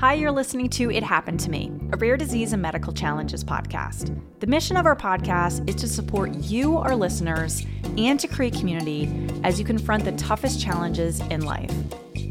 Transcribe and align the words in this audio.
Hi, 0.00 0.14
you're 0.14 0.32
listening 0.32 0.70
to 0.70 0.90
It 0.90 1.02
Happened 1.02 1.40
to 1.40 1.50
Me, 1.50 1.70
a 1.92 1.96
rare 1.98 2.16
disease 2.16 2.54
and 2.54 2.62
medical 2.62 2.90
challenges 2.90 3.44
podcast. 3.44 4.18
The 4.40 4.46
mission 4.46 4.78
of 4.78 4.86
our 4.86 4.96
podcast 4.96 5.68
is 5.68 5.74
to 5.74 5.86
support 5.86 6.34
you, 6.36 6.78
our 6.78 6.96
listeners, 6.96 7.66
and 7.98 8.18
to 8.18 8.26
create 8.26 8.54
community 8.54 9.28
as 9.44 9.58
you 9.58 9.66
confront 9.66 10.06
the 10.06 10.12
toughest 10.12 10.58
challenges 10.58 11.20
in 11.28 11.42
life. 11.42 11.70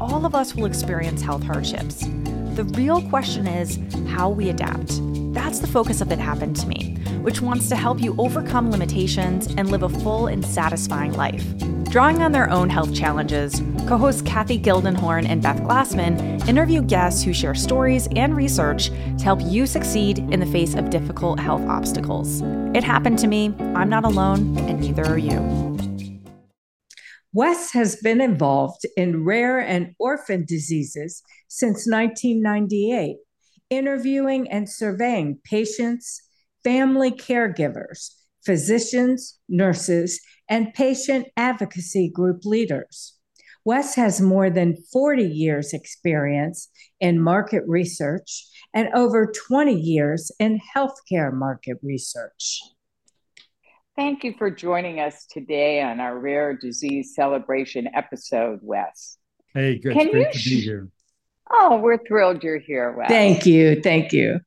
All 0.00 0.26
of 0.26 0.34
us 0.34 0.56
will 0.56 0.64
experience 0.64 1.22
health 1.22 1.44
hardships. 1.44 2.00
The 2.56 2.68
real 2.74 3.08
question 3.08 3.46
is 3.46 3.78
how 4.08 4.30
we 4.30 4.48
adapt. 4.48 4.98
That's 5.32 5.60
the 5.60 5.68
focus 5.68 6.00
of 6.00 6.10
It 6.10 6.18
Happened 6.18 6.56
to 6.56 6.66
Me, 6.66 6.96
which 7.22 7.40
wants 7.40 7.68
to 7.68 7.76
help 7.76 8.00
you 8.02 8.16
overcome 8.18 8.72
limitations 8.72 9.46
and 9.46 9.70
live 9.70 9.84
a 9.84 9.88
full 9.88 10.26
and 10.26 10.44
satisfying 10.44 11.12
life. 11.12 11.44
Drawing 11.84 12.20
on 12.20 12.32
their 12.32 12.50
own 12.50 12.68
health 12.68 12.92
challenges, 12.92 13.60
co 13.90 13.98
hosts 13.98 14.22
Kathy 14.22 14.56
Gildenhorn 14.56 15.26
and 15.28 15.42
Beth 15.42 15.60
Glassman 15.62 16.46
interview 16.48 16.80
guests 16.80 17.24
who 17.24 17.32
share 17.32 17.56
stories 17.56 18.06
and 18.14 18.36
research 18.36 18.90
to 18.90 19.24
help 19.24 19.40
you 19.42 19.66
succeed 19.66 20.20
in 20.20 20.38
the 20.38 20.46
face 20.46 20.76
of 20.76 20.90
difficult 20.90 21.40
health 21.40 21.62
obstacles. 21.62 22.40
It 22.72 22.84
happened 22.84 23.18
to 23.18 23.26
me. 23.26 23.52
I'm 23.74 23.88
not 23.88 24.04
alone, 24.04 24.56
and 24.58 24.78
neither 24.78 25.04
are 25.06 25.18
you. 25.18 25.40
Wes 27.32 27.72
has 27.72 27.96
been 27.96 28.20
involved 28.20 28.86
in 28.96 29.24
rare 29.24 29.58
and 29.58 29.96
orphan 29.98 30.44
diseases 30.44 31.24
since 31.48 31.84
1998, 31.84 33.16
interviewing 33.70 34.48
and 34.52 34.68
surveying 34.68 35.40
patients, 35.42 36.22
family 36.62 37.10
caregivers, 37.10 38.10
physicians, 38.46 39.40
nurses, 39.48 40.20
and 40.48 40.72
patient 40.74 41.26
advocacy 41.36 42.08
group 42.08 42.44
leaders. 42.44 43.16
Wes 43.70 43.94
has 43.94 44.20
more 44.20 44.50
than 44.50 44.82
40 44.92 45.22
years' 45.22 45.72
experience 45.72 46.70
in 46.98 47.20
market 47.20 47.62
research 47.68 48.48
and 48.74 48.88
over 48.96 49.30
20 49.48 49.72
years 49.72 50.32
in 50.40 50.60
healthcare 50.76 51.32
market 51.32 51.76
research. 51.80 52.62
Thank 53.94 54.24
you 54.24 54.34
for 54.36 54.50
joining 54.50 54.98
us 54.98 55.24
today 55.26 55.82
on 55.82 56.00
our 56.00 56.18
rare 56.18 56.56
disease 56.56 57.14
celebration 57.14 57.88
episode, 57.94 58.58
Wes. 58.60 59.18
Hey, 59.54 59.78
good. 59.78 59.92
Can 59.92 60.10
great 60.10 60.34
you 60.34 60.40
to 60.40 60.50
be 60.50 60.60
here. 60.62 60.88
Oh, 61.48 61.78
we're 61.78 62.04
thrilled 62.04 62.42
you're 62.42 62.58
here, 62.58 62.90
Wes. 62.90 63.08
Thank 63.08 63.46
you. 63.46 63.80
Thank 63.80 64.12
you. 64.12 64.40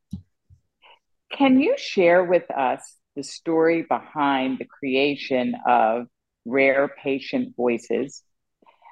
Can 1.32 1.62
you 1.62 1.76
share 1.78 2.26
with 2.26 2.52
us 2.52 2.98
the 3.16 3.24
story 3.24 3.84
behind 3.84 4.60
the 4.60 4.66
creation 4.66 5.56
of 5.66 6.08
Rare 6.44 6.90
Patient 7.02 7.56
Voices 7.56 8.22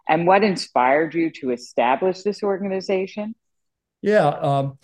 and 0.08 0.28
what 0.28 0.44
inspired 0.44 1.14
you 1.14 1.32
to 1.42 1.52
establish 1.52 2.22
this 2.22 2.44
organization? 2.44 3.36
Yeah, 4.02 4.28
um, 4.28 4.78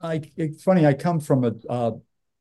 I, 0.00 0.22
it's 0.36 0.62
funny. 0.62 0.86
I 0.86 0.94
come 0.94 1.20
from 1.20 1.44
a 1.44 1.52
uh, 1.70 1.92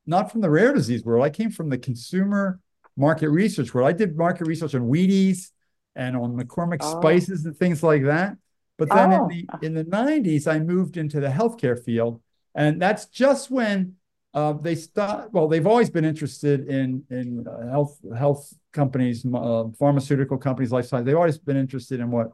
not 0.06 0.32
from 0.32 0.42
the 0.42 0.50
rare 0.50 0.74
disease 0.74 1.04
world. 1.04 1.24
I 1.24 1.30
came 1.30 1.52
from 1.52 1.70
the 1.70 1.78
consumer 1.78 2.60
market 2.96 3.30
research 3.30 3.74
world. 3.74 3.88
I 3.88 3.94
did 3.94 4.18
market 4.18 4.48
research 4.48 4.74
on 4.74 4.84
Wheaties 4.90 5.52
and 5.96 6.16
on 6.16 6.36
McCormick 6.36 6.80
oh. 6.82 7.00
spices 7.00 7.46
and 7.46 7.56
things 7.56 7.84
like 7.84 8.04
that. 8.06 8.38
But 8.78 8.90
then 8.90 9.14
oh. 9.14 9.28
in 9.28 9.28
the 9.28 9.66
in 9.66 9.74
the 9.74 9.84
90s, 9.84 10.48
I 10.48 10.60
moved 10.60 10.98
into 10.98 11.20
the 11.20 11.28
healthcare 11.28 11.82
field. 11.84 12.22
And 12.56 12.82
that's 12.82 13.06
just 13.06 13.52
when 13.52 13.96
uh, 14.38 14.54
they 14.54 14.76
start. 14.76 15.34
Well, 15.34 15.48
they've 15.48 15.66
always 15.66 15.90
been 15.90 16.06
interested 16.06 16.68
in 16.68 17.04
in 17.10 17.48
uh, 17.48 17.72
health 17.72 17.98
health 18.16 18.54
companies, 18.72 19.26
uh, 19.26 19.64
pharmaceutical 19.80 20.38
companies, 20.38 20.72
life 20.72 20.86
science. 20.86 21.08
They've 21.08 21.16
always 21.16 21.40
been 21.40 21.58
interested 21.58 22.00
in 22.00 22.12
what 22.12 22.34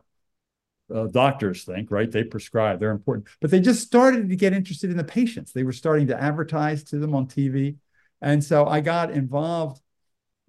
uh, 0.94 1.08
doctors 1.08 1.64
think, 1.64 1.92
right? 1.92 2.12
They 2.12 2.26
prescribe, 2.26 2.81
they're 2.81 2.92
important, 2.92 3.30
but 3.40 3.52
they 3.52 3.62
just 3.62 3.84
started 3.84 4.28
to 4.28 4.36
get 4.36 4.52
interested 4.52 4.92
in 4.92 4.98
the 4.98 5.06
patients. 5.06 5.54
They 5.54 5.64
were 5.64 5.72
starting 5.72 6.08
to 6.08 6.22
advertise 6.22 6.84
to 6.86 7.00
them 7.00 7.16
on 7.16 7.28
TV, 7.28 7.78
and 8.22 8.44
so 8.44 8.66
I 8.66 8.81
got 8.81 9.12
involved 9.12 9.81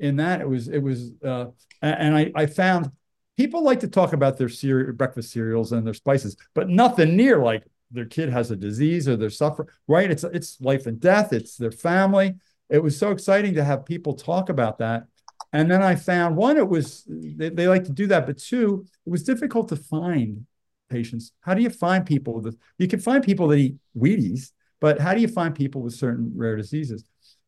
in 0.01 0.17
that. 0.17 0.41
It 0.41 0.49
was 0.49 0.67
it 0.67 0.81
was, 0.81 1.13
uh, 1.25 1.47
and 1.83 2.17
I 2.17 2.33
I 2.35 2.47
found 2.47 2.91
people 3.37 3.63
like 3.63 3.79
to 3.81 3.89
talk 3.89 4.13
about 4.13 4.39
their 4.39 4.49
cereal, 4.49 4.93
breakfast 4.93 5.31
cereals 5.31 5.71
and 5.71 5.87
their 5.87 5.95
spices, 5.95 6.37
but 6.53 6.69
nothing 6.69 7.15
near 7.17 7.39
like 7.39 7.63
their 7.95 8.05
kid 8.05 8.29
has 8.29 8.51
a 8.51 8.57
disease 8.57 9.09
or 9.09 9.17
they're 9.17 9.31
suffering, 9.31 9.69
right? 9.89 10.11
It's 10.11 10.25
it's 10.25 10.61
life 10.61 10.87
and 10.87 11.01
death, 11.01 11.33
it's 11.33 11.57
their 11.57 11.71
family. 11.71 12.35
It 12.69 12.83
was 12.83 12.99
so 12.99 13.11
exciting 13.11 13.55
to 13.55 13.65
have 13.65 13.87
people 13.87 14.15
talk 14.15 14.49
about 14.49 14.79
that. 14.79 15.05
And 15.53 15.71
then 15.71 15.83
I 15.83 15.95
found 15.95 16.37
one, 16.37 16.57
it 16.57 16.69
was 16.69 17.05
they, 17.07 17.49
they 17.49 17.69
like 17.69 17.85
to 17.85 17.93
do 17.93 18.07
that, 18.09 18.27
but 18.27 18.39
two, 18.39 18.85
it 19.07 19.11
was 19.11 19.23
difficult 19.23 19.69
to 19.69 19.77
find 19.77 20.47
patients. 20.91 21.33
How 21.41 21.55
do 21.55 21.63
you 21.63 21.71
find 21.71 22.05
people 22.05 22.41
with 22.41 22.59
you 22.79 22.89
can 22.89 23.01
find 23.01 23.23
people 23.23 23.49
that 23.49 23.57
eat 23.57 23.77
Wheaties, 23.97 24.51
but 24.81 25.01
how 25.01 25.15
do 25.15 25.21
you 25.21 25.29
find 25.29 25.55
people 25.55 25.83
with 25.83 25.95
certain 25.95 26.33
rare 26.35 26.57
diseases? 26.57 27.05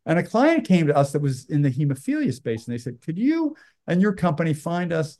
And 0.07 0.21
a 0.21 0.23
client 0.23 0.67
came 0.67 0.87
to 0.87 0.97
us 0.97 1.13
that 1.13 1.21
was 1.21 1.47
in 1.51 1.63
the 1.63 1.71
hemophilia 1.71 2.33
space, 2.33 2.67
and 2.67 2.73
they 2.73 2.78
said, 2.78 3.03
Could 3.05 3.19
you 3.19 3.57
and 3.89 4.01
your 4.01 4.13
company 4.13 4.55
find 4.55 4.93
us 4.93 5.19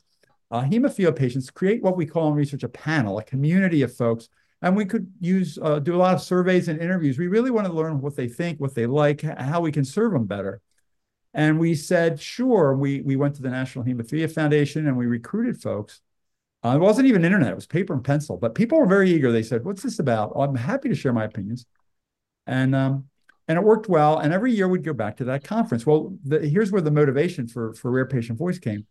uh, 0.49 0.61
hemophilia 0.61 1.15
patients, 1.15 1.49
create 1.49 1.83
what 1.83 1.97
we 1.97 2.05
call 2.05 2.29
in 2.29 2.35
research 2.35 2.63
a 2.63 2.69
panel, 2.69 3.17
a 3.17 3.23
community 3.23 3.81
of 3.81 3.95
folks 3.95 4.29
and 4.61 4.75
we 4.75 4.85
could 4.85 5.11
use 5.19 5.59
uh, 5.61 5.79
do 5.79 5.95
a 5.95 5.97
lot 5.97 6.15
of 6.15 6.21
surveys 6.21 6.67
and 6.67 6.79
interviews. 6.79 7.17
We 7.17 7.27
really 7.27 7.51
want 7.51 7.67
to 7.67 7.73
learn 7.73 8.01
what 8.01 8.15
they 8.15 8.27
think, 8.27 8.59
what 8.59 8.73
they 8.75 8.85
like, 8.85 9.21
how 9.21 9.61
we 9.61 9.71
can 9.71 9.85
serve 9.85 10.13
them 10.13 10.25
better. 10.25 10.61
And 11.33 11.59
we 11.59 11.75
said, 11.75 12.19
sure. 12.19 12.75
We 12.75 13.01
we 13.01 13.15
went 13.15 13.35
to 13.35 13.41
the 13.41 13.49
National 13.49 13.85
Hemophilia 13.85 14.31
Foundation 14.31 14.87
and 14.87 14.97
we 14.97 15.05
recruited 15.05 15.61
folks. 15.61 16.01
Uh, 16.63 16.75
it 16.75 16.79
wasn't 16.79 17.07
even 17.07 17.23
internet; 17.23 17.51
it 17.51 17.55
was 17.55 17.67
paper 17.67 17.93
and 17.93 18.03
pencil. 18.03 18.37
But 18.37 18.55
people 18.55 18.79
were 18.79 18.87
very 18.87 19.11
eager. 19.11 19.31
They 19.31 19.43
said, 19.43 19.63
"What's 19.63 19.83
this 19.83 19.99
about?" 19.99 20.33
I'm 20.35 20.55
happy 20.55 20.89
to 20.89 20.95
share 20.95 21.13
my 21.13 21.25
opinions, 21.25 21.67
and 22.47 22.73
um, 22.73 23.05
and 23.47 23.59
it 23.59 23.63
worked 23.63 23.87
well. 23.87 24.17
And 24.17 24.33
every 24.33 24.51
year 24.51 24.67
we'd 24.67 24.83
go 24.83 24.93
back 24.93 25.17
to 25.17 25.25
that 25.25 25.43
conference. 25.43 25.85
Well, 25.85 26.17
the, 26.23 26.39
here's 26.39 26.71
where 26.71 26.81
the 26.81 26.91
motivation 26.91 27.47
for 27.47 27.73
for 27.73 27.91
Rare 27.91 28.07
Patient 28.07 28.39
Voice 28.39 28.57
came. 28.57 28.87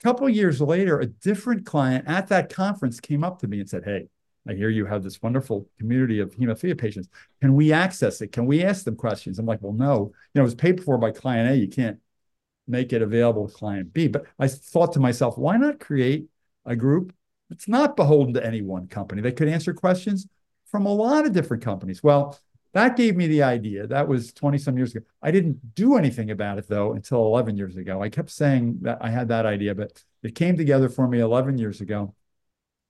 A 0.00 0.02
couple 0.02 0.26
years 0.30 0.62
later, 0.62 0.98
a 0.98 1.06
different 1.06 1.66
client 1.66 2.06
at 2.08 2.28
that 2.28 2.52
conference 2.52 3.00
came 3.00 3.22
up 3.22 3.40
to 3.40 3.48
me 3.48 3.60
and 3.60 3.68
said, 3.68 3.84
"Hey." 3.84 4.08
I 4.48 4.54
hear 4.54 4.70
you 4.70 4.86
have 4.86 5.02
this 5.02 5.20
wonderful 5.20 5.68
community 5.78 6.20
of 6.20 6.34
hemophilia 6.34 6.78
patients. 6.78 7.08
Can 7.40 7.54
we 7.54 7.72
access 7.72 8.20
it? 8.20 8.32
Can 8.32 8.46
we 8.46 8.64
ask 8.64 8.84
them 8.84 8.96
questions? 8.96 9.38
I'm 9.38 9.46
like, 9.46 9.60
well, 9.62 9.72
no. 9.72 10.12
You 10.34 10.38
know, 10.38 10.42
it 10.42 10.44
was 10.44 10.54
paid 10.54 10.82
for 10.82 10.96
by 10.98 11.10
client 11.10 11.50
A. 11.50 11.56
You 11.56 11.68
can't 11.68 11.98
make 12.66 12.92
it 12.92 13.02
available 13.02 13.48
to 13.48 13.54
client 13.54 13.92
B. 13.92 14.08
But 14.08 14.24
I 14.38 14.48
thought 14.48 14.92
to 14.94 15.00
myself, 15.00 15.36
why 15.36 15.56
not 15.56 15.80
create 15.80 16.26
a 16.64 16.74
group 16.74 17.12
that's 17.48 17.68
not 17.68 17.96
beholden 17.96 18.34
to 18.34 18.46
any 18.46 18.62
one 18.62 18.86
company 18.86 19.20
that 19.22 19.36
could 19.36 19.48
answer 19.48 19.74
questions 19.74 20.26
from 20.66 20.86
a 20.86 20.92
lot 20.92 21.26
of 21.26 21.32
different 21.32 21.62
companies? 21.62 22.02
Well, 22.02 22.38
that 22.72 22.96
gave 22.96 23.16
me 23.16 23.26
the 23.26 23.42
idea. 23.42 23.86
That 23.86 24.06
was 24.06 24.32
20 24.32 24.56
some 24.58 24.76
years 24.76 24.94
ago. 24.94 25.04
I 25.20 25.32
didn't 25.32 25.74
do 25.74 25.96
anything 25.96 26.30
about 26.30 26.58
it 26.58 26.68
though 26.68 26.92
until 26.92 27.26
11 27.26 27.56
years 27.56 27.76
ago. 27.76 28.00
I 28.00 28.08
kept 28.08 28.30
saying 28.30 28.78
that 28.82 28.98
I 29.00 29.10
had 29.10 29.28
that 29.28 29.44
idea, 29.44 29.74
but 29.74 30.02
it 30.22 30.34
came 30.34 30.56
together 30.56 30.88
for 30.88 31.08
me 31.08 31.18
11 31.18 31.58
years 31.58 31.80
ago, 31.80 32.14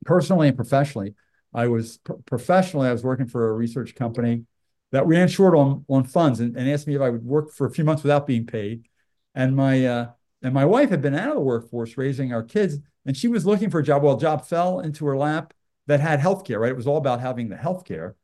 personally 0.04 0.48
and 0.48 0.56
professionally. 0.56 1.14
I 1.52 1.68
was 1.68 1.98
professionally, 2.26 2.88
I 2.88 2.92
was 2.92 3.04
working 3.04 3.26
for 3.26 3.48
a 3.48 3.52
research 3.52 3.94
company 3.94 4.44
that 4.92 5.06
ran 5.06 5.28
short 5.28 5.54
on, 5.56 5.84
on 5.88 6.04
funds 6.04 6.40
and, 6.40 6.56
and 6.56 6.68
asked 6.68 6.86
me 6.86 6.94
if 6.94 7.00
I 7.00 7.10
would 7.10 7.24
work 7.24 7.52
for 7.52 7.66
a 7.66 7.70
few 7.70 7.84
months 7.84 8.02
without 8.02 8.26
being 8.26 8.46
paid. 8.46 8.86
And 9.34 9.54
my 9.54 9.86
uh, 9.86 10.10
and 10.42 10.54
my 10.54 10.64
wife 10.64 10.90
had 10.90 11.02
been 11.02 11.14
out 11.14 11.28
of 11.28 11.34
the 11.34 11.40
workforce 11.40 11.96
raising 11.96 12.32
our 12.32 12.42
kids, 12.42 12.78
and 13.06 13.16
she 13.16 13.28
was 13.28 13.46
looking 13.46 13.70
for 13.70 13.80
a 13.80 13.82
job. 13.82 14.02
Well, 14.02 14.16
a 14.16 14.20
job 14.20 14.46
fell 14.46 14.80
into 14.80 15.06
her 15.06 15.16
lap 15.16 15.54
that 15.86 16.00
had 16.00 16.20
healthcare, 16.20 16.60
right? 16.60 16.70
It 16.70 16.76
was 16.76 16.86
all 16.86 16.96
about 16.96 17.20
having 17.20 17.48
the 17.48 17.56
healthcare. 17.56 18.14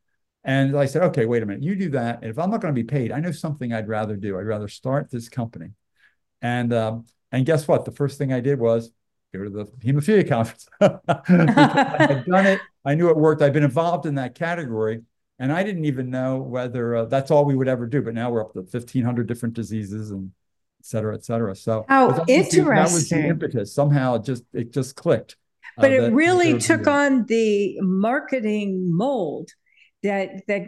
And 0.43 0.77
I 0.77 0.85
said, 0.85 1.03
okay, 1.03 1.25
wait 1.25 1.43
a 1.43 1.45
minute, 1.45 1.63
you 1.63 1.75
do 1.75 1.89
that. 1.89 2.21
And 2.21 2.31
if 2.31 2.39
I'm 2.39 2.49
not 2.49 2.61
going 2.61 2.73
to 2.73 2.81
be 2.81 2.87
paid, 2.87 3.11
I 3.11 3.19
know 3.19 3.31
something 3.31 3.73
I'd 3.73 3.89
rather 3.89 4.15
do. 4.15 4.39
I'd 4.39 4.45
rather 4.45 4.69
start 4.69 5.11
this 5.11 5.27
company. 5.27 5.71
And 6.41 6.73
um, 6.73 7.05
and 7.31 7.45
guess 7.45 7.67
what? 7.67 7.85
The 7.85 7.91
first 7.91 8.17
thing 8.17 8.31
I 8.31 8.39
did 8.39 8.59
was 8.59 8.91
go 9.33 9.43
to 9.43 9.49
the 9.49 9.65
hemophilia 9.83 10.27
conference. 10.27 10.67
I 10.81 12.05
had 12.07 12.25
done 12.25 12.45
it. 12.45 12.61
I 12.87 12.95
knew 12.95 13.09
it 13.09 13.17
worked. 13.17 13.41
I've 13.41 13.51
been 13.51 13.63
involved 13.65 14.05
in 14.05 14.15
that 14.15 14.33
category. 14.33 15.01
And 15.39 15.51
I 15.51 15.61
didn't 15.61 15.85
even 15.85 16.09
know 16.09 16.37
whether 16.37 16.95
uh, 16.95 17.05
that's 17.05 17.31
all 17.31 17.43
we 17.43 17.55
would 17.55 17.67
ever 17.67 17.85
do. 17.85 18.01
But 18.01 18.13
now 18.13 18.31
we're 18.31 18.41
up 18.41 18.53
to 18.53 18.59
1,500 18.59 19.27
different 19.27 19.55
diseases 19.55 20.09
and 20.11 20.31
et 20.79 20.85
cetera, 20.85 21.13
et 21.13 21.25
cetera. 21.25 21.53
So 21.53 21.85
how 21.89 22.23
interesting. 22.27 22.63
The, 22.63 22.69
that 22.71 22.83
was 22.83 23.09
the 23.09 23.27
impetus. 23.27 23.75
Somehow 23.75 24.15
it 24.15 24.23
just, 24.23 24.43
it 24.53 24.71
just 24.73 24.95
clicked. 24.95 25.35
Uh, 25.77 25.81
but 25.81 25.91
uh, 25.91 25.95
it 25.95 26.13
really 26.13 26.57
took 26.59 26.87
on 26.87 27.25
the 27.25 27.77
marketing 27.81 28.95
mold 28.95 29.49
that, 30.01 30.47
that 30.47 30.63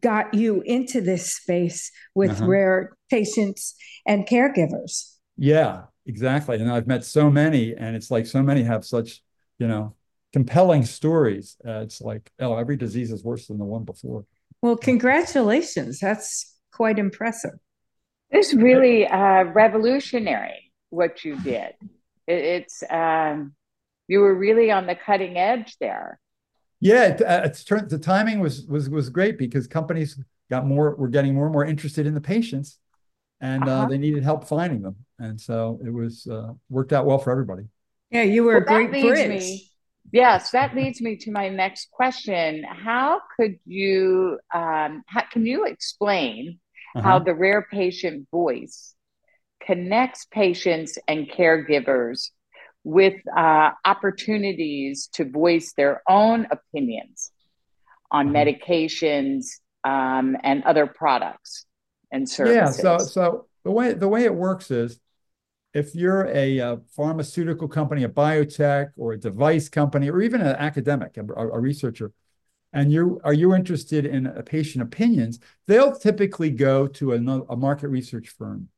got 0.00 0.32
you 0.32 0.62
into 0.62 1.02
this 1.02 1.34
space 1.34 1.92
with 2.14 2.30
uh-huh. 2.30 2.46
rare 2.46 2.96
patients 3.10 3.74
and 4.06 4.26
caregivers. 4.26 5.14
Yeah, 5.36 5.82
exactly. 6.06 6.56
And 6.56 6.72
I've 6.72 6.86
met 6.86 7.04
so 7.04 7.30
many, 7.30 7.76
and 7.76 7.94
it's 7.94 8.10
like 8.10 8.26
so 8.26 8.42
many 8.42 8.62
have 8.62 8.84
such, 8.84 9.22
you 9.58 9.68
know, 9.68 9.94
compelling 10.32 10.84
stories. 10.84 11.56
Uh, 11.66 11.80
it's 11.80 12.00
like, 12.00 12.30
oh, 12.40 12.56
every 12.56 12.76
disease 12.76 13.10
is 13.12 13.24
worse 13.24 13.46
than 13.46 13.58
the 13.58 13.64
one 13.64 13.84
before. 13.84 14.24
Well, 14.62 14.76
congratulations. 14.76 16.00
That's 16.00 16.56
quite 16.72 16.98
impressive. 16.98 17.52
It's 18.30 18.52
really 18.54 19.06
uh, 19.06 19.44
revolutionary 19.44 20.72
what 20.90 21.24
you 21.24 21.36
did. 21.36 21.72
It, 22.26 22.44
it's, 22.44 22.82
um, 22.90 23.54
you 24.06 24.20
were 24.20 24.34
really 24.34 24.70
on 24.70 24.86
the 24.86 24.94
cutting 24.94 25.36
edge 25.38 25.76
there. 25.80 26.18
Yeah, 26.80 27.06
it, 27.08 27.22
uh, 27.22 27.42
it's 27.44 27.64
turned 27.64 27.90
the 27.90 27.98
timing 27.98 28.40
was 28.40 28.64
was 28.66 28.88
was 28.88 29.10
great 29.10 29.36
because 29.38 29.66
companies 29.66 30.18
got 30.50 30.66
more 30.66 30.94
were 30.94 31.08
getting 31.08 31.34
more 31.34 31.46
and 31.46 31.52
more 31.52 31.64
interested 31.64 32.06
in 32.06 32.14
the 32.14 32.20
patients, 32.20 32.78
and 33.40 33.68
uh, 33.68 33.72
Uh-huh. 33.72 33.86
they 33.86 33.98
needed 33.98 34.22
help 34.22 34.44
finding 34.44 34.82
them, 34.82 34.96
and 35.18 35.40
so 35.40 35.80
it 35.84 35.90
was 35.90 36.26
uh, 36.28 36.52
worked 36.68 36.92
out 36.92 37.04
well 37.06 37.18
for 37.18 37.30
everybody. 37.32 37.64
Yeah, 38.10 38.22
you 38.22 38.44
were 38.44 38.54
Well, 38.54 38.62
a 38.62 38.64
great 38.66 38.92
that 38.92 39.00
bridge. 39.00 39.28
me- 39.28 39.67
Yes, 40.12 40.50
that 40.52 40.74
leads 40.74 41.00
me 41.00 41.16
to 41.16 41.30
my 41.30 41.48
next 41.48 41.90
question. 41.90 42.64
How 42.64 43.20
could 43.36 43.58
you, 43.66 44.38
um, 44.54 45.02
how, 45.06 45.22
can 45.30 45.44
you 45.44 45.64
explain 45.66 46.60
how 46.94 47.16
Uh-huh. 47.16 47.24
the 47.24 47.34
rare 47.34 47.66
patient 47.70 48.26
voice 48.30 48.94
connects 49.60 50.24
patients 50.30 50.98
and 51.06 51.28
caregivers 51.28 52.30
with 52.84 53.14
uh, 53.36 53.70
opportunities 53.84 55.08
to 55.12 55.24
voice 55.24 55.74
their 55.76 56.02
own 56.08 56.46
opinions 56.50 57.30
on 58.10 58.28
Mhm. 58.28 58.32
medications 58.32 59.44
um, 59.84 60.36
and 60.42 60.64
other 60.64 60.86
products 60.86 61.66
and 62.10 62.28
services? 62.28 62.82
Yeah, 62.82 62.98
so 62.98 63.06
so 63.06 63.46
the 63.64 63.70
way 63.70 63.92
the 63.92 64.08
way 64.08 64.24
it 64.24 64.34
works 64.34 64.70
is 64.70 64.98
if 65.74 65.94
you're 65.94 66.26
a, 66.26 66.60
uh 66.60 66.76
pharmaceutical 66.96 67.68
company, 67.68 68.04
a 68.04 68.08
biotech, 68.08 68.90
or 68.96 69.12
a 69.12 69.18
device 69.18 69.68
company, 69.68 70.10
or 70.10 70.20
even 70.22 70.40
an 70.40 70.56
academic, 70.56 71.16
a, 71.16 71.22
a 71.22 71.60
researcher, 71.60 72.12
and 72.72 72.92
you 72.92 73.20
are 73.24 73.32
you 73.32 73.54
interested 73.54 74.04
in 74.04 74.26
a 74.26 74.42
patient 74.42 74.82
opinions, 74.82 75.38
they'll 75.66 75.94
typically 75.94 76.50
go 76.50 76.86
to 76.86 77.12
a 77.14 77.56
market 77.56 77.88
research 77.88 78.28
firm. 78.28 78.68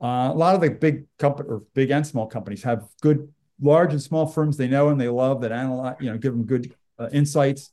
Uh, 0.00 0.30
a 0.32 0.34
lot 0.34 0.54
of 0.54 0.60
the 0.60 0.70
big 0.70 1.06
company 1.18 1.48
or 1.48 1.62
big 1.74 1.90
and 1.90 2.06
small 2.06 2.26
companies 2.26 2.62
have 2.62 2.84
good 3.00 3.32
large 3.60 3.92
and 3.92 4.02
small 4.02 4.26
firms 4.26 4.56
they 4.56 4.68
know 4.68 4.88
and 4.88 5.00
they 5.00 5.08
love 5.08 5.40
that 5.42 5.52
analyze, 5.52 5.96
you 6.00 6.10
know, 6.10 6.18
give 6.18 6.32
them 6.32 6.44
good 6.44 6.74
uh, 6.98 7.08
insights. 7.12 7.70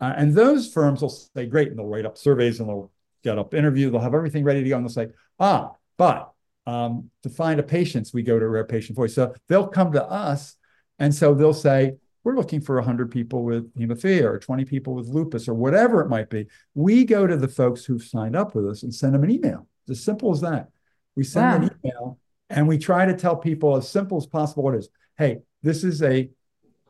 Uh, 0.00 0.14
and 0.16 0.34
those 0.34 0.72
firms 0.72 1.02
will 1.02 1.10
say, 1.10 1.46
great, 1.46 1.68
and 1.68 1.78
they'll 1.78 1.86
write 1.86 2.06
up 2.06 2.16
surveys 2.16 2.58
and 2.58 2.68
they'll 2.68 2.90
get 3.22 3.38
up 3.38 3.52
interview, 3.52 3.90
they'll 3.90 4.00
have 4.00 4.14
everything 4.14 4.44
ready 4.44 4.62
to 4.62 4.68
go, 4.68 4.76
and 4.76 4.84
they'll 4.84 4.90
say, 4.90 5.08
ah, 5.38 5.72
but 5.98 6.32
um, 6.66 7.10
to 7.22 7.28
find 7.30 7.58
a 7.60 7.62
patients, 7.62 8.12
we 8.12 8.22
go 8.22 8.38
to 8.38 8.44
a 8.44 8.48
rare 8.48 8.64
patient 8.64 8.96
voice. 8.96 9.14
So 9.14 9.34
they'll 9.48 9.66
come 9.68 9.92
to 9.92 10.04
us, 10.04 10.56
and 10.98 11.14
so 11.14 11.34
they'll 11.34 11.54
say, 11.54 11.94
we're 12.22 12.36
looking 12.36 12.60
for 12.60 12.76
100 12.76 13.10
people 13.10 13.44
with 13.44 13.74
hemophilia 13.74 14.24
or 14.24 14.38
20 14.38 14.64
people 14.66 14.94
with 14.94 15.08
lupus 15.08 15.48
or 15.48 15.54
whatever 15.54 16.02
it 16.02 16.08
might 16.08 16.28
be. 16.28 16.46
We 16.74 17.04
go 17.04 17.26
to 17.26 17.36
the 17.36 17.48
folks 17.48 17.84
who've 17.84 18.02
signed 18.02 18.36
up 18.36 18.54
with 18.54 18.68
us 18.68 18.82
and 18.82 18.94
send 18.94 19.14
them 19.14 19.24
an 19.24 19.30
email. 19.30 19.66
It's 19.88 19.98
as 19.98 20.04
simple 20.04 20.30
as 20.30 20.42
that. 20.42 20.68
We 21.16 21.24
send 21.24 21.46
Wow. 21.46 21.56
an 21.68 21.70
email 21.82 22.18
and 22.50 22.68
we 22.68 22.76
try 22.76 23.06
to 23.06 23.14
tell 23.14 23.36
people 23.36 23.76
as 23.76 23.88
simple 23.88 24.18
as 24.18 24.26
possible 24.26 24.62
what 24.64 24.74
it 24.74 24.78
is. 24.78 24.88
Hey, 25.16 25.38
this 25.62 25.82
is 25.82 26.02
a, 26.02 26.28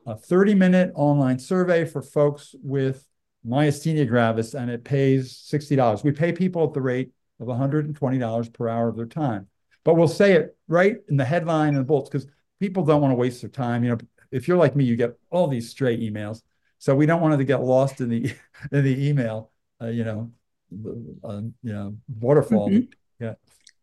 a 0.04 0.16
30 0.16 0.54
minute 0.54 0.92
online 0.96 1.38
survey 1.38 1.84
for 1.84 2.02
folks 2.02 2.54
with 2.62 3.06
myasthenia 3.46 4.08
gravis 4.08 4.54
and 4.54 4.68
it 4.68 4.82
pays 4.82 5.32
$60. 5.50 6.02
We 6.02 6.10
pay 6.12 6.32
people 6.32 6.64
at 6.64 6.74
the 6.74 6.82
rate 6.82 7.10
of 7.38 7.46
$120 7.46 8.52
per 8.52 8.68
hour 8.68 8.88
of 8.88 8.96
their 8.96 9.06
time. 9.06 9.46
But 9.84 9.94
we'll 9.94 10.08
say 10.08 10.32
it 10.32 10.56
right 10.68 10.96
in 11.08 11.16
the 11.16 11.24
headline 11.24 11.70
and 11.70 11.78
the 11.78 11.84
bullets 11.84 12.10
because 12.10 12.26
people 12.58 12.84
don't 12.84 13.00
want 13.00 13.12
to 13.12 13.16
waste 13.16 13.40
their 13.40 13.50
time. 13.50 13.82
You 13.84 13.90
know, 13.90 13.98
if 14.30 14.46
you're 14.46 14.58
like 14.58 14.76
me, 14.76 14.84
you 14.84 14.96
get 14.96 15.18
all 15.30 15.48
these 15.48 15.70
stray 15.70 15.98
emails. 15.98 16.42
So 16.78 16.94
we 16.94 17.06
don't 17.06 17.20
want 17.20 17.34
it 17.34 17.38
to 17.38 17.44
get 17.44 17.62
lost 17.62 18.00
in 18.00 18.08
the 18.08 18.32
in 18.72 18.84
the 18.84 19.08
email, 19.08 19.50
uh, 19.80 19.86
you 19.88 20.04
know, 20.04 20.30
uh, 21.24 21.40
you 21.62 21.72
know, 21.72 21.96
waterfall. 22.20 22.70
Mhm. 22.70 22.88
Yeah. 23.18 23.34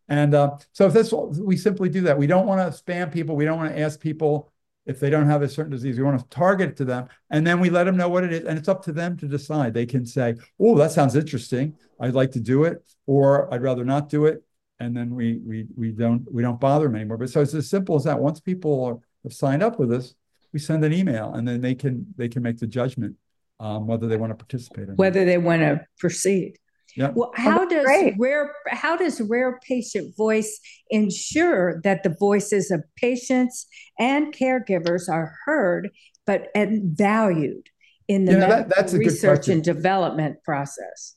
And 0.08 0.34
uh, 0.34 0.56
so 0.72 0.86
if 0.86 0.94
that's 0.94 1.12
we 1.12 1.56
simply 1.56 1.88
do 1.88 2.02
that. 2.02 2.18
We 2.18 2.26
don't 2.26 2.46
want 2.46 2.60
to 2.60 2.82
spam 2.82 3.12
people. 3.12 3.36
We 3.36 3.44
don't 3.44 3.58
want 3.58 3.74
to 3.74 3.80
ask 3.80 4.00
people 4.00 4.52
if 4.86 4.98
they 4.98 5.10
don't 5.10 5.26
have 5.26 5.42
a 5.42 5.48
certain 5.48 5.70
disease. 5.70 5.98
We 5.98 6.02
want 6.04 6.18
to 6.18 6.26
target 6.28 6.70
it 6.70 6.76
to 6.78 6.84
them, 6.86 7.08
and 7.30 7.46
then 7.46 7.60
we 7.60 7.68
let 7.68 7.84
them 7.84 7.96
know 7.96 8.08
what 8.08 8.24
it 8.24 8.32
is, 8.32 8.44
and 8.44 8.58
it's 8.58 8.68
up 8.68 8.82
to 8.84 8.92
them 8.92 9.18
to 9.18 9.28
decide. 9.28 9.74
They 9.74 9.84
can 9.84 10.06
say, 10.06 10.36
"Oh, 10.58 10.76
that 10.78 10.92
sounds 10.92 11.14
interesting. 11.14 11.76
I'd 12.00 12.14
like 12.14 12.32
to 12.32 12.40
do 12.40 12.64
it," 12.64 12.82
or 13.06 13.52
"I'd 13.52 13.62
rather 13.62 13.84
not 13.84 14.08
do 14.08 14.24
it." 14.24 14.42
And 14.80 14.96
then 14.96 15.14
we 15.14 15.40
we 15.44 15.66
we 15.76 15.90
don't 15.90 16.24
we 16.32 16.42
don't 16.42 16.60
bother 16.60 16.86
them 16.86 16.96
anymore. 16.96 17.16
But 17.16 17.30
so 17.30 17.40
it's 17.40 17.54
as 17.54 17.68
simple 17.68 17.96
as 17.96 18.04
that. 18.04 18.18
Once 18.18 18.40
people 18.40 18.84
are, 18.84 18.98
have 19.24 19.32
signed 19.32 19.62
up 19.62 19.78
with 19.78 19.92
us, 19.92 20.14
we 20.52 20.58
send 20.60 20.84
an 20.84 20.92
email, 20.92 21.34
and 21.34 21.46
then 21.46 21.60
they 21.60 21.74
can 21.74 22.06
they 22.16 22.28
can 22.28 22.42
make 22.42 22.58
the 22.58 22.66
judgment 22.66 23.16
um, 23.60 23.86
whether 23.86 24.06
they 24.06 24.16
want 24.16 24.30
to 24.30 24.36
participate 24.36 24.84
or 24.84 24.92
not. 24.92 24.98
whether 24.98 25.24
they 25.24 25.38
want 25.38 25.62
to 25.62 25.80
proceed. 25.98 26.54
Yeah. 26.96 27.10
Well, 27.14 27.32
how 27.34 27.64
does 27.66 27.84
great. 27.84 28.14
rare 28.18 28.54
how 28.68 28.96
does 28.96 29.20
rare 29.20 29.60
patient 29.66 30.16
voice 30.16 30.58
ensure 30.90 31.80
that 31.84 32.02
the 32.02 32.14
voices 32.18 32.70
of 32.70 32.82
patients 32.96 33.66
and 33.98 34.32
caregivers 34.34 35.08
are 35.08 35.34
heard 35.44 35.90
but 36.26 36.48
and 36.54 36.96
valued 36.96 37.68
in 38.08 38.24
the 38.24 38.32
know, 38.32 38.48
that- 38.48 38.68
that's 38.74 38.94
research 38.94 39.48
and 39.48 39.62
development 39.62 40.42
process? 40.44 41.16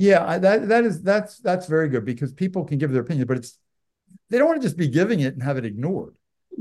Yeah, 0.00 0.38
that 0.38 0.68
that 0.68 0.84
is 0.84 1.02
that's 1.02 1.40
that's 1.40 1.66
very 1.66 1.90
good 1.90 2.06
because 2.06 2.32
people 2.32 2.64
can 2.64 2.78
give 2.78 2.90
their 2.90 3.02
opinion, 3.02 3.26
but 3.26 3.36
it's 3.36 3.58
they 4.30 4.38
don't 4.38 4.48
want 4.48 4.62
to 4.62 4.66
just 4.66 4.78
be 4.78 4.88
giving 4.88 5.20
it 5.20 5.34
and 5.34 5.42
have 5.42 5.58
it 5.58 5.66
ignored. 5.66 6.14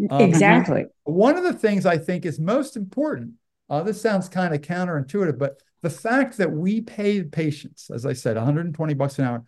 Um, 0.10 0.22
exactly. 0.22 0.88
One 1.04 1.38
of 1.38 1.46
the 1.46 1.54
things 1.54 1.86
I 1.86 1.98
think 1.98 2.26
is 2.26 2.38
most 2.38 2.76
important, 2.76 3.36
uh, 3.70 3.82
this 3.84 4.02
sounds 4.02 4.28
kind 4.28 4.54
of 4.54 4.60
counterintuitive, 4.60 5.38
but 5.38 5.62
the 5.82 5.90
fact 5.90 6.36
that 6.36 6.52
we 6.52 6.82
pay 6.82 7.24
patients, 7.24 7.90
as 7.90 8.06
I 8.06 8.12
said, 8.12 8.36
120 8.36 8.94
bucks 8.96 9.18
an 9.20 9.26
hour, 9.26 9.46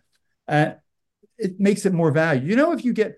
uh, 0.48 0.72
it 1.36 1.60
makes 1.60 1.84
it 1.84 1.92
more 1.92 2.10
value. 2.10 2.48
You 2.48 2.56
know, 2.56 2.72
if 2.72 2.86
you 2.86 2.94
get, 2.94 3.16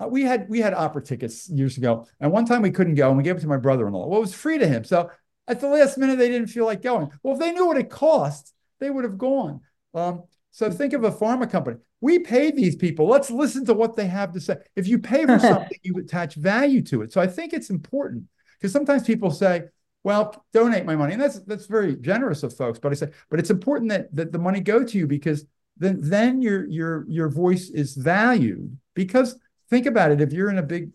uh, 0.00 0.08
we 0.08 0.22
had 0.22 0.48
we 0.48 0.60
had 0.60 0.74
opera 0.74 1.00
tickets 1.00 1.48
years 1.48 1.78
ago, 1.78 2.08
and 2.18 2.32
one 2.32 2.44
time 2.44 2.62
we 2.62 2.72
couldn't 2.72 2.96
go, 2.96 3.06
and 3.06 3.16
we 3.16 3.22
gave 3.22 3.36
it 3.36 3.40
to 3.42 3.46
my 3.46 3.56
brother-in-law. 3.56 4.08
Well, 4.08 4.18
it 4.18 4.22
was 4.22 4.34
free 4.34 4.58
to 4.58 4.66
him, 4.66 4.82
so 4.82 5.10
at 5.46 5.60
the 5.60 5.68
last 5.68 5.96
minute 5.96 6.18
they 6.18 6.28
didn't 6.28 6.48
feel 6.48 6.66
like 6.66 6.82
going. 6.82 7.12
Well, 7.22 7.34
if 7.34 7.40
they 7.40 7.52
knew 7.52 7.66
what 7.68 7.78
it 7.78 7.88
cost, 7.88 8.52
they 8.80 8.90
would 8.90 9.04
have 9.04 9.16
gone. 9.16 9.60
Um, 9.94 10.24
so 10.50 10.70
think 10.70 10.92
of 10.92 11.04
a 11.04 11.10
pharma 11.10 11.50
company. 11.50 11.76
We 12.00 12.20
pay 12.20 12.50
these 12.50 12.76
people. 12.76 13.06
Let's 13.06 13.30
listen 13.30 13.64
to 13.66 13.74
what 13.74 13.96
they 13.96 14.06
have 14.06 14.32
to 14.32 14.40
say. 14.40 14.56
If 14.76 14.86
you 14.88 14.98
pay 14.98 15.26
for 15.26 15.38
something, 15.38 15.78
you 15.82 15.94
attach 15.98 16.34
value 16.34 16.82
to 16.84 17.02
it. 17.02 17.12
So 17.12 17.20
I 17.20 17.26
think 17.26 17.52
it's 17.52 17.70
important 17.70 18.24
because 18.58 18.72
sometimes 18.72 19.04
people 19.04 19.30
say, 19.30 19.64
"Well, 20.04 20.44
donate 20.52 20.84
my 20.84 20.96
money," 20.96 21.12
and 21.12 21.22
that's 21.22 21.40
that's 21.40 21.66
very 21.66 21.96
generous 21.96 22.42
of 22.42 22.56
folks. 22.56 22.78
But 22.78 22.92
I 22.92 22.94
say, 22.96 23.10
but 23.30 23.38
it's 23.38 23.50
important 23.50 23.90
that 23.90 24.14
that 24.14 24.32
the 24.32 24.38
money 24.38 24.60
go 24.60 24.84
to 24.84 24.98
you 24.98 25.06
because 25.06 25.44
then 25.76 25.98
then 26.00 26.42
your 26.42 26.66
your 26.66 27.04
your 27.08 27.28
voice 27.28 27.70
is 27.70 27.94
valued. 27.94 28.76
Because 28.94 29.38
think 29.70 29.86
about 29.86 30.10
it: 30.10 30.20
if 30.20 30.32
you're 30.32 30.50
in 30.50 30.58
a 30.58 30.62
big, 30.62 30.90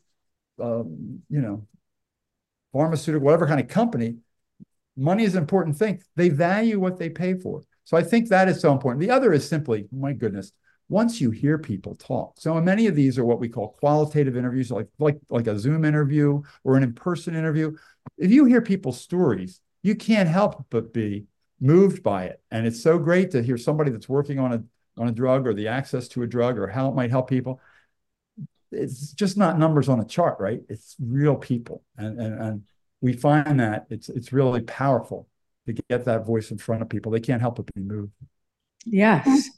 um, 0.61 1.21
you 1.29 1.41
know, 1.41 1.67
pharmaceutical, 2.73 3.25
whatever 3.25 3.47
kind 3.47 3.61
of 3.61 3.67
company, 3.67 4.17
money 4.97 5.23
is 5.23 5.35
an 5.35 5.41
important 5.41 5.77
thing. 5.77 6.01
They 6.15 6.29
value 6.29 6.79
what 6.79 6.97
they 6.97 7.09
pay 7.09 7.35
for. 7.35 7.61
So 7.85 7.97
I 7.97 8.03
think 8.03 8.29
that 8.29 8.47
is 8.47 8.59
so 8.59 8.71
important. 8.71 9.01
The 9.01 9.11
other 9.11 9.33
is 9.33 9.47
simply, 9.47 9.87
my 9.91 10.13
goodness, 10.13 10.51
once 10.89 11.19
you 11.19 11.31
hear 11.31 11.57
people 11.57 11.95
talk. 11.95 12.39
So 12.39 12.59
many 12.61 12.87
of 12.87 12.95
these 12.95 13.17
are 13.17 13.25
what 13.25 13.39
we 13.39 13.49
call 13.49 13.75
qualitative 13.79 14.37
interviews, 14.37 14.71
like 14.71 14.87
like 14.99 15.19
like 15.29 15.47
a 15.47 15.57
Zoom 15.57 15.85
interview 15.85 16.41
or 16.63 16.77
an 16.77 16.83
in-person 16.83 17.35
interview. 17.35 17.75
If 18.17 18.31
you 18.31 18.45
hear 18.45 18.61
people's 18.61 18.99
stories, 18.99 19.61
you 19.81 19.95
can't 19.95 20.29
help 20.29 20.65
but 20.69 20.93
be 20.93 21.25
moved 21.59 22.03
by 22.03 22.25
it. 22.25 22.41
And 22.51 22.67
it's 22.67 22.81
so 22.81 22.97
great 22.99 23.31
to 23.31 23.41
hear 23.41 23.57
somebody 23.57 23.91
that's 23.91 24.09
working 24.09 24.39
on 24.39 24.53
a 24.53 24.63
on 25.01 25.07
a 25.07 25.11
drug 25.11 25.47
or 25.47 25.53
the 25.53 25.67
access 25.67 26.07
to 26.09 26.23
a 26.23 26.27
drug 26.27 26.59
or 26.59 26.67
how 26.67 26.89
it 26.89 26.95
might 26.95 27.09
help 27.09 27.29
people. 27.29 27.59
It's 28.71 29.13
just 29.13 29.37
not 29.37 29.59
numbers 29.59 29.89
on 29.89 29.99
a 29.99 30.05
chart, 30.05 30.37
right? 30.39 30.61
It's 30.69 30.95
real 30.99 31.35
people. 31.35 31.83
And 31.97 32.19
and, 32.19 32.41
and 32.41 32.63
we 33.01 33.13
find 33.13 33.59
that 33.59 33.87
it's 33.89 34.09
it's 34.09 34.33
really 34.33 34.61
powerful 34.61 35.27
to 35.65 35.73
get 35.89 36.05
that 36.05 36.25
voice 36.25 36.51
in 36.51 36.57
front 36.57 36.81
of 36.81 36.89
people. 36.89 37.11
They 37.11 37.19
can't 37.19 37.41
help 37.41 37.55
but 37.55 37.73
be 37.73 37.81
moved. 37.81 38.11
Yes. 38.85 39.49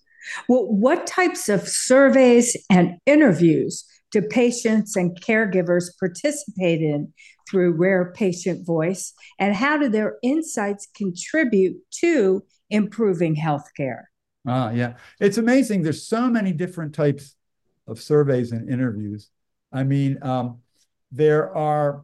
Well, 0.50 0.66
what 0.66 1.08
types 1.08 1.50
of 1.50 1.68
surveys 1.68 2.58
and 2.70 2.98
interviews 3.06 3.86
do 4.12 4.22
patients 4.22 4.96
and 4.96 5.20
caregivers 5.22 5.86
participate 6.00 6.82
in 6.82 7.14
through 7.50 7.74
Rare 7.74 8.12
Patient 8.16 8.66
Voice, 8.66 9.14
and 9.40 9.56
how 9.56 9.78
do 9.78 9.88
their 9.90 10.18
insights 10.24 10.88
contribute 10.96 11.78
to 12.00 12.44
improving 12.70 13.36
healthcare? 13.36 14.04
Ah, 14.48 14.72
yeah. 14.72 14.94
It's 15.20 15.38
amazing. 15.38 15.84
There's 15.84 16.08
so 16.08 16.30
many 16.30 16.52
different 16.54 16.96
types 16.96 17.36
of 17.88 18.02
surveys 18.02 18.52
and 18.52 18.70
interviews. 18.70 19.30
I 19.72 19.84
mean, 19.84 20.18
um, 20.22 20.60
there 21.12 21.56
are, 21.56 22.04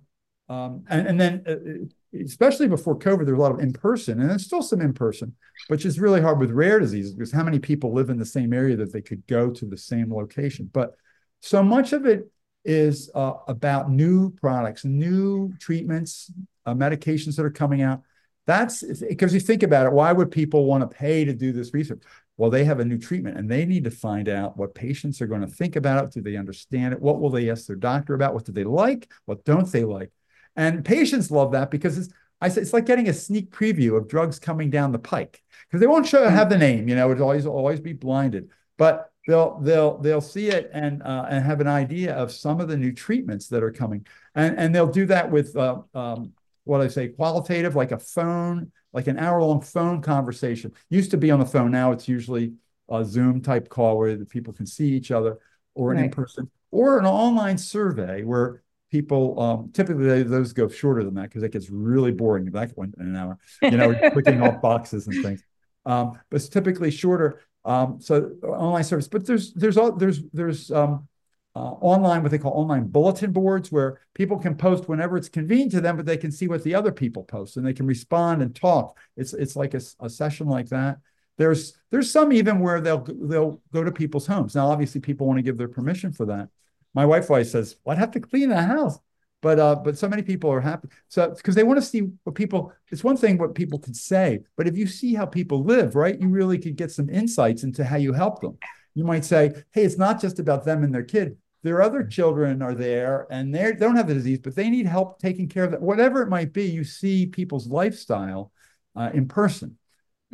um, 0.50 0.86
and, 0.89 1.08
and 1.08 1.22
then 1.22 1.43
uh, 1.48 1.86
especially 2.13 2.68
before 2.68 2.98
COVID, 2.98 3.25
there's 3.25 3.38
a 3.38 3.41
lot 3.41 3.51
of 3.51 3.60
in 3.60 3.74
person, 3.74 4.20
and 4.20 4.30
there's 4.30 4.46
still 4.46 4.62
some 4.62 4.82
in 4.82 4.94
person, 4.94 5.36
which 5.68 5.86
is 5.86 6.00
really 6.00 6.22
hard 6.22 6.39
with 6.39 6.51
rare 6.51 6.80
diseases 6.80 7.13
because 7.13 7.32
how 7.32 7.44
many 7.44 7.60
people 7.60 7.94
live 7.94 8.10
in 8.10 8.18
the 8.18 8.25
same 8.25 8.53
area 8.53 8.75
that 8.75 8.91
they 8.91 9.01
could 9.01 9.25
go 9.27 9.50
to 9.50 9.65
the 9.65 9.77
same 9.77 10.13
location? 10.13 10.70
But 10.72 10.96
so 11.41 11.63
much 11.63 11.94
of 11.94 12.06
it 12.06 12.30
is 12.63 13.10
uh, 13.15 13.34
about 13.48 13.89
new 13.89 14.32
products, 14.32 14.86
new 14.86 15.53
treatments, 15.60 16.32
uh, 16.65 16.74
medications 16.74 17.36
that 17.38 17.46
are 17.46 17.51
coming 17.51 17.82
out. 17.82 18.01
That's 18.46 18.84
because 19.01 19.34
you 19.34 19.39
think 19.39 19.63
about 19.63 19.86
it, 19.86 19.94
why 19.94 20.12
would 20.12 20.32
people 20.32 20.65
want 20.65 20.82
to 20.82 20.96
pay 20.96 21.25
to 21.25 21.34
do 21.34 21.51
this 21.51 21.74
research? 21.74 22.03
Well, 22.38 22.50
they 22.50 22.63
have 22.65 22.80
a 22.80 22.86
new 22.86 22.98
treatment 22.98 23.38
and 23.38 23.50
they 23.50 23.65
need 23.65 23.84
to 23.84 23.91
find 23.91 24.27
out 24.27 24.58
what 24.58 24.74
patients 24.74 25.22
are 25.22 25.27
going 25.27 25.41
to 25.41 25.48
think 25.48 25.75
about 25.75 26.06
it. 26.06 26.12
Do 26.12 26.22
they 26.22 26.38
understand 26.38 26.94
it? 26.94 27.00
What 27.00 27.22
will 27.22 27.30
they 27.30 27.50
ask 27.50 27.68
their 27.68 27.75
doctor 27.75 28.15
about? 28.15 28.34
What 28.34 28.46
do 28.46 28.51
they 28.51 28.63
like? 28.63 29.12
What 29.25 29.46
don't 29.46 29.72
they 29.72 29.84
like? 29.84 30.12
And 30.55 30.84
patients 30.84 31.31
love 31.31 31.51
that 31.53 31.72
because 31.72 31.98
it's 31.98 32.10
I 32.41 32.50
say 32.50 32.62
it's 32.62 32.74
like 32.74 32.86
getting 32.86 33.08
a 33.08 33.13
sneak 33.13 33.51
preview 33.51 33.96
of 33.96 34.08
drugs 34.08 34.39
coming 34.39 34.70
down 34.70 34.91
the 34.91 35.00
pike 35.00 35.41
because 35.67 35.79
they 35.79 35.88
won't 35.88 36.08
show 36.08 36.27
have 36.27 36.50
the 36.50 36.58
name. 36.58 36.88
You 36.88 36.96
know, 36.96 37.12
it'll 37.12 37.24
always 37.24 37.46
always 37.46 37.79
be 37.79 37.93
blinded, 37.93 38.50
but 38.77 39.12
they'll 39.27 39.60
they'll 39.60 39.98
they'll 40.00 40.22
see 40.22 40.50
it 40.50 40.72
and 40.74 41.03
uh, 41.03 41.27
and 41.29 41.46
have 41.46 41.62
an 41.62 41.67
idea 41.67 42.15
of 42.15 42.31
some 42.31 42.60
of 42.60 42.67
the 42.67 42.77
new 42.77 42.91
treatments 42.91 43.48
that 43.50 43.62
are 43.62 43.72
coming, 43.72 44.05
and 44.34 44.58
and 44.58 44.74
they'll 44.74 44.88
do 44.88 45.05
that 45.05 45.29
with 45.29 45.55
uh, 45.55 45.81
um, 45.93 46.34
what 46.63 46.81
I 46.81 46.88
say 46.88 47.10
qualitative, 47.10 47.75
like 47.75 47.91
a 47.91 48.00
phone, 48.00 48.72
like 48.91 49.05
an 49.05 49.20
hour 49.20 49.41
long 49.41 49.62
phone 49.62 50.01
conversation. 50.01 50.74
Used 50.89 51.12
to 51.12 51.17
be 51.17 51.29
on 51.29 51.39
the 51.39 51.46
phone, 51.46 51.72
now 51.72 51.91
it's 51.91 52.08
usually 52.08 52.53
a 52.89 53.05
Zoom 53.05 53.41
type 53.41 53.70
call 53.70 54.00
where 54.00 54.17
the 54.17 54.25
people 54.25 54.51
can 54.51 54.65
see 54.65 54.89
each 54.89 55.12
other, 55.12 55.38
or 55.75 55.91
an 55.91 55.98
right. 55.98 56.05
in 56.05 56.12
person, 56.12 56.50
or 56.72 56.98
an 56.98 57.05
online 57.05 57.60
survey 57.60 58.24
where 58.24 58.63
people 58.91 59.39
um, 59.39 59.71
typically 59.74 60.05
they, 60.05 60.24
those 60.24 60.53
go 60.53 60.67
shorter 60.67 61.03
than 61.03 61.15
that 61.15 61.24
because 61.24 61.43
it 61.43 61.51
gets 61.51 61.69
really 61.69 62.12
boring. 62.12 62.45
That 62.45 62.77
went 62.77 62.95
in 63.00 63.07
an 63.07 63.15
hour, 63.15 63.39
you 63.62 63.71
know, 63.71 63.93
clicking 64.13 64.41
off 64.41 64.62
boxes 64.62 65.07
and 65.07 65.24
things. 65.24 65.43
Um, 65.86 66.19
but 66.29 66.36
it's 66.36 66.50
typically 66.50 66.91
shorter. 66.91 67.41
Um, 67.63 68.00
so 68.01 68.31
online 68.43 68.83
service, 68.83 69.07
but 69.07 69.25
there's 69.25 69.53
there's 69.53 69.77
all 69.77 69.91
there's 69.93 70.21
there's 70.33 70.71
um, 70.71 71.07
uh, 71.55 71.60
online 71.60 72.24
what 72.24 72.31
they 72.31 72.38
call 72.38 72.53
online 72.53 72.88
bulletin 72.88 73.31
boards 73.31 73.71
where 73.71 74.00
people 74.13 74.38
can 74.38 74.55
post 74.55 74.89
whenever 74.89 75.15
it's 75.15 75.29
convenient 75.29 75.71
to 75.71 75.81
them, 75.81 75.95
but 75.95 76.05
they 76.05 76.17
can 76.17 76.31
see 76.31 76.48
what 76.48 76.63
the 76.63 76.74
other 76.75 76.91
people 76.91 77.24
post 77.24 77.57
and 77.57 77.65
they 77.65 77.74
can 77.74 77.86
respond 77.86 78.41
and 78.41 78.55
talk. 78.55 78.98
It's 79.15 79.33
it's 79.33 79.55
like 79.55 79.74
a, 79.74 79.81
a 80.00 80.10
session 80.10 80.48
like 80.48 80.69
that. 80.69 80.98
There's 81.38 81.77
there's 81.91 82.12
some 82.12 82.33
even 82.33 82.60
where 82.60 82.81
they'll 82.81 83.05
they'll 83.07 83.62
go 83.74 83.83
to 83.83 83.91
people's 83.91 84.27
homes. 84.27 84.55
Now, 84.55 84.67
obviously, 84.67 85.01
people 85.01 85.27
want 85.27 85.38
to 85.38 85.43
give 85.43 85.57
their 85.57 85.67
permission 85.67 86.12
for 86.12 86.25
that. 86.27 86.50
My 86.93 87.05
wife 87.05 87.29
always 87.29 87.51
says, 87.51 87.75
well, 87.83 87.95
"I'd 87.95 88.00
have 88.00 88.12
to 88.12 88.19
clean 88.19 88.50
the 88.50 88.62
house," 88.62 89.00
but 89.41 89.60
uh, 89.60 89.75
but 89.75 89.98
so 89.98 90.10
many 90.10 90.21
people 90.21 90.51
are 90.51 90.62
happy. 90.62 90.89
So 91.07 91.29
because 91.29 91.55
they 91.55 91.63
want 91.63 91.79
to 91.79 91.86
see 91.86 92.10
what 92.24 92.36
people. 92.36 92.74
It's 92.91 93.03
one 93.03 93.17
thing 93.17 93.38
what 93.38 93.55
people 93.55 93.79
can 93.79 93.93
say, 93.93 94.39
but 94.57 94.67
if 94.67 94.77
you 94.77 94.88
see 94.88 95.13
how 95.13 95.25
people 95.25 95.63
live, 95.63 95.95
right, 95.95 96.19
you 96.19 96.27
really 96.27 96.57
could 96.57 96.75
get 96.75 96.91
some 96.91 97.10
insights 97.10 97.63
into 97.63 97.83
how 97.83 97.98
you 97.98 98.13
help 98.13 98.41
them. 98.41 98.57
You 98.93 99.03
might 99.03 99.25
say, 99.25 99.53
"Hey, 99.71 99.83
it's 99.83 99.98
not 99.98 100.21
just 100.21 100.39
about 100.39 100.65
them 100.65 100.83
and 100.83 100.93
their 100.93 101.03
kid. 101.03 101.38
Their 101.63 101.81
other 101.81 102.03
children 102.03 102.62
are 102.62 102.74
there, 102.74 103.27
and 103.29 103.53
they 103.53 103.74
don't 103.74 103.95
have 103.95 104.07
the 104.07 104.15
disease, 104.15 104.39
but 104.39 104.55
they 104.55 104.69
need 104.69 104.88
help 104.88 105.19
taking 105.19 105.48
care 105.48 105.63
of 105.63 105.71
that. 105.71 105.81
Whatever 105.81 106.24
it 106.24 106.29
might 106.29 106.53
be, 106.53 106.65
you 106.65 106.83
see 106.83 107.27
people's 107.27 107.67
lifestyle 107.67 108.51
uh, 108.95 109.12
in 109.13 109.27
person. 109.27 109.77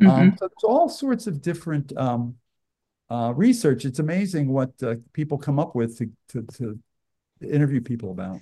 Mm-hmm. 0.00 0.10
Um, 0.10 0.36
so 0.38 0.48
there's 0.48 0.64
all 0.64 0.88
sorts 0.88 1.26
of 1.26 1.42
different 1.42 1.94
um, 1.96 2.36
uh, 3.10 3.32
research. 3.34 3.84
It's 3.84 3.98
amazing 3.98 4.48
what 4.48 4.70
uh, 4.82 4.96
people 5.12 5.38
come 5.38 5.58
up 5.58 5.74
with 5.74 5.98
to, 5.98 6.10
to, 6.30 6.46
to 6.58 6.78
interview 7.40 7.80
people 7.80 8.10
about. 8.10 8.40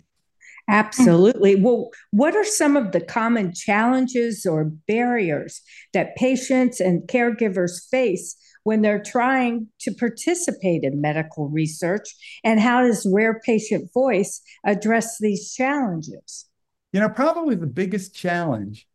Absolutely. 0.69 1.55
Well, 1.55 1.91
what 2.11 2.35
are 2.35 2.45
some 2.45 2.77
of 2.77 2.91
the 2.93 3.01
common 3.01 3.53
challenges 3.55 4.45
or 4.45 4.65
barriers 4.65 5.61
that 5.93 6.17
patients 6.17 6.81
and 6.81 7.03
caregivers 7.03 7.89
face 7.89 8.37
when 8.65 8.83
they're 8.83 9.03
trying 9.03 9.69
to 9.81 9.93
participate 9.95 10.83
in 10.83 11.01
medical 11.01 11.49
research? 11.49 12.09
And 12.43 12.59
how 12.59 12.83
does 12.83 13.09
Rare 13.09 13.41
Patient 13.45 13.91
Voice 13.95 14.43
address 14.65 15.19
these 15.21 15.55
challenges? 15.55 16.47
You 16.93 17.01
know, 17.01 17.11
probably 17.11 17.55
the 17.55 17.67
biggest 17.67 18.15
challenge 18.15 18.89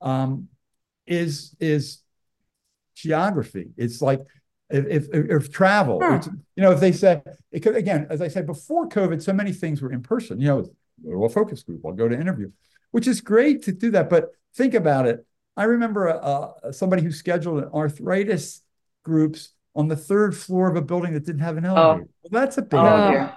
um, 0.00 0.48
is 1.06 1.54
is 1.60 1.98
geography. 2.96 3.70
It's 3.76 4.02
like 4.02 4.20
if 4.70 5.08
if, 5.12 5.30
if 5.30 5.52
travel, 5.52 6.00
huh. 6.02 6.20
you 6.56 6.62
know, 6.62 6.72
if 6.72 6.80
they 6.80 6.92
said 6.92 7.22
it 7.50 7.60
could 7.60 7.76
again, 7.76 8.06
as 8.10 8.20
I 8.20 8.28
said 8.28 8.46
before 8.46 8.88
COVID, 8.88 9.22
so 9.22 9.32
many 9.32 9.52
things 9.52 9.80
were 9.80 9.92
in 9.92 10.02
person. 10.02 10.40
You 10.40 10.48
know, 10.48 10.62
go 11.04 11.10
to 11.12 11.24
a 11.24 11.28
focus 11.28 11.62
group, 11.62 11.82
I'll 11.84 11.92
go 11.92 12.08
to 12.08 12.18
interview, 12.18 12.50
which 12.90 13.06
is 13.06 13.20
great 13.20 13.62
to 13.64 13.72
do 13.72 13.90
that. 13.92 14.10
But 14.10 14.30
think 14.54 14.74
about 14.74 15.06
it. 15.06 15.24
I 15.56 15.64
remember 15.64 16.08
uh, 16.08 16.72
somebody 16.72 17.02
who 17.02 17.10
scheduled 17.10 17.64
an 17.64 17.70
arthritis 17.74 18.62
groups 19.04 19.50
on 19.74 19.88
the 19.88 19.96
third 19.96 20.36
floor 20.36 20.68
of 20.68 20.76
a 20.76 20.82
building 20.82 21.14
that 21.14 21.24
didn't 21.24 21.40
have 21.40 21.56
an 21.56 21.64
elevator. 21.64 22.04
Oh. 22.04 22.28
Well, 22.30 22.42
that's 22.42 22.58
a 22.58 22.62
big 22.62 22.78
oh, 22.78 23.32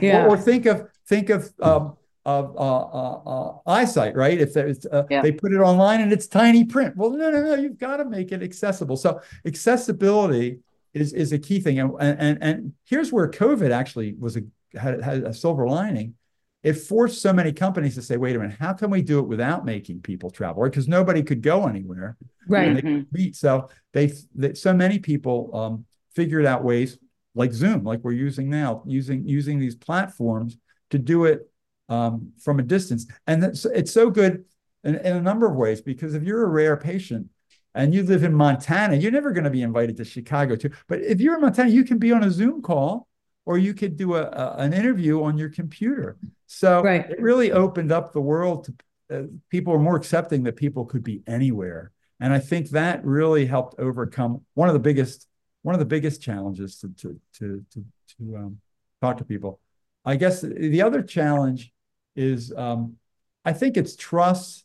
yeah. 0.00 0.24
Or, 0.24 0.30
or, 0.30 0.38
think 0.38 0.66
of 0.66 0.88
think 1.06 1.30
of 1.30 1.52
um, 1.60 1.96
of 2.26 2.56
uh, 2.56 2.80
uh, 2.80 3.20
uh, 3.26 3.58
eyesight, 3.66 4.16
right? 4.16 4.40
If 4.40 4.54
there's, 4.54 4.86
uh, 4.86 5.04
yeah. 5.10 5.20
they 5.20 5.32
put 5.32 5.52
it 5.52 5.58
online 5.58 6.00
and 6.00 6.12
it's 6.12 6.26
tiny 6.26 6.64
print. 6.64 6.96
Well, 6.96 7.10
no, 7.10 7.30
no, 7.30 7.42
no, 7.42 7.54
you've 7.54 7.78
got 7.78 7.98
to 7.98 8.04
make 8.04 8.32
it 8.32 8.42
accessible. 8.42 8.96
So 8.96 9.20
accessibility 9.44 10.60
is 10.94 11.12
is 11.12 11.32
a 11.32 11.38
key 11.38 11.60
thing. 11.60 11.78
And 11.78 11.92
and 12.00 12.38
and 12.40 12.72
here's 12.84 13.12
where 13.12 13.30
COVID 13.30 13.70
actually 13.70 14.14
was 14.18 14.36
a 14.36 14.42
had, 14.78 15.02
had 15.02 15.24
a 15.24 15.34
silver 15.34 15.66
lining. 15.66 16.14
It 16.62 16.74
forced 16.74 17.20
so 17.20 17.30
many 17.30 17.52
companies 17.52 17.94
to 17.96 18.02
say, 18.02 18.16
wait 18.16 18.34
a 18.36 18.38
minute, 18.38 18.56
how 18.58 18.72
can 18.72 18.88
we 18.88 19.02
do 19.02 19.18
it 19.18 19.28
without 19.28 19.66
making 19.66 20.00
people 20.00 20.30
travel? 20.30 20.64
Because 20.64 20.88
nobody 20.88 21.22
could 21.22 21.42
go 21.42 21.66
anywhere. 21.66 22.16
Right. 22.48 22.74
They 22.74 22.80
mm-hmm. 22.80 23.32
So 23.32 23.68
they, 23.92 24.12
they 24.34 24.54
so 24.54 24.72
many 24.72 24.98
people 24.98 25.50
um, 25.54 25.84
figured 26.14 26.46
out 26.46 26.64
ways 26.64 26.98
like 27.34 27.52
Zoom, 27.52 27.84
like 27.84 28.00
we're 28.02 28.12
using 28.12 28.48
now, 28.48 28.82
using 28.86 29.28
using 29.28 29.58
these 29.58 29.74
platforms 29.74 30.56
to 30.90 30.98
do 30.98 31.26
it 31.26 31.50
um, 31.88 32.32
from 32.40 32.58
a 32.58 32.62
distance. 32.62 33.06
And 33.26 33.42
it's, 33.44 33.64
it's 33.64 33.92
so 33.92 34.10
good 34.10 34.44
in, 34.82 34.96
in, 34.96 35.16
a 35.16 35.20
number 35.20 35.46
of 35.46 35.56
ways 35.56 35.80
because 35.80 36.14
if 36.14 36.22
you're 36.22 36.44
a 36.44 36.48
rare 36.48 36.76
patient 36.76 37.28
and 37.74 37.94
you 37.94 38.02
live 38.02 38.22
in 38.22 38.34
Montana, 38.34 38.96
you're 38.96 39.12
never 39.12 39.32
going 39.32 39.44
to 39.44 39.50
be 39.50 39.62
invited 39.62 39.96
to 39.98 40.04
Chicago 40.04 40.56
too. 40.56 40.70
But 40.88 41.00
if 41.02 41.20
you're 41.20 41.34
in 41.34 41.40
Montana, 41.40 41.70
you 41.70 41.84
can 41.84 41.98
be 41.98 42.12
on 42.12 42.24
a 42.24 42.30
Zoom 42.30 42.62
call 42.62 43.08
or 43.46 43.58
you 43.58 43.74
could 43.74 43.96
do 43.96 44.14
a, 44.14 44.22
a 44.22 44.54
an 44.58 44.72
interview 44.72 45.22
on 45.22 45.36
your 45.36 45.50
computer. 45.50 46.16
So 46.46 46.82
right. 46.82 47.08
it 47.10 47.20
really 47.20 47.52
opened 47.52 47.92
up 47.92 48.12
the 48.12 48.20
world 48.20 48.64
to 48.64 48.74
uh, 49.10 49.22
people 49.50 49.74
are 49.74 49.78
more 49.78 49.96
accepting 49.96 50.44
that 50.44 50.56
people 50.56 50.86
could 50.86 51.04
be 51.04 51.22
anywhere. 51.26 51.92
And 52.20 52.32
I 52.32 52.38
think 52.38 52.70
that 52.70 53.04
really 53.04 53.44
helped 53.44 53.78
overcome 53.78 54.42
one 54.54 54.68
of 54.68 54.74
the 54.74 54.80
biggest 54.80 55.26
one 55.62 55.74
of 55.74 55.78
the 55.78 55.84
biggest 55.84 56.22
challenges 56.22 56.78
to 56.80 56.88
to 56.98 57.20
to 57.38 57.64
to, 57.72 57.84
to 58.16 58.36
um, 58.36 58.60
talk 59.02 59.18
to 59.18 59.24
people. 59.24 59.60
I 60.04 60.16
guess 60.16 60.42
the 60.42 60.82
other 60.82 61.02
challenge 61.02 61.72
is 62.16 62.52
um, 62.56 62.96
I 63.44 63.52
think 63.52 63.76
it's 63.76 63.96
trust. 63.96 64.64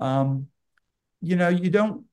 Um, 0.00 0.48
you 1.20 1.36
know, 1.36 1.48
you 1.48 1.70
don't 1.70 2.04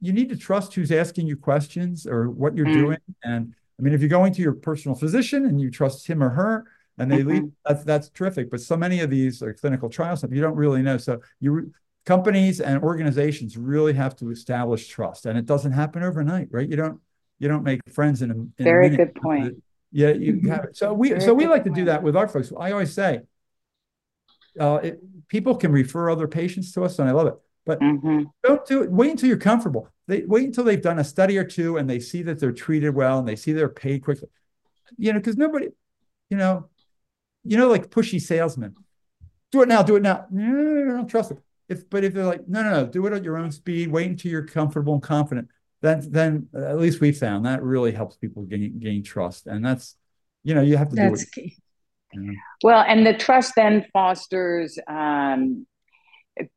you 0.00 0.12
need 0.12 0.28
to 0.30 0.36
trust 0.36 0.74
who's 0.74 0.90
asking 0.90 1.28
you 1.28 1.36
questions 1.36 2.06
or 2.06 2.28
what 2.28 2.56
you're 2.56 2.66
mm. 2.66 2.74
doing. 2.74 2.98
And 3.22 3.54
I 3.78 3.82
mean, 3.82 3.94
if 3.94 4.00
you're 4.00 4.08
going 4.08 4.32
to 4.34 4.42
your 4.42 4.52
personal 4.52 4.96
physician 4.96 5.46
and 5.46 5.60
you 5.60 5.70
trust 5.70 6.06
him 6.06 6.22
or 6.22 6.30
her 6.30 6.66
and 6.98 7.10
they 7.10 7.18
mm-hmm. 7.18 7.28
leave, 7.28 7.50
that's 7.64 7.84
that's 7.84 8.08
terrific. 8.10 8.50
But 8.50 8.60
so 8.60 8.76
many 8.76 9.00
of 9.00 9.10
these 9.10 9.42
are 9.42 9.54
clinical 9.54 9.88
trials 9.88 10.24
you 10.28 10.40
don't 10.40 10.56
really 10.56 10.82
know. 10.82 10.98
So 10.98 11.20
you 11.40 11.72
companies 12.04 12.60
and 12.60 12.82
organizations 12.82 13.56
really 13.56 13.92
have 13.92 14.16
to 14.16 14.30
establish 14.30 14.88
trust, 14.88 15.26
and 15.26 15.38
it 15.38 15.46
doesn't 15.46 15.72
happen 15.72 16.02
overnight, 16.02 16.48
right? 16.50 16.68
You 16.68 16.76
don't 16.76 17.00
you 17.38 17.48
don't 17.48 17.62
make 17.62 17.80
friends 17.92 18.22
in 18.22 18.30
a 18.30 18.34
in 18.34 18.52
very 18.58 18.88
a 18.88 18.96
good 18.96 19.14
point. 19.14 19.62
Yeah, 19.92 20.10
you 20.10 20.48
have 20.48 20.64
it. 20.64 20.76
So 20.76 20.92
we 20.92 21.10
very 21.10 21.20
so 21.20 21.32
we 21.32 21.46
like 21.46 21.62
point. 21.62 21.74
to 21.76 21.80
do 21.80 21.84
that 21.86 22.02
with 22.02 22.16
our 22.16 22.28
folks. 22.28 22.52
I 22.58 22.72
always 22.72 22.92
say 22.92 23.20
uh, 24.58 24.80
it, 24.82 25.28
people 25.28 25.56
can 25.56 25.72
refer 25.72 26.10
other 26.10 26.28
patients 26.28 26.72
to 26.72 26.84
us, 26.84 26.98
and 26.98 27.08
I 27.08 27.12
love 27.12 27.26
it. 27.28 27.34
But 27.64 27.80
mm-hmm. 27.80 28.24
don't 28.42 28.66
do 28.66 28.82
it. 28.82 28.90
Wait 28.90 29.10
until 29.10 29.28
you're 29.28 29.38
comfortable. 29.38 29.88
They 30.08 30.22
wait 30.22 30.46
until 30.46 30.64
they've 30.64 30.82
done 30.82 30.98
a 30.98 31.04
study 31.04 31.38
or 31.38 31.44
two, 31.44 31.76
and 31.76 31.88
they 31.88 32.00
see 32.00 32.22
that 32.22 32.40
they're 32.40 32.52
treated 32.52 32.94
well, 32.94 33.18
and 33.18 33.28
they 33.28 33.36
see 33.36 33.52
they're 33.52 33.68
paid 33.68 34.02
quickly. 34.02 34.28
You 34.98 35.12
know, 35.12 35.20
because 35.20 35.36
nobody, 35.36 35.68
you 36.28 36.36
know, 36.36 36.68
you 37.44 37.56
know, 37.56 37.68
like 37.68 37.88
pushy 37.88 38.20
salesmen. 38.20 38.74
Do 39.52 39.62
it 39.62 39.68
now. 39.68 39.82
Do 39.82 39.96
it 39.96 40.02
now. 40.02 40.26
No, 40.30 40.44
no, 40.44 40.84
no, 40.84 40.92
don't 40.96 41.08
trust 41.08 41.28
them. 41.28 41.38
If 41.68 41.88
but 41.88 42.04
if 42.04 42.14
they're 42.14 42.26
like, 42.26 42.48
no, 42.48 42.62
no, 42.62 42.70
no, 42.70 42.86
do 42.86 43.06
it 43.06 43.12
at 43.12 43.24
your 43.24 43.38
own 43.38 43.52
speed. 43.52 43.90
Wait 43.90 44.10
until 44.10 44.30
you're 44.30 44.46
comfortable 44.46 44.94
and 44.94 45.02
confident. 45.02 45.48
Then, 45.80 46.12
then 46.12 46.48
at 46.54 46.78
least 46.78 47.00
we 47.00 47.10
found 47.12 47.46
that 47.46 47.62
really 47.62 47.92
helps 47.92 48.16
people 48.16 48.42
gain 48.44 48.78
gain 48.78 49.02
trust, 49.02 49.46
and 49.46 49.64
that's, 49.64 49.96
you 50.44 50.54
know, 50.54 50.62
you 50.62 50.76
have 50.76 50.88
to 50.90 50.96
that's 50.96 51.24
do 51.24 51.28
it. 51.28 51.32
Key. 51.32 51.56
Well, 52.62 52.84
and 52.86 53.06
the 53.06 53.14
trust 53.14 53.54
then 53.56 53.86
fosters 53.92 54.78
um, 54.88 55.66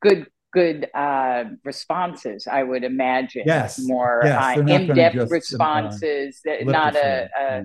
good 0.02 0.28
good 0.56 0.88
uh, 0.96 1.44
responses. 1.64 2.48
I 2.50 2.64
would 2.64 2.84
imagine. 2.84 3.44
Yes. 3.46 3.78
More 3.84 4.22
yes, 4.24 4.58
uh, 4.58 4.62
in-depth 4.62 5.16
just, 5.16 5.32
uh, 5.32 5.36
responses. 5.36 6.42
Uh, 6.48 6.64
not 6.64 6.96
a, 6.96 7.30
a, 7.38 7.64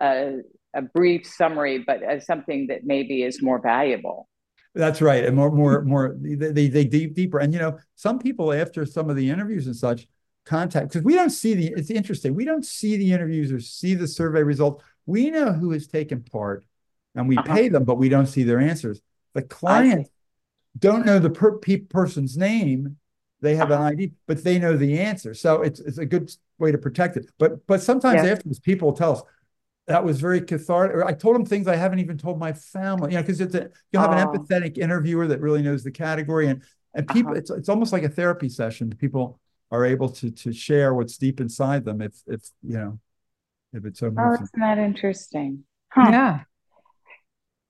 a, 0.00 0.36
a 0.74 0.82
brief 0.82 1.26
summary, 1.26 1.84
but 1.84 2.22
something 2.22 2.68
that 2.68 2.84
maybe 2.84 3.24
is 3.24 3.42
more 3.42 3.60
valuable. 3.60 4.28
That's 4.74 5.02
right, 5.02 5.24
and 5.24 5.34
more, 5.34 5.50
more, 5.50 5.82
more. 5.84 6.16
They, 6.16 6.52
they, 6.52 6.68
they 6.68 6.84
deep 6.84 7.14
deeper, 7.14 7.40
and 7.40 7.52
you 7.52 7.58
know, 7.58 7.78
some 7.96 8.20
people 8.20 8.52
after 8.52 8.86
some 8.86 9.10
of 9.10 9.16
the 9.16 9.28
interviews 9.28 9.66
and 9.66 9.74
such 9.74 10.06
contact 10.46 10.90
because 10.90 11.04
we 11.04 11.14
don't 11.14 11.30
see 11.30 11.54
the. 11.54 11.72
It's 11.76 11.90
interesting. 11.90 12.34
We 12.34 12.44
don't 12.44 12.64
see 12.64 12.96
the 12.96 13.12
interviews 13.12 13.50
or 13.50 13.58
see 13.58 13.94
the 13.94 14.06
survey 14.06 14.44
results. 14.44 14.84
We 15.06 15.30
know 15.30 15.52
who 15.52 15.72
has 15.72 15.88
taken 15.88 16.22
part 16.22 16.64
and 17.14 17.28
we 17.28 17.36
uh-huh. 17.36 17.54
pay 17.54 17.68
them, 17.68 17.84
but 17.84 17.96
we 17.96 18.08
don't 18.08 18.26
see 18.26 18.42
their 18.42 18.60
answers. 18.60 19.00
The 19.34 19.42
clients 19.42 20.10
don't 20.78 21.06
know 21.06 21.18
the 21.18 21.30
per- 21.30 21.58
pe- 21.58 21.78
person's 21.78 22.36
name. 22.36 22.96
They 23.40 23.56
have 23.56 23.70
uh-huh. 23.70 23.82
an 23.82 23.92
ID, 23.92 24.12
but 24.26 24.42
they 24.42 24.58
know 24.58 24.76
the 24.76 24.98
answer. 24.98 25.34
So 25.34 25.62
it's 25.62 25.80
it's 25.80 25.98
a 25.98 26.06
good 26.06 26.30
way 26.58 26.72
to 26.72 26.78
protect 26.78 27.16
it. 27.16 27.30
But 27.38 27.66
but 27.66 27.82
sometimes 27.82 28.24
yeah. 28.24 28.32
afterwards, 28.32 28.58
people 28.58 28.92
tell 28.92 29.12
us 29.12 29.22
that 29.86 30.04
was 30.04 30.20
very 30.20 30.40
cathartic. 30.40 30.96
Or 30.96 31.04
I 31.04 31.12
told 31.12 31.34
them 31.34 31.44
things 31.44 31.66
I 31.66 31.76
haven't 31.76 32.00
even 32.00 32.18
told 32.18 32.38
my 32.38 32.52
family. 32.52 33.12
You 33.12 33.16
know, 33.16 33.22
because 33.22 33.40
it's 33.40 33.54
a 33.54 33.70
you'll 33.92 34.02
have 34.02 34.12
an 34.12 34.26
empathetic 34.26 34.76
interviewer 34.78 35.26
that 35.28 35.40
really 35.40 35.62
knows 35.62 35.84
the 35.84 35.92
category, 35.92 36.48
and 36.48 36.62
and 36.94 37.06
people 37.08 37.32
uh-huh. 37.32 37.38
it's, 37.38 37.50
it's 37.50 37.68
almost 37.68 37.92
like 37.92 38.02
a 38.02 38.08
therapy 38.08 38.48
session 38.48 38.90
people 38.98 39.38
are 39.70 39.84
able 39.84 40.08
to 40.08 40.30
to 40.30 40.52
share 40.52 40.94
what's 40.94 41.16
deep 41.16 41.40
inside 41.40 41.84
them 41.84 42.00
if 42.00 42.14
if 42.26 42.42
you 42.62 42.76
know 42.76 42.98
if 43.72 43.84
it's 43.84 44.00
so 44.00 44.12
oh 44.16 44.34
isn't 44.34 44.50
that 44.58 44.78
interesting 44.78 45.64
huh. 45.90 46.08
yeah 46.10 46.40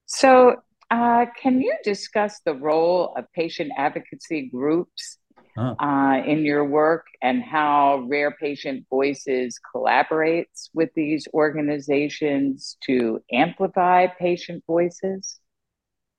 so 0.09 0.57
uh, 0.91 1.27
can 1.41 1.61
you 1.61 1.77
discuss 1.85 2.41
the 2.45 2.55
role 2.55 3.13
of 3.15 3.31
patient 3.35 3.73
advocacy 3.77 4.49
groups 4.49 5.19
huh. 5.55 5.75
uh, 5.79 6.23
in 6.27 6.47
your 6.47 6.65
work 6.65 7.05
and 7.21 7.43
how 7.43 8.07
Rare 8.09 8.31
Patient 8.31 8.87
Voices 8.89 9.61
collaborates 9.75 10.71
with 10.73 10.89
these 10.97 11.29
organizations 11.35 12.79
to 12.85 13.21
amplify 13.31 14.07
patient 14.07 14.65
voices? 14.67 15.41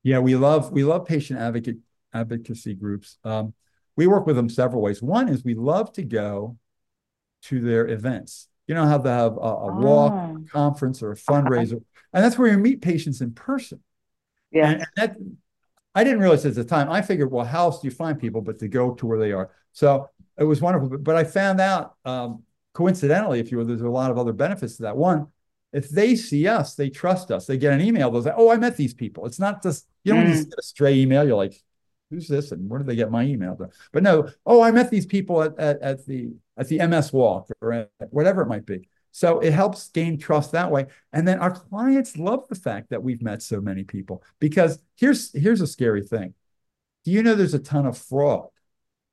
Yeah, 0.04 0.20
we 0.20 0.36
love 0.36 0.72
we 0.72 0.84
love 0.84 1.08
patient 1.08 1.40
advocate 1.40 1.78
advocacy 2.14 2.76
groups. 2.76 3.18
Um, 3.24 3.56
we 3.98 4.06
work 4.06 4.28
with 4.28 4.36
them 4.36 4.50
several 4.50 4.84
ways. 4.84 5.02
One 5.02 5.28
is 5.30 5.44
we 5.44 5.56
love 5.56 5.92
to 5.94 6.04
go 6.04 6.58
to 7.46 7.60
their 7.60 7.88
events. 7.88 8.49
You 8.70 8.76
don't 8.76 8.88
have 8.88 9.04
to 9.04 9.10
have 9.10 9.36
a, 9.36 9.40
a 9.40 9.76
walk, 9.76 10.14
a 10.14 10.16
ah. 10.16 10.38
conference, 10.52 11.02
or 11.02 11.12
a 11.12 11.16
fundraiser, 11.16 11.82
and 12.14 12.24
that's 12.24 12.38
where 12.38 12.52
you 12.52 12.58
meet 12.60 12.84
patients 12.84 13.20
in 13.20 13.34
person. 13.34 13.80
Yeah. 14.52 14.70
And, 14.70 14.82
and 14.82 14.88
that 14.96 15.18
I 15.96 16.04
didn't 16.04 16.20
realize 16.20 16.46
at 16.46 16.54
the 16.54 16.64
time. 16.64 16.92
I 16.92 17.02
figured, 17.02 17.32
well, 17.32 17.46
how 17.46 17.66
else 17.66 17.82
do 17.82 17.88
you 17.88 17.92
find 17.92 18.20
people 18.20 18.42
but 18.42 18.60
to 18.60 18.68
go 18.68 18.94
to 18.94 19.08
where 19.08 19.18
they 19.18 19.32
are? 19.32 19.50
So 19.72 20.12
it 20.38 20.44
was 20.44 20.62
wonderful. 20.62 20.88
But, 20.90 21.04
but 21.04 21.16
I 21.16 21.24
found 21.24 21.60
out 21.60 21.96
um, 22.06 22.44
coincidentally, 22.74 23.40
if 23.40 23.52
you 23.52 23.58
will, 23.58 23.66
there's 23.66 23.82
a 23.82 23.90
lot 23.90 24.12
of 24.12 24.20
other 24.20 24.34
benefits 24.34 24.76
to 24.78 24.84
that. 24.84 24.96
One, 24.96 25.30
if 25.74 25.90
they 25.90 26.16
see 26.16 26.48
us, 26.48 26.76
they 26.76 26.92
trust 26.92 27.32
us. 27.32 27.48
They 27.48 27.58
get 27.58 27.74
an 27.74 27.82
email. 27.82 28.12
They'll 28.12 28.22
say, 28.22 28.34
"Oh, 28.36 28.52
I 28.52 28.58
met 28.58 28.78
these 28.78 28.94
people." 28.94 29.26
It's 29.26 29.40
not 29.40 29.64
just 29.64 29.88
you 30.04 30.14
don't 30.14 30.26
mm. 30.26 30.32
just 30.32 30.50
get 30.50 30.60
a 30.60 30.64
stray 30.64 30.96
email. 30.96 31.26
You're 31.26 31.38
like, 31.38 31.60
"Who's 32.12 32.28
this?" 32.28 32.52
and 32.52 32.70
where 32.70 32.78
did 32.78 32.88
they 32.88 32.96
get 32.96 33.10
my 33.10 33.24
email? 33.24 33.58
But 33.92 34.04
no, 34.04 34.30
oh, 34.46 34.62
I 34.62 34.72
met 34.72 34.92
these 34.92 35.08
people 35.08 35.42
at, 35.42 35.58
at, 35.58 35.82
at 35.82 36.06
the 36.06 36.32
at 36.60 36.68
the 36.68 36.86
MS 36.86 37.14
Walk 37.14 37.50
or 37.62 37.88
whatever 38.12 38.42
it 38.42 38.48
might 38.48 38.66
be. 38.66 38.88
So 39.12 39.40
it 39.40 39.54
helps 39.54 39.90
gain 39.90 40.20
trust 40.20 40.52
that 40.52 40.70
way. 40.70 40.86
And 41.14 41.28
then 41.28 41.40
our 41.40 41.52
clients 41.52 42.18
love 42.18 42.48
the 42.48 42.56
fact 42.56 42.92
that 42.92 43.02
we've 43.02 43.22
met 43.22 43.42
so 43.42 43.60
many 43.60 43.84
people 43.84 44.24
because 44.40 44.80
here's 44.98 45.32
here's 45.34 45.62
a 45.62 45.68
scary 45.68 46.04
thing. 46.04 46.34
Do 47.06 47.12
you 47.12 47.24
know 47.24 47.34
there's 47.34 47.54
a 47.54 47.60
ton 47.60 47.86
of 47.86 47.98
fraud 47.98 48.50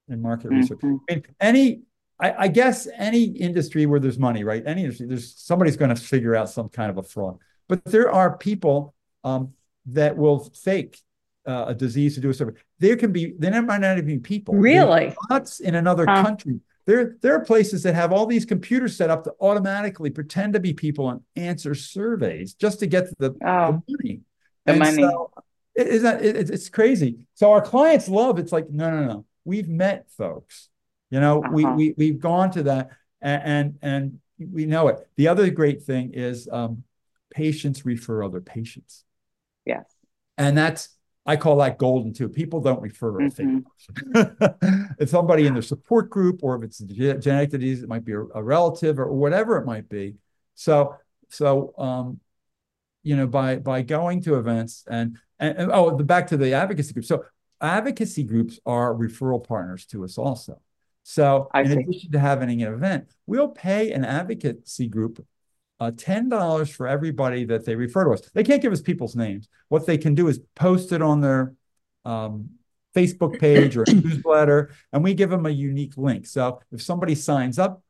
in 0.09 0.21
market 0.21 0.49
mm-hmm. 0.49 0.59
research? 0.59 0.81
I 0.83 0.87
mean, 0.87 1.25
any 1.41 1.83
I, 2.19 2.35
I, 2.45 2.49
guess 2.49 2.89
any 2.97 3.25
industry 3.25 3.85
where 3.85 4.01
there's 4.01 4.19
money, 4.19 4.43
right? 4.43 4.63
Any 4.67 4.85
industry, 4.85 5.07
there's 5.07 5.37
somebody's 5.37 5.77
going 5.77 5.95
to 5.95 6.01
figure 6.01 6.35
out 6.35 6.49
some 6.49 6.71
kind 6.71 6.91
of 6.91 6.97
a 6.97 7.03
fraud. 7.03 7.39
But 7.69 7.85
there 7.85 8.11
are 8.11 8.39
people 8.39 8.95
um, 9.23 9.53
that 9.87 10.17
will 10.17 10.51
fake 10.63 10.99
uh, 11.47 11.67
a 11.69 11.75
disease 11.75 12.15
to 12.15 12.23
do 12.23 12.31
a 12.31 12.35
survey. 12.35 12.59
There 12.79 12.97
can 12.97 13.13
be, 13.13 13.35
there 13.39 13.61
might 13.61 13.83
not 13.83 13.99
even 13.99 14.07
be 14.07 14.19
people. 14.19 14.55
Really? 14.55 15.15
Lots 15.31 15.61
in 15.61 15.75
another 15.75 16.07
huh. 16.07 16.23
country 16.23 16.61
there, 16.87 17.17
there 17.21 17.35
are 17.35 17.45
places 17.45 17.83
that 17.83 17.95
have 17.95 18.13
all 18.13 18.27
these 18.27 18.45
computers 18.45 18.97
set 18.97 19.11
up 19.11 19.25
to 19.25 19.35
automatically 19.41 20.11
pretend 20.11 20.55
to 20.55 20.61
be 20.61 20.73
people 20.73 21.11
and 21.11 21.21
answer 21.35 21.75
surveys 21.75 22.55
just 22.55 22.79
to 22.81 22.87
get 22.87 23.07
the, 23.19 23.37
oh, 23.45 23.83
the 23.87 23.97
money. 23.99 24.21
The 24.65 24.73
and 24.73 24.79
money. 24.79 25.03
So 25.03 25.31
it, 25.75 25.89
it's, 25.89 26.05
it, 26.05 26.51
it's 26.51 26.69
crazy. 26.69 27.27
So 27.35 27.53
our 27.53 27.61
clients 27.61 28.09
love 28.09 28.39
it's 28.39 28.53
like, 28.53 28.71
no, 28.71 28.91
no, 28.91 29.05
no. 29.05 29.25
We've 29.45 29.69
met 29.69 30.11
folks. 30.17 30.69
You 31.11 31.21
know, 31.21 31.43
uh-huh. 31.43 31.53
we, 31.53 31.65
we, 31.65 31.95
we've 31.97 32.21
gone 32.21 32.51
to 32.53 32.63
that 32.65 32.91
and, 33.21 33.43
and, 33.45 33.79
and 33.83 34.19
we 34.39 34.67
know 34.67 34.89
it. 34.89 34.99
The 35.17 35.29
other 35.29 35.51
great 35.51 35.83
thing 35.83 36.13
is 36.15 36.49
um, 36.51 36.85
patients 37.31 37.85
refer 37.85 38.23
other 38.23 38.41
patients. 38.41 39.05
Yes. 39.65 39.85
And 40.39 40.57
that's 40.57 40.91
I 41.27 41.37
call 41.37 41.57
that 41.57 41.79
golden 41.79 42.13
too. 42.13 42.29
People 42.29 42.61
don't 42.61 42.81
refer 42.81 43.21
a 43.21 43.31
fake 43.31 43.47
mm-hmm. 43.49 44.93
it's 44.99 45.11
somebody 45.11 45.47
in 45.47 45.55
their 45.55 45.63
support 45.63 46.09
group, 46.09 46.41
or 46.43 46.57
if 46.57 46.63
it's 46.63 46.79
genetic 46.79 47.51
disease, 47.51 47.83
it 47.83 47.89
might 47.89 48.05
be 48.05 48.13
a, 48.13 48.21
a 48.21 48.43
relative 48.43 49.01
or 49.01 49.13
whatever 49.13 49.57
it 49.57 49.67
might 49.67 49.89
be. 49.89 50.15
So, 50.55 50.97
so 51.29 51.75
um, 51.79 52.21
you 53.03 53.17
know, 53.17 53.27
by 53.27 53.57
by 53.57 53.83
going 53.83 54.23
to 54.23 54.37
events 54.37 54.85
and, 54.89 55.19
and, 55.41 55.59
and 55.59 55.73
oh, 55.73 55.97
the, 55.97 56.05
back 56.05 56.29
to 56.29 56.37
the 56.37 56.55
advocacy 56.55 56.93
group. 56.93 57.05
So, 57.05 57.25
advocacy 57.61 58.23
groups 58.23 58.61
are 58.65 58.95
referral 58.95 59.47
partners 59.47 59.85
to 59.87 60.05
us 60.05 60.19
also. 60.19 60.61
So, 61.03 61.49
I 61.53 61.63
in 61.63 61.73
see. 61.73 61.81
addition 61.81 62.13
to 62.13 62.21
having 62.21 62.51
an 62.63 62.73
event, 62.73 63.09
we'll 63.27 63.49
pay 63.49 63.91
an 63.91 64.05
advocacy 64.05 64.87
group 64.87 65.25
uh, 65.79 65.91
$10 65.91 66.73
for 66.73 66.87
everybody 66.87 67.45
that 67.45 67.65
they 67.65 67.75
refer 67.75 68.05
to 68.05 68.11
us. 68.11 68.23
They 68.33 68.45
can't 68.45 68.63
give 68.63 68.73
us 68.73 68.81
people's 68.81 69.17
names. 69.17 69.49
What 69.69 69.87
they 69.87 69.99
can 69.99 70.15
do 70.15 70.29
is 70.29 70.41
post 70.55 70.93
it 70.93 71.03
on 71.03 71.21
their 71.21 71.55
um, 72.05 72.51
Facebook 72.95 73.39
page 73.41 73.77
or 73.77 73.85
newsletter, 73.87 74.71
and 74.93 75.05
we 75.05 75.15
give 75.15 75.31
them 75.31 75.47
a 75.47 75.51
unique 75.51 75.97
link. 75.97 76.27
So 76.27 76.61
if 76.73 76.83
somebody 76.83 77.15
signs 77.15 77.59
up 77.59 77.83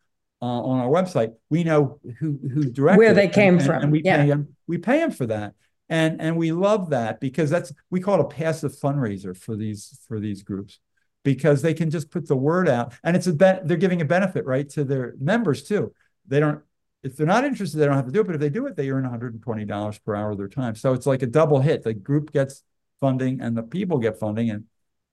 uh, 0.42 0.46
on 0.46 0.80
our 0.80 0.88
website, 0.88 1.34
we 1.48 1.64
know 1.64 2.00
who 2.18 2.38
who 2.52 2.64
directed 2.70 2.98
where 2.98 3.14
they 3.14 3.28
came 3.28 3.56
and, 3.56 3.66
from, 3.66 3.82
and 3.82 3.92
we 3.92 4.02
yeah. 4.02 4.22
pay 4.22 4.28
them. 4.28 4.56
We 4.66 4.78
pay 4.78 4.98
them 4.98 5.12
for 5.12 5.26
that, 5.26 5.54
and 5.88 6.20
and 6.20 6.36
we 6.36 6.52
love 6.52 6.90
that 6.90 7.20
because 7.20 7.50
that's 7.50 7.72
we 7.90 8.00
call 8.00 8.20
it 8.20 8.20
a 8.20 8.28
passive 8.28 8.72
fundraiser 8.72 9.36
for 9.36 9.54
these 9.54 9.98
for 10.08 10.18
these 10.18 10.42
groups 10.42 10.80
because 11.22 11.62
they 11.62 11.74
can 11.74 11.90
just 11.90 12.10
put 12.10 12.26
the 12.28 12.36
word 12.36 12.68
out, 12.68 12.94
and 13.04 13.16
it's 13.16 13.26
a 13.26 13.32
be- 13.32 13.60
they're 13.64 13.76
giving 13.76 14.00
a 14.00 14.04
benefit 14.04 14.44
right 14.44 14.68
to 14.70 14.84
their 14.84 15.14
members 15.20 15.62
too. 15.62 15.92
They 16.26 16.40
don't 16.40 16.62
if 17.06 17.16
they're 17.16 17.26
not 17.26 17.44
interested, 17.44 17.78
they 17.78 17.86
don't 17.86 17.94
have 17.94 18.06
to 18.06 18.12
do 18.12 18.20
it. 18.20 18.26
But 18.26 18.34
if 18.34 18.40
they 18.40 18.50
do 18.50 18.66
it, 18.66 18.76
they 18.76 18.90
earn 18.90 19.04
$120 19.04 20.04
per 20.04 20.14
hour 20.14 20.30
of 20.32 20.38
their 20.38 20.48
time. 20.48 20.74
So 20.74 20.92
it's 20.92 21.06
like 21.06 21.22
a 21.22 21.26
double 21.26 21.60
hit. 21.60 21.84
The 21.84 21.94
group 21.94 22.32
gets 22.32 22.62
funding 23.00 23.40
and 23.40 23.56
the 23.56 23.62
people 23.62 23.98
get 23.98 24.18
funding, 24.18 24.50
and 24.50 24.64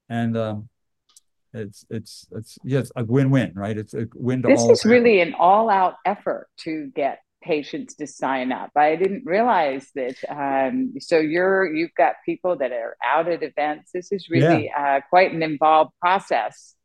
and 0.10 0.38
um, 0.38 0.70
it's 1.54 1.86
it's 1.90 2.28
it's 2.32 2.58
yes 2.64 2.92
a 2.96 3.04
win-win, 3.04 3.54
right? 3.56 3.78
It's 3.78 3.94
a 3.94 4.08
win 4.16 4.42
to 4.42 4.48
this 4.48 4.62
all. 4.62 4.68
This 4.70 4.80
is 4.80 4.86
really 4.86 5.22
an 5.22 5.36
all-out 5.36 5.96
effort 6.06 6.48
to 6.62 6.92
get 6.96 7.20
patients 7.44 7.96
to 7.96 8.08
sign 8.08 8.52
up. 8.52 8.72
I 8.76 8.96
didn't 8.96 9.24
realize 9.26 9.90
that. 9.96 10.16
Um, 10.30 10.94
so 11.00 11.20
you're 11.20 11.74
you've 11.74 11.94
got 11.96 12.16
people 12.26 12.58
that 12.58 12.72
are 12.72 12.98
out 13.04 13.28
at 13.28 13.44
events. 13.44 13.92
This 13.94 14.12
is 14.12 14.30
really 14.30 14.66
yeah. 14.66 14.98
uh, 14.98 15.02
quite 15.10 15.32
an 15.32 15.44
involved 15.44 15.92
process 16.02 16.76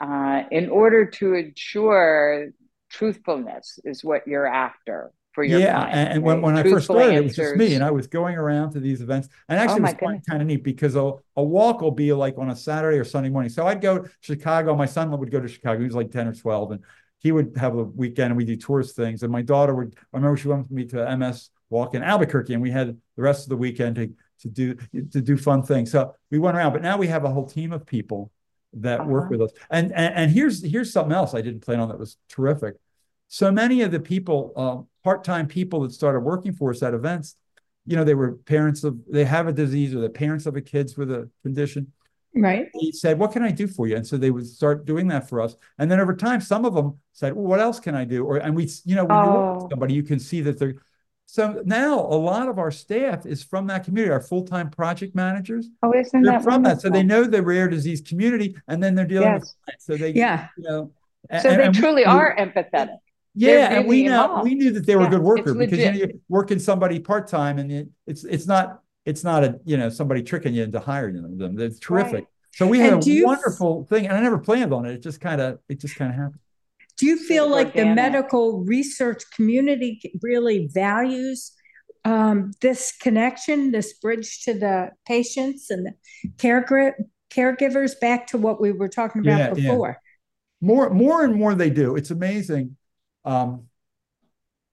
uh, 0.00 0.42
in 0.50 0.68
order 0.68 1.06
to 1.06 1.34
ensure 1.34 2.50
truthfulness 2.92 3.78
is 3.84 4.04
what 4.04 4.26
you're 4.26 4.46
after 4.46 5.10
for 5.32 5.44
your 5.44 5.60
yeah 5.60 5.86
and, 5.86 6.08
and 6.14 6.22
when, 6.22 6.42
when 6.42 6.56
i 6.56 6.62
first 6.62 6.84
started 6.84 7.14
answers. 7.14 7.16
it 7.16 7.24
was 7.24 7.36
just 7.36 7.56
me 7.56 7.74
and 7.74 7.82
i 7.82 7.90
was 7.90 8.06
going 8.06 8.36
around 8.36 8.70
to 8.70 8.80
these 8.80 9.00
events 9.00 9.28
and 9.48 9.58
actually 9.58 9.74
oh 9.74 9.78
it 9.78 9.82
was 9.82 9.94
quite 9.94 10.20
kind 10.28 10.42
of 10.42 10.46
neat 10.46 10.62
because 10.62 10.94
a, 10.94 11.12
a 11.36 11.42
walk 11.42 11.80
will 11.80 11.90
be 11.90 12.12
like 12.12 12.36
on 12.36 12.50
a 12.50 12.56
saturday 12.56 12.98
or 12.98 13.04
sunday 13.04 13.30
morning. 13.30 13.50
So 13.50 13.66
i'd 13.66 13.80
go 13.80 14.00
to 14.00 14.10
chicago 14.20 14.76
my 14.76 14.86
son 14.86 15.10
would 15.10 15.30
go 15.30 15.40
to 15.40 15.48
chicago 15.48 15.78
he 15.78 15.86
was 15.86 15.94
like 15.94 16.10
10 16.10 16.28
or 16.28 16.34
12 16.34 16.72
and 16.72 16.80
he 17.18 17.32
would 17.32 17.56
have 17.56 17.76
a 17.76 17.84
weekend 17.84 18.26
and 18.26 18.36
we 18.36 18.44
do 18.44 18.56
tourist 18.56 18.94
things 18.94 19.22
and 19.22 19.32
my 19.32 19.42
daughter 19.42 19.74
would 19.74 19.96
i 20.12 20.16
remember 20.16 20.36
she 20.36 20.48
went 20.48 20.62
with 20.62 20.70
me 20.70 20.84
to 20.84 21.16
ms 21.16 21.50
walk 21.72 21.94
in 21.94 22.02
albuquerque 22.02 22.52
and 22.52 22.62
we 22.62 22.70
had 22.70 22.88
the 23.16 23.22
rest 23.22 23.44
of 23.44 23.48
the 23.48 23.56
weekend 23.56 23.96
to, 23.96 24.12
to 24.40 24.48
do 24.48 24.74
to 25.10 25.20
do 25.20 25.36
fun 25.36 25.62
things. 25.62 25.90
So 25.90 26.14
we 26.30 26.38
went 26.38 26.56
around 26.56 26.72
but 26.72 26.82
now 26.82 26.98
we 26.98 27.08
have 27.08 27.24
a 27.24 27.30
whole 27.30 27.46
team 27.46 27.72
of 27.72 27.86
people 27.86 28.30
that 28.74 29.00
uh-huh. 29.00 29.08
work 29.08 29.30
with 29.30 29.42
us. 29.42 29.50
And, 29.70 29.92
and 29.92 30.14
and 30.14 30.30
here's 30.30 30.64
here's 30.64 30.92
something 30.92 31.12
else 31.12 31.34
I 31.34 31.40
didn't 31.40 31.60
plan 31.60 31.80
on 31.80 31.88
that 31.88 31.98
was 31.98 32.16
terrific. 32.28 32.76
So 33.28 33.50
many 33.50 33.82
of 33.82 33.90
the 33.90 34.00
people, 34.00 34.52
uh, 34.56 34.82
part-time 35.04 35.46
people 35.46 35.80
that 35.80 35.92
started 35.92 36.20
working 36.20 36.52
for 36.52 36.70
us 36.70 36.82
at 36.82 36.92
events, 36.92 37.36
you 37.86 37.96
know, 37.96 38.04
they 38.04 38.14
were 38.14 38.32
parents 38.32 38.84
of 38.84 38.98
they 39.10 39.24
have 39.24 39.46
a 39.46 39.52
disease 39.52 39.94
or 39.94 40.00
the 40.00 40.10
parents 40.10 40.46
of 40.46 40.56
a 40.56 40.60
kids 40.60 40.96
with 40.96 41.10
a 41.10 41.28
condition. 41.42 41.92
Right. 42.34 42.68
He 42.72 42.92
said, 42.92 43.18
"What 43.18 43.32
can 43.32 43.42
I 43.42 43.50
do 43.50 43.66
for 43.66 43.86
you?" 43.86 43.96
And 43.96 44.06
so 44.06 44.16
they 44.16 44.30
would 44.30 44.46
start 44.46 44.86
doing 44.86 45.08
that 45.08 45.28
for 45.28 45.40
us. 45.40 45.54
And 45.78 45.90
then 45.90 46.00
over 46.00 46.16
time, 46.16 46.40
some 46.40 46.64
of 46.64 46.74
them 46.74 46.98
said, 47.12 47.34
"Well, 47.34 47.44
what 47.44 47.60
else 47.60 47.78
can 47.78 47.94
I 47.94 48.04
do?" 48.04 48.24
Or 48.24 48.38
and 48.38 48.56
we, 48.56 48.70
you 48.84 48.96
know, 48.96 49.04
when 49.04 49.18
oh. 49.18 49.24
you 49.24 49.30
work 49.30 49.62
with 49.62 49.70
somebody, 49.70 49.94
you 49.94 50.02
can 50.02 50.18
see 50.18 50.40
that 50.42 50.58
they're 50.58 50.76
so 51.32 51.62
now 51.64 51.98
a 51.98 52.20
lot 52.20 52.50
of 52.50 52.58
our 52.58 52.70
staff 52.70 53.24
is 53.24 53.42
from 53.42 53.66
that 53.68 53.84
community, 53.84 54.12
our 54.12 54.20
full-time 54.20 54.68
project 54.68 55.14
managers. 55.14 55.70
Oh, 55.82 55.90
isn't 55.94 56.20
they're 56.20 56.32
that 56.32 56.42
from 56.42 56.62
wonderful? 56.62 56.74
that? 56.76 56.82
So 56.82 56.90
they 56.90 57.02
know 57.02 57.24
the 57.24 57.42
rare 57.42 57.68
disease 57.68 58.02
community 58.02 58.54
and 58.68 58.82
then 58.82 58.94
they're 58.94 59.06
dealing 59.06 59.30
yes. 59.32 59.56
with 59.66 59.74
it. 59.74 59.80
So 59.80 59.96
they 59.96 60.10
yeah. 60.10 60.48
you 60.58 60.64
know 60.64 60.92
so 61.40 61.48
and, 61.48 61.58
they 61.58 61.64
and 61.64 61.74
truly 61.74 62.02
we, 62.02 62.04
are 62.04 62.36
empathetic. 62.36 62.98
Yeah, 63.34 63.48
really 63.48 63.76
and 63.76 63.88
we 63.88 64.02
know 64.08 64.42
we 64.44 64.54
knew 64.56 64.72
that 64.72 64.84
they 64.84 64.94
were 64.94 65.04
yeah, 65.04 65.08
a 65.08 65.10
good 65.12 65.22
worker 65.22 65.54
because 65.54 65.78
you 65.78 65.84
know, 65.86 65.92
you're 65.92 66.08
working 66.28 66.58
somebody 66.58 67.00
part-time 67.00 67.58
and 67.58 67.72
it, 67.72 67.88
it's 68.06 68.24
it's 68.24 68.46
not 68.46 68.82
it's 69.06 69.24
not 69.24 69.42
a 69.42 69.58
you 69.64 69.78
know 69.78 69.88
somebody 69.88 70.22
tricking 70.22 70.52
you 70.52 70.64
into 70.64 70.80
hiring 70.80 71.14
them. 71.14 71.58
It's 71.58 71.78
terrific. 71.78 72.12
Right. 72.12 72.26
So 72.50 72.66
we 72.66 72.78
had 72.78 72.92
and 72.92 73.08
a 73.08 73.22
wonderful 73.24 73.86
thing, 73.86 74.06
and 74.06 74.14
I 74.18 74.20
never 74.20 74.36
planned 74.36 74.74
on 74.74 74.84
it. 74.84 74.92
It 74.96 75.02
just 75.02 75.18
kind 75.18 75.40
of 75.40 75.60
it 75.70 75.80
just 75.80 75.96
kind 75.96 76.10
of 76.10 76.16
happened. 76.18 76.40
Do 77.02 77.08
you 77.08 77.16
feel 77.16 77.50
like 77.50 77.74
organic. 77.74 77.90
the 77.90 77.94
medical 77.96 78.60
research 78.60 79.24
community 79.34 80.00
really 80.22 80.68
values 80.72 81.50
um, 82.04 82.52
this 82.60 82.96
connection, 82.96 83.72
this 83.72 83.94
bridge 83.94 84.44
to 84.44 84.54
the 84.54 84.90
patients 85.04 85.68
and 85.70 85.84
the 85.84 85.94
care, 86.38 86.64
caregivers? 87.28 87.98
Back 87.98 88.28
to 88.28 88.38
what 88.38 88.60
we 88.60 88.70
were 88.70 88.88
talking 88.88 89.20
about 89.20 89.36
yeah, 89.36 89.50
before. 89.52 89.98
Yeah. 90.60 90.64
More, 90.68 90.90
more 90.90 91.24
and 91.24 91.34
more 91.34 91.56
they 91.56 91.70
do. 91.70 91.96
It's 91.96 92.12
amazing. 92.12 92.76
Um, 93.24 93.64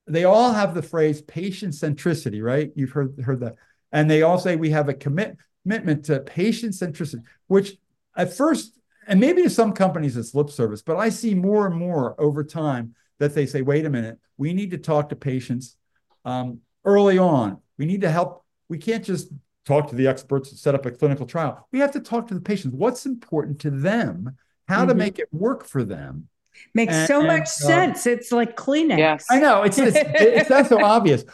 they 0.06 0.22
all 0.22 0.52
have 0.52 0.76
the 0.76 0.82
phrase 0.82 1.20
patient 1.22 1.72
centricity, 1.72 2.40
right? 2.40 2.70
You've 2.76 2.92
heard 2.92 3.20
heard 3.20 3.40
that, 3.40 3.56
and 3.90 4.08
they 4.08 4.22
all 4.22 4.38
say 4.38 4.54
we 4.54 4.70
have 4.70 4.88
a 4.88 4.94
commit, 4.94 5.36
commitment 5.64 6.04
to 6.04 6.20
patient 6.20 6.74
centricity, 6.74 7.22
which 7.48 7.76
at 8.16 8.32
first 8.32 8.78
and 9.06 9.20
maybe 9.20 9.42
to 9.42 9.50
some 9.50 9.72
companies 9.72 10.16
it's 10.16 10.34
lip 10.34 10.50
service, 10.50 10.82
but 10.82 10.96
I 10.96 11.08
see 11.08 11.34
more 11.34 11.66
and 11.66 11.74
more 11.74 12.20
over 12.20 12.44
time 12.44 12.94
that 13.18 13.34
they 13.34 13.46
say, 13.46 13.62
wait 13.62 13.84
a 13.86 13.90
minute, 13.90 14.18
we 14.36 14.52
need 14.52 14.70
to 14.70 14.78
talk 14.78 15.10
to 15.10 15.16
patients 15.16 15.76
um, 16.24 16.60
early 16.84 17.18
on. 17.18 17.58
We 17.78 17.86
need 17.86 18.02
to 18.02 18.10
help. 18.10 18.44
We 18.68 18.78
can't 18.78 19.04
just 19.04 19.28
talk 19.66 19.88
to 19.88 19.94
the 19.94 20.06
experts 20.06 20.50
and 20.50 20.58
set 20.58 20.74
up 20.74 20.86
a 20.86 20.90
clinical 20.90 21.26
trial. 21.26 21.66
We 21.72 21.78
have 21.80 21.92
to 21.92 22.00
talk 22.00 22.28
to 22.28 22.34
the 22.34 22.40
patients. 22.40 22.74
What's 22.74 23.06
important 23.06 23.60
to 23.60 23.70
them? 23.70 24.36
How 24.68 24.80
mm-hmm. 24.80 24.88
to 24.88 24.94
make 24.94 25.18
it 25.18 25.28
work 25.32 25.64
for 25.64 25.84
them. 25.84 26.28
Makes 26.74 26.94
and, 26.94 27.08
so 27.08 27.18
and, 27.18 27.28
much 27.28 27.42
uh, 27.42 27.46
sense. 27.46 28.06
It's 28.06 28.32
like 28.32 28.56
Kleenex. 28.56 28.98
Yes. 28.98 29.26
I 29.30 29.40
know. 29.40 29.62
It's 29.62 29.78
it's, 29.78 29.96
it's 29.96 30.50
not 30.50 30.66
so 30.66 30.82
obvious 30.82 31.24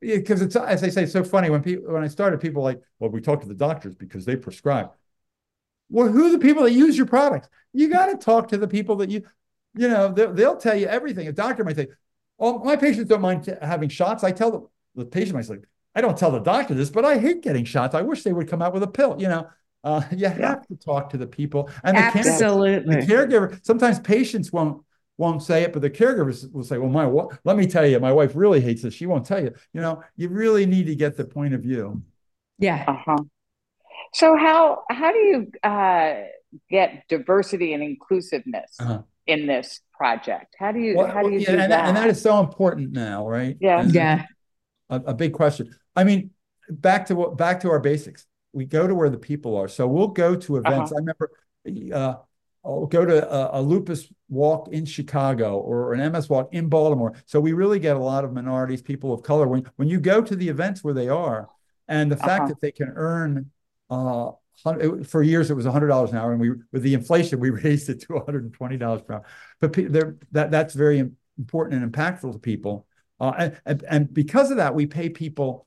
because 0.00 0.42
it's 0.42 0.56
as 0.56 0.82
I 0.82 0.88
say, 0.88 1.04
it's 1.04 1.12
so 1.12 1.24
funny 1.24 1.50
when 1.50 1.62
people 1.62 1.92
when 1.92 2.02
I 2.02 2.08
started, 2.08 2.40
people 2.40 2.62
like, 2.62 2.80
well, 2.98 3.10
we 3.10 3.20
talk 3.20 3.40
to 3.42 3.48
the 3.48 3.54
doctors 3.54 3.94
because 3.94 4.24
they 4.24 4.36
prescribe. 4.36 4.90
Well, 5.90 6.08
who 6.08 6.28
are 6.28 6.32
the 6.32 6.38
people 6.38 6.62
that 6.62 6.72
use 6.72 6.96
your 6.96 7.06
products? 7.06 7.48
You 7.72 7.88
got 7.88 8.06
to 8.06 8.16
talk 8.16 8.48
to 8.48 8.56
the 8.56 8.68
people 8.68 8.96
that 8.96 9.10
you, 9.10 9.22
you 9.74 9.88
know, 9.88 10.12
they'll, 10.12 10.32
they'll, 10.32 10.56
tell 10.56 10.76
you 10.76 10.86
everything. 10.86 11.28
A 11.28 11.32
doctor 11.32 11.64
might 11.64 11.76
say, 11.76 11.88
"Oh, 12.38 12.58
my 12.60 12.76
patients 12.76 13.08
don't 13.08 13.20
mind 13.20 13.44
t- 13.44 13.52
having 13.60 13.88
shots." 13.88 14.24
I 14.24 14.32
tell 14.32 14.50
the, 14.50 15.02
the 15.02 15.04
patient, 15.04 15.36
I 15.36 15.42
say, 15.42 15.58
"I 15.94 16.00
don't 16.00 16.16
tell 16.16 16.30
the 16.30 16.40
doctor 16.40 16.74
this, 16.74 16.90
but 16.90 17.04
I 17.04 17.18
hate 17.18 17.42
getting 17.42 17.64
shots. 17.64 17.94
I 17.94 18.02
wish 18.02 18.22
they 18.22 18.32
would 18.32 18.48
come 18.48 18.62
out 18.62 18.72
with 18.72 18.82
a 18.82 18.88
pill." 18.88 19.16
You 19.18 19.28
know, 19.28 19.48
uh, 19.84 20.02
you 20.16 20.26
have 20.26 20.38
yeah. 20.38 20.54
to 20.54 20.76
talk 20.76 21.10
to 21.10 21.18
the 21.18 21.26
people 21.26 21.70
and 21.84 21.96
the 21.96 22.02
absolutely 22.02 22.94
the 22.96 23.02
caregiver. 23.02 23.58
Sometimes 23.64 23.98
patients 24.00 24.52
won't 24.52 24.82
won't 25.16 25.42
say 25.42 25.62
it, 25.62 25.72
but 25.72 25.82
the 25.82 25.90
caregivers 25.90 26.50
will 26.52 26.64
say, 26.64 26.78
"Well, 26.78 26.90
my 26.90 27.06
let 27.44 27.56
me 27.56 27.66
tell 27.66 27.86
you, 27.86 28.00
my 28.00 28.12
wife 28.12 28.32
really 28.34 28.60
hates 28.60 28.82
this. 28.82 28.94
She 28.94 29.06
won't 29.06 29.26
tell 29.26 29.42
you." 29.42 29.52
You 29.72 29.80
know, 29.80 30.02
you 30.16 30.28
really 30.28 30.66
need 30.66 30.86
to 30.86 30.94
get 30.94 31.16
the 31.16 31.24
point 31.24 31.54
of 31.54 31.62
view. 31.62 32.02
Yeah. 32.58 32.84
Uh 32.86 32.96
huh. 33.04 33.24
So 34.12 34.36
how 34.36 34.84
how 34.90 35.12
do 35.12 35.18
you 35.18 35.52
uh, 35.62 36.14
get 36.68 37.04
diversity 37.08 37.72
and 37.74 37.82
inclusiveness 37.82 38.76
uh-huh. 38.78 39.02
in 39.26 39.46
this 39.46 39.80
project? 39.92 40.56
How 40.58 40.72
do 40.72 40.80
you 40.80 40.96
well, 40.96 41.06
how 41.06 41.22
do 41.22 41.30
you 41.30 41.40
yeah, 41.40 41.52
do 41.52 41.58
and 41.58 41.72
that? 41.72 41.86
And 41.86 41.96
that 41.96 42.08
is 42.08 42.20
so 42.20 42.40
important 42.40 42.92
now, 42.92 43.28
right? 43.28 43.56
Yeah. 43.60 43.80
And 43.80 43.94
yeah. 43.94 44.24
A, 44.88 44.96
a, 45.06 45.14
big 45.14 45.32
question. 45.32 45.72
I 45.94 46.02
mean, 46.02 46.30
back 46.68 47.06
to 47.06 47.14
what 47.14 47.36
back 47.36 47.60
to 47.60 47.70
our 47.70 47.78
basics. 47.78 48.26
We 48.52 48.64
go 48.64 48.88
to 48.88 48.94
where 48.96 49.10
the 49.10 49.18
people 49.18 49.56
are. 49.56 49.68
So 49.68 49.86
we'll 49.86 50.08
go 50.08 50.34
to 50.34 50.56
events. 50.56 50.90
Uh-huh. 50.90 50.96
I 50.96 50.98
remember 50.98 51.30
uh, 51.94 52.14
I'll 52.64 52.86
go 52.86 53.04
to 53.04 53.32
a, 53.32 53.60
a, 53.60 53.62
lupus 53.62 54.12
walk 54.28 54.68
in 54.72 54.84
Chicago 54.84 55.58
or 55.58 55.94
an 55.94 56.12
MS 56.12 56.28
walk 56.28 56.52
in 56.52 56.68
Baltimore. 56.68 57.14
So 57.26 57.40
we 57.40 57.52
really 57.52 57.78
get 57.78 57.96
a 57.96 58.00
lot 58.00 58.24
of 58.24 58.32
minorities, 58.32 58.82
people 58.82 59.12
of 59.12 59.22
color. 59.22 59.46
When 59.46 59.64
when 59.76 59.88
you 59.88 60.00
go 60.00 60.20
to 60.20 60.34
the 60.34 60.48
events 60.48 60.82
where 60.82 60.94
they 60.94 61.08
are, 61.08 61.48
and 61.86 62.10
the 62.10 62.16
fact 62.16 62.42
uh-huh. 62.42 62.48
that 62.48 62.60
they 62.60 62.72
can 62.72 62.92
earn 62.96 63.50
uh, 63.90 64.32
for 65.04 65.22
years 65.22 65.50
it 65.50 65.54
was 65.54 65.66
$100 65.66 66.10
an 66.10 66.16
hour, 66.16 66.32
and 66.32 66.40
we 66.40 66.50
with 66.72 66.82
the 66.82 66.94
inflation 66.94 67.40
we 67.40 67.50
raised 67.64 67.88
it 67.88 68.00
to 68.02 68.08
$120 68.08 69.06
per 69.06 69.14
hour. 69.14 69.24
But 69.60 69.72
that 70.32 70.50
that's 70.50 70.74
very 70.74 71.10
important 71.38 71.82
and 71.82 71.92
impactful 71.92 72.32
to 72.32 72.38
people, 72.38 72.86
uh, 73.18 73.50
and, 73.66 73.84
and 73.88 74.14
because 74.14 74.50
of 74.50 74.58
that, 74.58 74.74
we 74.74 74.86
pay 74.86 75.08
people 75.08 75.66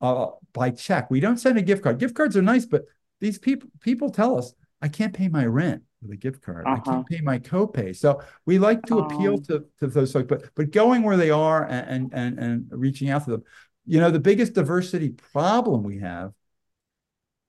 uh, 0.00 0.26
by 0.52 0.70
check. 0.70 1.10
We 1.10 1.20
don't 1.20 1.38
send 1.38 1.58
a 1.58 1.62
gift 1.62 1.82
card. 1.82 1.98
Gift 1.98 2.14
cards 2.14 2.36
are 2.36 2.42
nice, 2.42 2.66
but 2.66 2.84
these 3.20 3.38
people 3.38 3.68
people 3.80 4.10
tell 4.10 4.38
us 4.38 4.54
I 4.82 4.88
can't 4.88 5.14
pay 5.14 5.28
my 5.28 5.46
rent 5.46 5.82
with 6.02 6.12
a 6.12 6.16
gift 6.16 6.42
card. 6.42 6.66
Uh-huh. 6.66 6.76
I 6.76 6.90
can't 6.90 7.06
pay 7.06 7.20
my 7.22 7.38
copay. 7.38 7.96
So 7.96 8.20
we 8.44 8.58
like 8.58 8.82
to 8.86 8.98
appeal 8.98 9.38
to, 9.42 9.64
to 9.80 9.86
those 9.86 10.12
folks, 10.12 10.26
but 10.28 10.50
but 10.54 10.70
going 10.70 11.02
where 11.02 11.16
they 11.16 11.30
are 11.30 11.64
and, 11.64 12.12
and 12.12 12.38
and 12.38 12.66
reaching 12.70 13.08
out 13.10 13.24
to 13.24 13.30
them. 13.30 13.42
You 13.86 14.00
know, 14.00 14.10
the 14.10 14.20
biggest 14.20 14.52
diversity 14.54 15.10
problem 15.10 15.82
we 15.82 15.98
have 16.00 16.32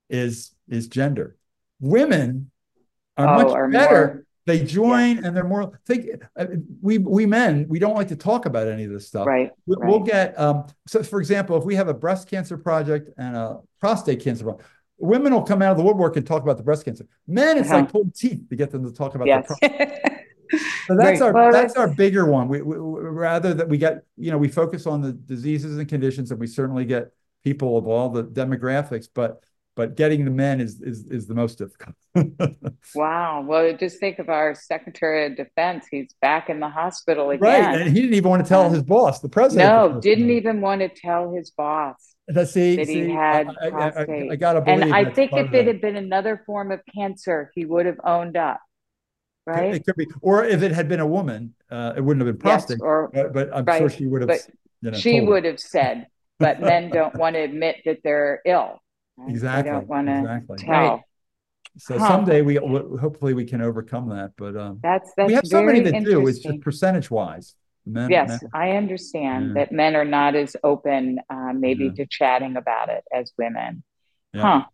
is 0.08 0.54
is 0.68 0.88
gender. 0.88 1.36
Women 1.80 2.50
are 3.16 3.28
oh, 3.28 3.42
much 3.42 3.72
better. 3.72 4.06
More, 4.06 4.22
they 4.46 4.64
join 4.64 5.16
yeah. 5.16 5.22
and 5.24 5.36
they're 5.36 5.44
more 5.44 5.78
think 5.86 6.06
uh, 6.38 6.46
we 6.80 6.98
we 6.98 7.26
men 7.26 7.66
we 7.68 7.78
don't 7.78 7.96
like 7.96 8.08
to 8.08 8.16
talk 8.16 8.46
about 8.46 8.68
any 8.68 8.84
of 8.84 8.90
this 8.90 9.06
stuff. 9.06 9.26
Right. 9.26 9.50
We, 9.66 9.76
will 9.80 10.00
get 10.00 10.38
um 10.38 10.66
so 10.86 11.02
for 11.02 11.20
example, 11.20 11.56
if 11.56 11.64
we 11.64 11.74
have 11.74 11.88
a 11.88 11.94
breast 11.94 12.28
cancer 12.28 12.56
project 12.56 13.10
and 13.18 13.36
a 13.36 13.58
prostate 13.80 14.22
cancer 14.22 14.44
project, 14.44 14.68
women 14.98 15.32
will 15.32 15.42
come 15.42 15.62
out 15.62 15.72
of 15.72 15.76
the 15.76 15.82
woodwork 15.82 16.16
and 16.16 16.26
talk 16.26 16.42
about 16.42 16.56
the 16.56 16.62
breast 16.62 16.84
cancer. 16.84 17.06
Men, 17.26 17.58
it's 17.58 17.68
uh-huh. 17.68 17.80
like 17.80 17.92
pulling 17.92 18.12
teeth 18.12 18.48
to 18.48 18.56
get 18.56 18.70
them 18.70 18.84
to 18.84 18.92
talk 18.92 19.14
about 19.14 19.26
yes. 19.26 19.48
the 19.48 20.16
So 20.86 20.96
that's 20.96 21.20
our 21.20 21.32
well, 21.32 21.52
that's, 21.52 21.74
that's 21.74 21.76
our 21.76 21.92
bigger 21.92 22.26
one. 22.26 22.46
We, 22.46 22.62
we, 22.62 22.76
rather 22.76 23.52
that 23.54 23.68
we 23.68 23.78
get 23.78 24.04
you 24.16 24.30
know 24.30 24.38
we 24.38 24.46
focus 24.46 24.86
on 24.86 25.00
the 25.00 25.12
diseases 25.12 25.78
and 25.78 25.88
conditions, 25.88 26.30
and 26.30 26.38
we 26.38 26.46
certainly 26.46 26.84
get 26.84 27.10
people 27.42 27.76
of 27.76 27.86
all 27.86 28.08
the 28.08 28.24
demographics, 28.24 29.08
but 29.12 29.42
but 29.76 29.94
getting 29.94 30.24
the 30.24 30.30
men 30.30 30.60
is 30.60 30.80
is 30.80 31.06
is 31.06 31.26
the 31.26 31.34
most 31.34 31.58
difficult. 31.58 31.94
wow. 32.94 33.44
Well, 33.46 33.76
just 33.76 34.00
think 34.00 34.18
of 34.18 34.30
our 34.30 34.54
Secretary 34.54 35.26
of 35.26 35.36
Defense. 35.36 35.86
He's 35.90 36.14
back 36.22 36.48
in 36.48 36.58
the 36.58 36.68
hospital 36.68 37.30
again. 37.30 37.42
Right, 37.42 37.80
and 37.82 37.94
he 37.94 38.00
didn't 38.00 38.14
even 38.14 38.30
want 38.30 38.42
to 38.42 38.48
tell 38.48 38.70
his 38.70 38.82
boss, 38.82 39.20
the 39.20 39.28
president. 39.28 39.68
No, 39.68 40.00
didn't 40.00 40.30
even 40.30 40.62
want 40.62 40.80
to 40.80 40.88
tell 40.88 41.30
his 41.32 41.50
boss. 41.50 41.96
See, 42.28 42.34
that 42.34 42.48
see, 42.48 42.76
he 42.86 43.10
had 43.10 43.48
I, 43.62 43.70
prostate. 43.70 44.30
I, 44.30 44.32
I, 44.32 44.36
gotta 44.36 44.60
believe. 44.62 44.82
And 44.82 44.94
I 44.94 45.12
think 45.12 45.32
if 45.34 45.52
it 45.52 45.66
had 45.66 45.80
been 45.80 45.94
another 45.94 46.42
form 46.44 46.72
of 46.72 46.80
cancer, 46.92 47.52
he 47.54 47.66
would 47.66 47.86
have 47.86 48.00
owned 48.02 48.36
up. 48.36 48.60
Right. 49.46 49.76
It 49.76 49.84
could 49.84 49.94
be, 49.94 50.08
or 50.22 50.44
if 50.44 50.62
it 50.62 50.72
had 50.72 50.88
been 50.88 50.98
a 50.98 51.06
woman, 51.06 51.54
uh, 51.70 51.92
it 51.96 52.00
wouldn't 52.00 52.26
have 52.26 52.34
been 52.34 52.40
prostate. 52.40 52.78
Yes, 52.78 52.82
or, 52.82 53.10
but, 53.12 53.32
but 53.32 53.54
I'm 53.54 53.64
right. 53.64 53.78
sure 53.78 53.88
she 53.88 54.06
would 54.06 54.28
have. 54.28 54.40
You 54.80 54.90
know, 54.90 54.98
she 54.98 55.20
would 55.20 55.44
have 55.44 55.60
said, 55.60 56.08
but 56.40 56.60
men 56.60 56.90
don't 56.92 57.14
want 57.14 57.36
to 57.36 57.40
admit 57.40 57.82
that 57.84 57.98
they're 58.02 58.40
ill. 58.44 58.80
Right? 59.16 59.30
Exactly. 59.30 59.62
They 59.62 59.76
don't 59.76 59.88
want 59.88 60.06
to 60.08 60.18
exactly. 60.18 60.58
tell. 60.58 60.72
Right. 60.72 61.00
So 61.78 61.98
huh. 61.98 62.08
someday 62.08 62.42
we 62.42 62.56
hopefully 62.56 63.34
we 63.34 63.44
can 63.44 63.60
overcome 63.60 64.08
that. 64.10 64.32
But 64.36 64.56
um, 64.56 64.80
that's 64.82 65.12
that's 65.16 65.28
we 65.28 65.34
have 65.34 65.46
so 65.46 65.62
many 65.62 65.80
that 65.80 66.04
do. 66.04 66.26
It's 66.26 66.38
just 66.38 66.60
percentage 66.60 67.10
wise. 67.10 67.54
Men, 67.88 68.10
yes, 68.10 68.28
men. 68.28 68.40
I 68.52 68.70
understand 68.72 69.48
yeah. 69.48 69.54
that 69.54 69.72
men 69.72 69.94
are 69.94 70.04
not 70.04 70.34
as 70.34 70.56
open, 70.64 71.20
uh, 71.30 71.52
maybe, 71.54 71.84
yeah. 71.84 71.92
to 71.92 72.06
chatting 72.06 72.56
about 72.56 72.88
it 72.88 73.04
as 73.14 73.32
women. 73.38 73.84
Yeah. 74.32 74.42
Huh. 74.42 74.64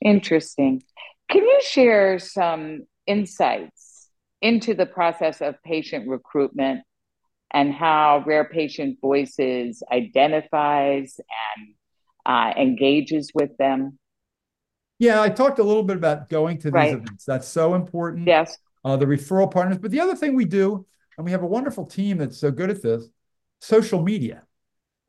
Interesting. 0.00 0.82
Can 1.30 1.44
you 1.44 1.60
share 1.62 2.18
some 2.18 2.82
insights 3.06 4.08
into 4.40 4.74
the 4.74 4.86
process 4.86 5.40
of 5.40 5.54
patient 5.62 6.08
recruitment 6.08 6.82
and 7.52 7.72
how 7.72 8.24
Rare 8.26 8.44
Patient 8.44 8.98
Voices 9.00 9.82
identifies 9.92 11.20
and 11.56 11.74
uh, 12.26 12.52
engages 12.56 13.30
with 13.34 13.56
them? 13.56 13.98
Yeah, 14.98 15.20
I 15.20 15.28
talked 15.30 15.58
a 15.58 15.64
little 15.64 15.82
bit 15.82 15.96
about 15.96 16.28
going 16.28 16.58
to 16.58 16.68
these 16.68 16.72
right. 16.72 16.92
events. 16.92 17.24
That's 17.24 17.48
so 17.48 17.74
important. 17.74 18.26
Yes. 18.26 18.56
Uh, 18.84 18.96
the 18.96 19.06
referral 19.06 19.50
partners. 19.50 19.78
But 19.78 19.90
the 19.90 20.00
other 20.00 20.14
thing 20.14 20.36
we 20.36 20.44
do, 20.44 20.86
and 21.16 21.24
we 21.24 21.32
have 21.32 21.42
a 21.42 21.46
wonderful 21.46 21.86
team 21.86 22.18
that's 22.18 22.38
so 22.38 22.50
good 22.50 22.70
at 22.70 22.82
this, 22.82 23.08
social 23.60 24.02
media. 24.02 24.44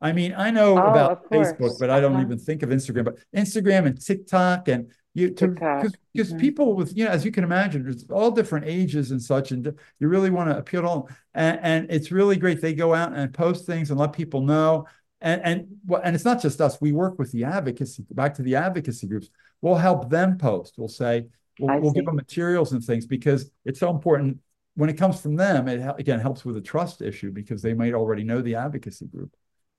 I 0.02 0.12
mean, 0.12 0.34
I 0.36 0.52
know 0.52 0.74
oh, 0.74 0.90
about 0.90 1.30
Facebook, 1.30 1.80
but 1.80 1.90
I 1.90 2.02
don't 2.02 2.14
uh-huh. 2.14 2.24
even 2.24 2.38
think 2.38 2.62
of 2.62 2.70
Instagram. 2.70 3.06
But 3.06 3.20
Instagram 3.36 3.86
and 3.86 4.04
TikTok 4.04 4.68
and 4.68 4.92
you 5.14 5.30
because 5.30 5.94
because 6.14 6.30
mm-hmm. 6.30 6.40
people 6.40 6.76
with 6.76 6.98
you 6.98 7.06
know 7.06 7.12
as 7.12 7.24
you 7.24 7.32
can 7.32 7.44
imagine 7.44 7.84
there's 7.84 8.04
all 8.10 8.32
different 8.32 8.66
ages 8.66 9.12
and 9.12 9.22
such 9.22 9.52
and 9.52 9.66
you 10.00 10.08
really 10.08 10.32
want 10.32 10.50
to 10.50 10.58
appeal 10.58 10.82
to 10.82 10.88
all 10.88 11.10
and, 11.36 11.60
and 11.62 11.92
it's 11.92 12.12
really 12.12 12.36
great 12.36 12.62
they 12.62 12.74
go 12.74 12.94
out 12.94 13.14
and 13.14 13.34
post 13.34 13.66
things 13.66 13.92
and 13.92 14.00
let 14.00 14.12
people 14.12 14.42
know 14.42 14.88
and 15.24 15.42
and 15.42 15.68
and 16.04 16.16
it's 16.16 16.26
not 16.26 16.42
just 16.42 16.62
us. 16.62 16.80
We 16.80 16.92
work 16.92 17.18
with 17.18 17.32
the 17.32 17.46
advocacy. 17.46 18.04
Back 18.12 18.36
to 18.36 18.44
the 18.44 18.56
advocacy 18.56 19.08
groups. 19.08 19.30
We'll 19.62 19.76
help 19.76 20.10
them 20.10 20.38
post. 20.38 20.76
We'll 20.78 20.90
say 20.90 21.26
we'll, 21.60 21.80
we'll 21.80 21.94
give 21.94 22.06
them 22.06 22.16
materials 22.16 22.74
and 22.74 22.84
things 22.84 23.08
because 23.08 23.50
it's 23.66 23.80
so 23.80 23.90
important. 23.90 24.40
When 24.76 24.90
it 24.90 24.98
comes 24.98 25.22
from 25.22 25.36
them, 25.36 25.68
it 25.68 25.82
again 25.98 26.20
helps 26.20 26.44
with 26.44 26.56
the 26.56 26.62
trust 26.62 27.02
issue 27.02 27.32
because 27.32 27.62
they 27.62 27.74
might 27.74 27.94
already 27.94 28.24
know 28.24 28.42
the 28.42 28.56
advocacy 28.56 29.08
group, 29.08 29.34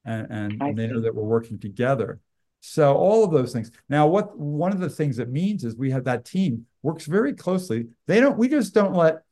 and 0.04 0.26
and, 0.30 0.62
and 0.62 0.78
they 0.78 0.86
know 0.86 1.00
that 1.02 1.14
we're 1.14 1.22
working 1.22 1.58
together. 1.58 2.20
So 2.60 2.94
all 2.94 3.22
of 3.22 3.30
those 3.30 3.52
things. 3.52 3.70
Now, 3.90 4.06
what 4.06 4.38
one 4.38 4.72
of 4.72 4.80
the 4.80 4.88
things 4.88 5.18
it 5.18 5.30
means 5.30 5.64
is 5.64 5.76
we 5.76 5.90
have 5.90 6.04
that 6.04 6.24
team 6.24 6.64
works 6.82 7.04
very 7.04 7.34
closely. 7.34 7.88
They 8.06 8.18
don't. 8.18 8.38
We 8.38 8.48
just 8.48 8.72
don't 8.72 8.94
let 8.94 9.24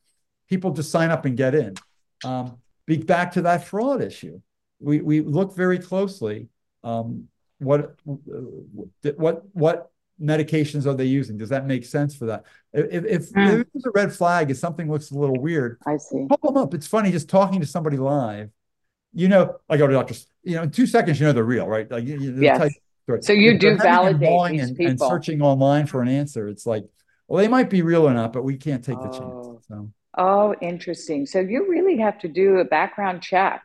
people 0.50 0.72
just 0.72 0.90
sign 0.90 1.10
up 1.10 1.24
and 1.24 1.38
get 1.38 1.54
in. 1.54 1.74
Um, 2.22 2.58
be 2.86 2.98
back 2.98 3.32
to 3.32 3.42
that 3.42 3.64
fraud 3.64 4.02
issue 4.02 4.42
we 4.82 5.00
we 5.00 5.20
look 5.20 5.54
very 5.54 5.78
closely 5.78 6.48
um, 6.84 7.28
what 7.58 7.96
what 9.16 9.42
what 9.52 9.90
medications 10.20 10.86
are 10.86 10.94
they 10.94 11.04
using? 11.04 11.38
Does 11.38 11.48
that 11.50 11.66
make 11.66 11.84
sense 11.84 12.14
for 12.14 12.26
that? 12.26 12.44
If 12.72 13.04
if, 13.04 13.32
mm. 13.32 13.60
if 13.60 13.66
there's 13.72 13.86
a 13.86 13.90
red 13.94 14.12
flag, 14.12 14.50
if 14.50 14.58
something 14.58 14.90
looks 14.90 15.10
a 15.10 15.14
little 15.18 15.40
weird, 15.40 15.78
I 15.86 15.96
see. 15.96 16.26
Pull 16.28 16.52
them 16.52 16.56
up. 16.56 16.74
It's 16.74 16.86
funny 16.86 17.10
just 17.10 17.28
talking 17.28 17.60
to 17.60 17.66
somebody 17.66 17.96
live. 17.96 18.50
You 19.14 19.28
know, 19.28 19.56
I 19.68 19.76
go 19.76 19.86
to 19.86 19.92
doctors. 19.92 20.26
You 20.42 20.56
know, 20.56 20.62
in 20.62 20.70
two 20.70 20.86
seconds, 20.86 21.20
you 21.20 21.26
know 21.26 21.32
they're 21.32 21.44
real, 21.44 21.66
right? 21.66 21.90
Like, 21.90 22.04
you, 22.04 22.36
yes. 22.40 22.72
So 23.20 23.32
you 23.32 23.58
do 23.58 23.76
validate 23.76 24.52
these 24.52 24.68
and, 24.68 24.76
people. 24.76 24.90
and 24.90 25.00
searching 25.00 25.42
online 25.42 25.86
for 25.86 26.02
an 26.02 26.08
answer. 26.08 26.48
It's 26.48 26.64
like, 26.64 26.84
well, 27.28 27.42
they 27.42 27.48
might 27.48 27.68
be 27.68 27.82
real 27.82 28.08
or 28.08 28.14
not, 28.14 28.32
but 28.32 28.42
we 28.42 28.56
can't 28.56 28.82
take 28.82 28.96
oh. 28.98 29.02
the 29.02 29.18
chance. 29.18 29.66
So. 29.66 29.90
Oh, 30.16 30.54
interesting. 30.60 31.26
So 31.26 31.40
you 31.40 31.68
really 31.68 31.98
have 31.98 32.18
to 32.20 32.28
do 32.28 32.58
a 32.58 32.64
background 32.64 33.22
check 33.22 33.62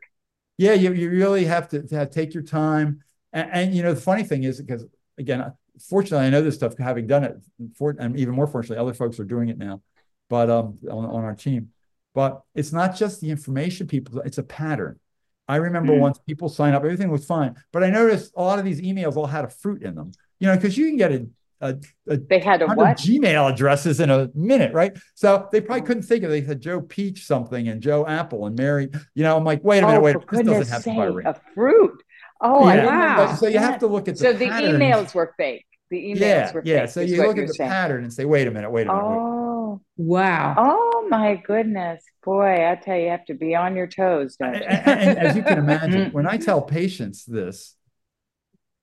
yeah, 0.58 0.74
you, 0.74 0.92
you 0.94 1.10
really 1.10 1.46
have 1.46 1.70
to, 1.70 1.86
have, 1.92 2.10
take 2.10 2.34
your 2.34 2.44
time. 2.44 3.02
And, 3.32 3.50
and, 3.52 3.76
you 3.76 3.84
know, 3.84 3.94
the 3.94 4.02
funny 4.02 4.24
thing 4.24 4.44
is 4.44 4.60
because 4.60 4.86
again, 5.18 5.54
fortunately, 5.90 6.28
I 6.28 6.30
know 6.30 6.42
this 6.42 6.56
stuff 6.56 6.78
having 6.78 7.08
done 7.08 7.24
it. 7.24 7.38
For, 7.76 7.96
and 7.98 8.18
even 8.20 8.36
more 8.36 8.48
fortunately, 8.48 8.82
other 8.82 8.94
folks 8.94 9.20
are 9.20 9.26
doing 9.26 9.50
it 9.50 9.58
now, 9.58 9.82
but 10.30 10.50
um, 10.50 10.80
on, 10.90 11.06
on 11.06 11.24
our 11.24 11.36
team. 11.36 11.70
But 12.14 12.42
it's 12.56 12.72
not 12.72 12.96
just 12.96 13.22
the 13.22 13.30
information 13.30 13.88
people; 13.88 14.22
it's 14.22 14.40
a 14.40 14.44
pattern. 14.44 15.00
I 15.48 15.58
remember 15.58 15.94
mm. 15.94 16.00
once 16.00 16.20
people 16.20 16.50
sign 16.50 16.74
up, 16.74 16.84
everything 16.84 17.10
was 17.10 17.26
fine, 17.26 17.56
but 17.72 17.84
I 17.84 17.90
noticed 17.90 18.34
a 18.36 18.42
lot 18.42 18.60
of 18.60 18.66
these 18.66 18.82
emails 18.82 19.16
all 19.16 19.28
had 19.28 19.46
a 19.46 19.50
fruit 19.50 19.84
in 19.84 19.96
them. 19.96 20.12
You 20.40 20.48
know, 20.48 20.56
because 20.56 20.78
you 20.78 20.88
can 20.88 20.98
get 20.98 21.12
a 21.12 21.28
a, 21.62 21.76
a 22.08 22.18
they 22.18 22.40
had 22.40 22.62
a 22.62 22.68
what 22.68 22.98
Gmail 22.98 23.52
addresses 23.52 24.00
in 24.00 24.10
a 24.10 24.30
minute, 24.36 24.74
right? 24.74 24.96
So 25.16 25.48
they 25.52 25.62
probably 25.62 25.82
oh. 25.82 25.86
couldn't 25.86 26.04
think 26.04 26.24
of. 26.24 26.32
It. 26.32 26.42
They 26.42 26.48
said 26.48 26.62
Joe 26.62 26.82
Peach 26.82 27.26
something 27.26 27.68
and 27.68 27.82
Joe 27.82 28.06
Apple 28.06 28.46
and 28.46 28.56
Mary. 28.56 28.90
You 29.16 29.24
know, 29.24 29.36
I'm 29.36 29.44
like, 29.44 29.64
wait 29.64 29.80
a 29.80 29.88
minute, 29.88 30.00
oh, 30.00 30.02
wait. 30.02 30.14
For 30.14 30.38
this 30.38 30.46
doesn't 30.46 30.68
have 30.68 30.84
sake, 30.84 31.26
a 31.26 31.42
fruit. 31.56 32.04
Oh, 32.40 32.68
yeah. 32.70 32.86
wow! 32.86 33.36
So 33.36 33.48
you 33.48 33.58
have 33.58 33.80
to 33.80 33.88
look 33.88 34.08
at 34.08 34.16
the 34.16 34.22
so 34.22 34.34
the 34.34 34.46
emails 34.46 35.16
were 35.16 35.34
fake. 35.38 35.66
The 35.90 35.98
emails 35.98 36.20
yeah, 36.20 36.52
were 36.52 36.62
fake. 36.62 36.70
yeah. 36.70 36.80
fake. 36.82 36.90
So 36.92 37.02
you 37.02 37.26
look 37.26 37.38
at 37.38 37.48
the 37.48 37.54
saying. 37.54 37.70
pattern 37.70 38.04
and 38.04 38.14
say, 38.14 38.26
wait 38.26 38.48
a 38.48 38.52
minute, 38.52 38.70
wait 38.70 38.88
a 38.88 38.94
minute. 38.94 39.02
Oh, 39.02 39.82
wait. 39.98 40.06
wow! 40.06 40.56
Oh 40.58 41.08
my 41.10 41.36
goodness, 41.36 42.04
boy! 42.24 42.70
I 42.70 42.76
tell 42.76 42.96
you, 42.96 43.06
you 43.06 43.10
have 43.10 43.26
to 43.26 43.34
be 43.34 43.56
on 43.56 43.76
your 43.76 43.88
toes, 43.88 44.36
don't 44.36 44.54
you? 44.54 44.62
and, 44.62 44.88
and 44.88 45.18
as 45.18 45.36
you 45.36 45.42
can 45.42 45.58
imagine, 45.58 46.06
mm-hmm. 46.06 46.16
when 46.16 46.28
I 46.28 46.38
tell 46.38 46.62
patients 46.62 47.26
this, 47.26 47.76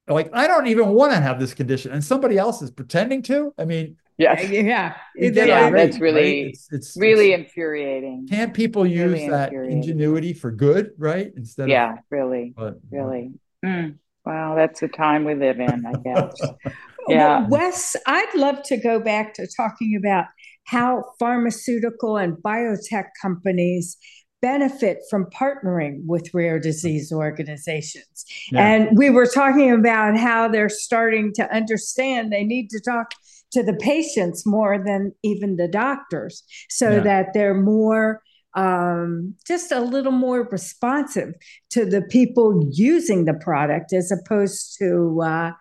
like 0.09 0.31
I 0.33 0.47
don't 0.47 0.67
even 0.67 0.91
want 0.91 1.13
to 1.13 1.21
have 1.21 1.41
this 1.41 1.55
condition, 1.55 1.93
and 1.93 2.05
somebody 2.05 2.39
else 2.39 2.61
is 2.63 2.71
pretending 2.71 3.23
to. 3.23 3.55
I 3.59 3.65
mean, 3.65 3.97
yeah, 4.19 4.41
yeah, 4.41 4.95
yeah. 5.17 5.71
That's 5.71 5.99
really, 5.99 6.45
right? 6.45 6.51
it's, 6.51 6.69
it's, 6.71 6.97
really 6.97 7.33
it's, 7.33 7.45
infuriating. 7.45 8.29
Can't 8.29 8.55
people 8.55 8.87
use 8.87 9.13
really 9.13 9.29
that 9.29 9.53
ingenuity 9.53 10.33
for 10.33 10.51
good, 10.53 10.91
right? 10.99 11.33
Instead, 11.37 11.65
of 11.65 11.69
yeah, 11.71 11.95
of, 11.95 11.99
really, 12.11 12.53
but, 12.57 12.79
really. 12.91 13.33
Mm. 13.65 13.99
Wow, 14.25 14.55
that's 14.55 14.81
the 14.81 14.89
time 14.89 15.25
we 15.25 15.35
live 15.35 15.59
in, 15.59 15.85
I 15.85 15.93
guess. 16.03 16.41
yeah, 17.09 17.41
well, 17.41 17.49
Wes, 17.49 17.97
I'd 18.07 18.35
love 18.35 18.63
to 18.65 18.77
go 18.77 19.01
back 19.01 19.35
to 19.35 19.49
talking 19.57 19.97
about 19.97 20.27
how 20.65 21.05
pharmaceutical 21.19 22.17
and 22.17 22.37
biotech 22.37 23.07
companies 23.21 23.97
benefit 24.45 24.99
from 25.09 25.25
partnering 25.31 26.05
with 26.05 26.35
rare 26.35 26.59
disease 26.59 27.11
organizations. 27.11 28.27
Yeah. 28.53 28.67
And 28.67 28.99
we 28.99 29.09
were 29.09 29.25
talking 29.25 29.73
about 29.73 30.19
how 30.19 30.49
they're 30.49 30.69
starting 30.69 31.33
to 31.37 31.51
understand 31.51 32.31
they 32.31 32.45
need 32.45 32.69
to 32.69 32.79
talk 32.79 33.13
to 33.53 33.63
the 33.63 33.73
patients 33.73 34.45
more 34.45 34.77
than 34.85 35.15
even 35.23 35.57
the 35.57 35.67
doctors 35.67 36.43
so 36.69 36.91
yeah. 36.91 37.01
that 37.01 37.27
they're 37.33 37.55
more 37.55 38.21
um, 38.55 39.35
just 39.47 39.73
a 39.73 39.81
little 39.81 40.13
more 40.13 40.47
responsive 40.53 41.33
to 41.71 41.87
the 41.87 42.03
people 42.03 42.69
using 42.71 43.25
the 43.25 43.35
product 43.35 43.95
as 43.95 44.13
opposed 44.13 44.77
to 44.79 45.23
uh, 45.23 45.53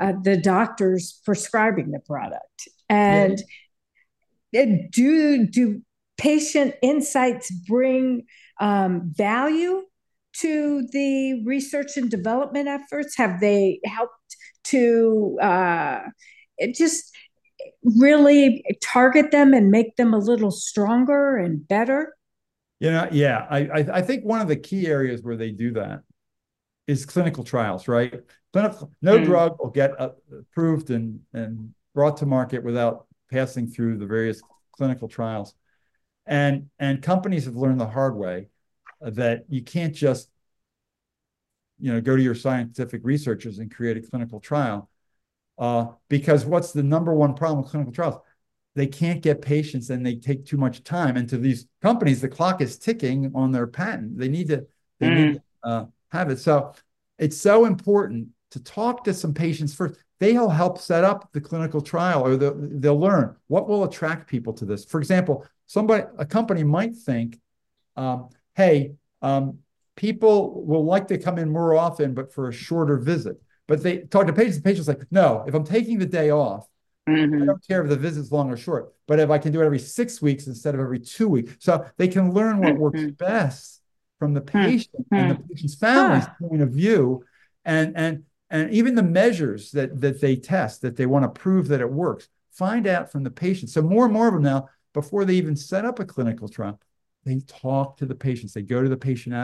uh, 0.00 0.12
the 0.22 0.36
doctors 0.36 1.20
prescribing 1.26 1.90
the 1.90 1.98
product. 1.98 2.68
And 2.88 3.42
yeah. 4.52 4.64
do 4.92 5.46
do 5.46 5.82
patient 6.18 6.74
insights 6.82 7.50
bring 7.50 8.24
um, 8.60 9.12
value 9.14 9.82
to 10.40 10.86
the 10.92 11.42
research 11.44 11.96
and 11.96 12.10
development 12.10 12.68
efforts? 12.68 13.16
Have 13.16 13.40
they 13.40 13.80
helped 13.84 14.36
to 14.64 15.38
uh, 15.40 16.00
just 16.74 17.14
really 17.82 18.64
target 18.82 19.30
them 19.30 19.54
and 19.54 19.70
make 19.70 19.96
them 19.96 20.12
a 20.12 20.18
little 20.18 20.50
stronger 20.50 21.36
and 21.36 21.66
better? 21.66 22.14
You 22.80 22.92
know, 22.92 23.08
yeah, 23.10 23.46
I, 23.50 23.86
I 23.92 24.02
think 24.02 24.24
one 24.24 24.40
of 24.40 24.48
the 24.48 24.56
key 24.56 24.86
areas 24.86 25.22
where 25.22 25.36
they 25.36 25.50
do 25.50 25.72
that 25.72 26.02
is 26.86 27.04
clinical 27.04 27.42
trials, 27.42 27.88
right? 27.88 28.20
Clinical, 28.52 28.92
no 29.02 29.18
mm. 29.18 29.24
drug 29.24 29.56
will 29.58 29.70
get 29.70 29.92
approved 29.98 30.90
and 30.90 31.20
and 31.32 31.74
brought 31.94 32.18
to 32.18 32.26
market 32.26 32.62
without 32.62 33.06
passing 33.30 33.66
through 33.66 33.98
the 33.98 34.06
various 34.06 34.40
clinical 34.72 35.08
trials. 35.08 35.54
And, 36.28 36.68
and 36.78 37.02
companies 37.02 37.46
have 37.46 37.56
learned 37.56 37.80
the 37.80 37.86
hard 37.86 38.14
way 38.14 38.48
that 39.00 39.46
you 39.48 39.62
can't 39.62 39.94
just 39.94 40.28
you 41.80 41.92
know, 41.92 42.00
go 42.00 42.16
to 42.16 42.22
your 42.22 42.34
scientific 42.34 43.00
researchers 43.02 43.58
and 43.58 43.74
create 43.74 43.96
a 43.96 44.02
clinical 44.02 44.38
trial. 44.38 44.90
Uh, 45.58 45.86
because 46.08 46.44
what's 46.44 46.72
the 46.72 46.82
number 46.82 47.14
one 47.14 47.34
problem 47.34 47.62
with 47.62 47.70
clinical 47.70 47.92
trials? 47.92 48.20
They 48.74 48.86
can't 48.86 49.22
get 49.22 49.40
patients 49.40 49.90
and 49.90 50.04
they 50.04 50.16
take 50.16 50.44
too 50.44 50.56
much 50.56 50.84
time. 50.84 51.16
And 51.16 51.28
to 51.30 51.38
these 51.38 51.66
companies, 51.82 52.20
the 52.20 52.28
clock 52.28 52.60
is 52.60 52.78
ticking 52.78 53.32
on 53.34 53.50
their 53.50 53.66
patent. 53.66 54.18
They 54.18 54.28
need 54.28 54.48
to, 54.48 54.66
they 55.00 55.06
mm. 55.06 55.14
need 55.14 55.34
to 55.34 55.42
uh, 55.62 55.84
have 56.10 56.30
it. 56.30 56.38
So 56.38 56.74
it's 57.18 57.36
so 57.36 57.64
important 57.64 58.28
to 58.50 58.62
talk 58.62 59.04
to 59.04 59.14
some 59.14 59.34
patients 59.34 59.74
first 59.74 59.98
they'll 60.20 60.48
help 60.48 60.78
set 60.80 61.04
up 61.04 61.30
the 61.32 61.40
clinical 61.40 61.80
trial 61.80 62.26
or 62.26 62.36
they'll, 62.36 62.56
they'll 62.56 62.98
learn 62.98 63.36
what 63.46 63.68
will 63.68 63.84
attract 63.84 64.28
people 64.28 64.52
to 64.52 64.64
this. 64.64 64.84
For 64.84 64.98
example, 64.98 65.46
somebody, 65.68 66.02
a 66.18 66.26
company 66.26 66.64
might 66.64 66.96
think, 66.96 67.38
um, 67.96 68.30
hey, 68.56 68.94
um, 69.22 69.58
people 69.94 70.64
will 70.64 70.84
like 70.84 71.06
to 71.08 71.18
come 71.18 71.38
in 71.38 71.50
more 71.50 71.74
often, 71.74 72.14
but 72.14 72.32
for 72.32 72.48
a 72.48 72.52
shorter 72.52 72.96
visit. 72.96 73.40
But 73.68 73.82
they 73.82 73.98
talk 73.98 74.26
to 74.26 74.32
patients, 74.32 74.56
the 74.56 74.62
patients 74.62 74.88
like, 74.88 75.02
no, 75.12 75.44
if 75.46 75.54
I'm 75.54 75.64
taking 75.64 75.98
the 75.98 76.06
day 76.06 76.30
off, 76.30 76.66
mm-hmm. 77.08 77.42
I 77.42 77.46
don't 77.46 77.66
care 77.68 77.82
if 77.82 77.88
the 77.88 77.96
visit's 77.96 78.32
long 78.32 78.50
or 78.50 78.56
short, 78.56 78.92
but 79.06 79.20
if 79.20 79.30
I 79.30 79.38
can 79.38 79.52
do 79.52 79.60
it 79.60 79.66
every 79.66 79.78
six 79.78 80.20
weeks 80.20 80.48
instead 80.48 80.74
of 80.74 80.80
every 80.80 80.98
two 80.98 81.28
weeks. 81.28 81.54
So 81.60 81.86
they 81.96 82.08
can 82.08 82.32
learn 82.32 82.58
what 82.58 82.74
mm-hmm. 82.74 82.80
works 82.80 83.02
best 83.18 83.80
from 84.18 84.34
the 84.34 84.40
patient 84.40 84.96
mm-hmm. 84.96 85.14
and 85.14 85.30
the 85.30 85.54
patient's 85.54 85.76
family's 85.76 86.26
point 86.40 86.62
of 86.62 86.70
view. 86.70 87.24
And, 87.64 87.96
and 87.96 88.24
and 88.50 88.70
even 88.70 88.94
the 88.94 89.02
measures 89.02 89.70
that 89.72 90.00
that 90.00 90.20
they 90.20 90.36
test 90.36 90.82
that 90.82 90.96
they 90.96 91.06
want 91.06 91.24
to 91.24 91.40
prove 91.40 91.68
that 91.68 91.80
it 91.80 91.90
works 91.90 92.28
find 92.52 92.86
out 92.86 93.12
from 93.12 93.22
the 93.22 93.30
patient 93.30 93.70
so 93.70 93.82
more 93.82 94.04
and 94.04 94.14
more 94.14 94.28
of 94.28 94.34
them 94.34 94.42
now 94.42 94.68
before 95.00 95.24
they 95.24 95.34
even 95.34 95.54
set 95.54 95.84
up 95.84 96.00
a 96.00 96.04
clinical 96.04 96.48
trial 96.48 96.80
they 97.24 97.40
talk 97.46 97.98
to 97.98 98.06
the 98.06 98.14
patients. 98.14 98.54
They 98.54 98.62
go 98.62 98.82
to 98.82 98.88
the 98.88 98.96
patient 98.96 99.34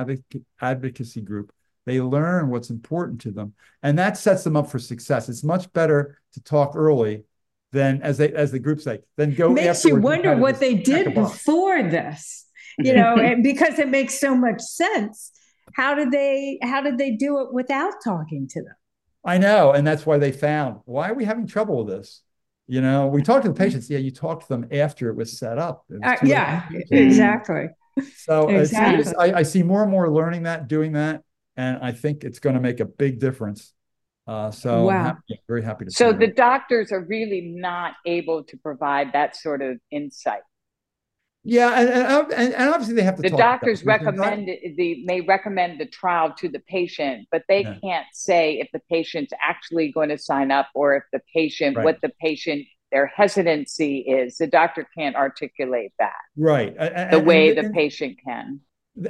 advocacy 0.61 1.21
group. 1.21 1.53
They 1.87 2.01
learn 2.01 2.49
what's 2.49 2.71
important 2.71 3.21
to 3.23 3.31
them 3.31 3.53
and 3.83 3.99
that 3.99 4.17
sets 4.17 4.43
them 4.43 4.57
up 4.57 4.71
for 4.71 4.79
success. 4.79 5.29
It's 5.29 5.45
much 5.45 5.71
better 5.75 6.19
to 6.33 6.43
talk 6.43 6.73
early 6.75 7.25
than 7.73 8.01
as 8.03 8.19
they 8.19 8.33
as 8.33 8.53
the 8.53 8.59
group 8.59 8.81
say 8.81 9.01
then 9.17 9.35
go 9.35 9.51
makes 9.51 9.85
you 9.85 9.97
wonder 9.97 10.37
what 10.37 10.61
they 10.61 10.75
did 10.75 11.13
before 11.13 11.83
this 11.83 12.47
you 12.79 12.95
know 12.95 13.17
and 13.19 13.43
because 13.43 13.81
it 13.81 13.89
makes 13.89 14.19
so 14.19 14.35
much 14.35 14.63
sense. 14.63 15.33
How 15.75 15.95
did 15.95 16.11
they 16.11 16.59
how 16.63 16.81
did 16.81 16.99
they 16.99 17.11
do 17.11 17.41
it 17.41 17.53
without 17.53 17.95
talking 18.03 18.49
to 18.49 18.63
them? 18.63 18.77
I 19.25 19.39
know. 19.39 19.73
And 19.73 19.87
that's 19.87 20.07
why 20.07 20.19
they 20.19 20.33
found 20.33 20.81
why 20.87 21.11
are 21.11 21.15
we 21.15 21.27
having 21.27 21.47
trouble 21.47 21.85
with 21.85 21.95
this? 21.95 22.23
You 22.67 22.81
know, 22.81 23.07
we 23.09 23.23
talk 23.23 23.43
to 23.43 23.49
the 23.49 23.55
patients. 23.55 23.91
Yeah, 23.91 23.99
you 23.99 24.11
talk 24.11 24.41
to 24.41 24.49
them 24.49 24.67
after 24.73 25.11
it 25.11 25.17
was 25.17 25.39
set 25.39 25.59
up. 25.59 25.85
Was 25.89 26.01
uh, 26.03 26.17
yeah, 26.25 26.67
exactly. 26.91 27.67
So 28.17 28.49
exactly. 28.49 29.13
I, 29.19 29.41
I, 29.41 29.43
see 29.43 29.63
more 29.63 29.83
and 29.83 29.91
more 29.91 30.11
learning 30.11 30.45
that, 30.45 30.67
doing 30.67 30.93
that. 30.93 31.23
And 31.57 31.79
I 31.81 31.93
think 31.93 32.25
it's 32.25 32.39
going 32.39 32.55
to 32.55 32.61
make 32.61 32.81
a 32.81 32.85
big 32.85 33.21
difference. 33.21 33.73
Uh, 34.27 34.51
so 34.51 34.87
wow. 34.87 34.93
I'm 34.93 35.05
happy, 35.05 35.41
very 35.47 35.63
happy 35.63 35.85
to. 35.85 35.91
So 35.91 36.13
the 36.13 36.27
doctors 36.27 36.91
are 36.91 37.05
really 37.05 37.43
not 37.43 37.93
able 38.07 38.43
to 38.45 38.57
provide 38.57 39.13
that 39.13 39.37
sort 39.37 39.61
of 39.63 39.79
insight. 39.91 40.41
Yeah, 41.47 41.79
and, 41.79 42.33
and, 42.33 42.55
and, 42.55 42.71
obviously 42.71 42.95
they 42.95 43.03
have 43.03 43.17
to. 43.17 43.23
The 43.23 43.37
doctors 43.37 43.85
recommend 43.85 44.47
not... 44.47 44.57
the 44.77 45.05
may 45.05 45.21
recommend 45.21 45.79
the 45.79 45.85
trial 45.85 46.33
to 46.39 46.49
the 46.49 46.61
patient, 46.61 47.29
but 47.31 47.43
they 47.49 47.63
yeah. 47.63 47.77
can't 47.83 48.07
say 48.15 48.59
if 48.61 48.69
the 48.73 48.81
patient's 48.91 49.33
actually 49.47 49.93
going 49.93 50.09
to 50.09 50.17
sign 50.17 50.51
up 50.51 50.69
or 50.75 50.97
if 50.97 51.03
the 51.13 51.21
patient 51.35 51.77
right. 51.77 51.85
what 51.85 52.01
the 52.01 52.11
patient 52.19 52.67
their 52.91 53.07
hesitancy 53.07 53.99
is. 53.99 54.39
The 54.39 54.47
doctor 54.47 54.89
can't 54.97 55.17
articulate 55.17 55.93
that 55.99 56.13
right 56.37 56.75
and, 56.79 57.13
the 57.13 57.21
way 57.21 57.53
the 57.53 57.71
patient 57.71 58.19
can. 58.25 58.61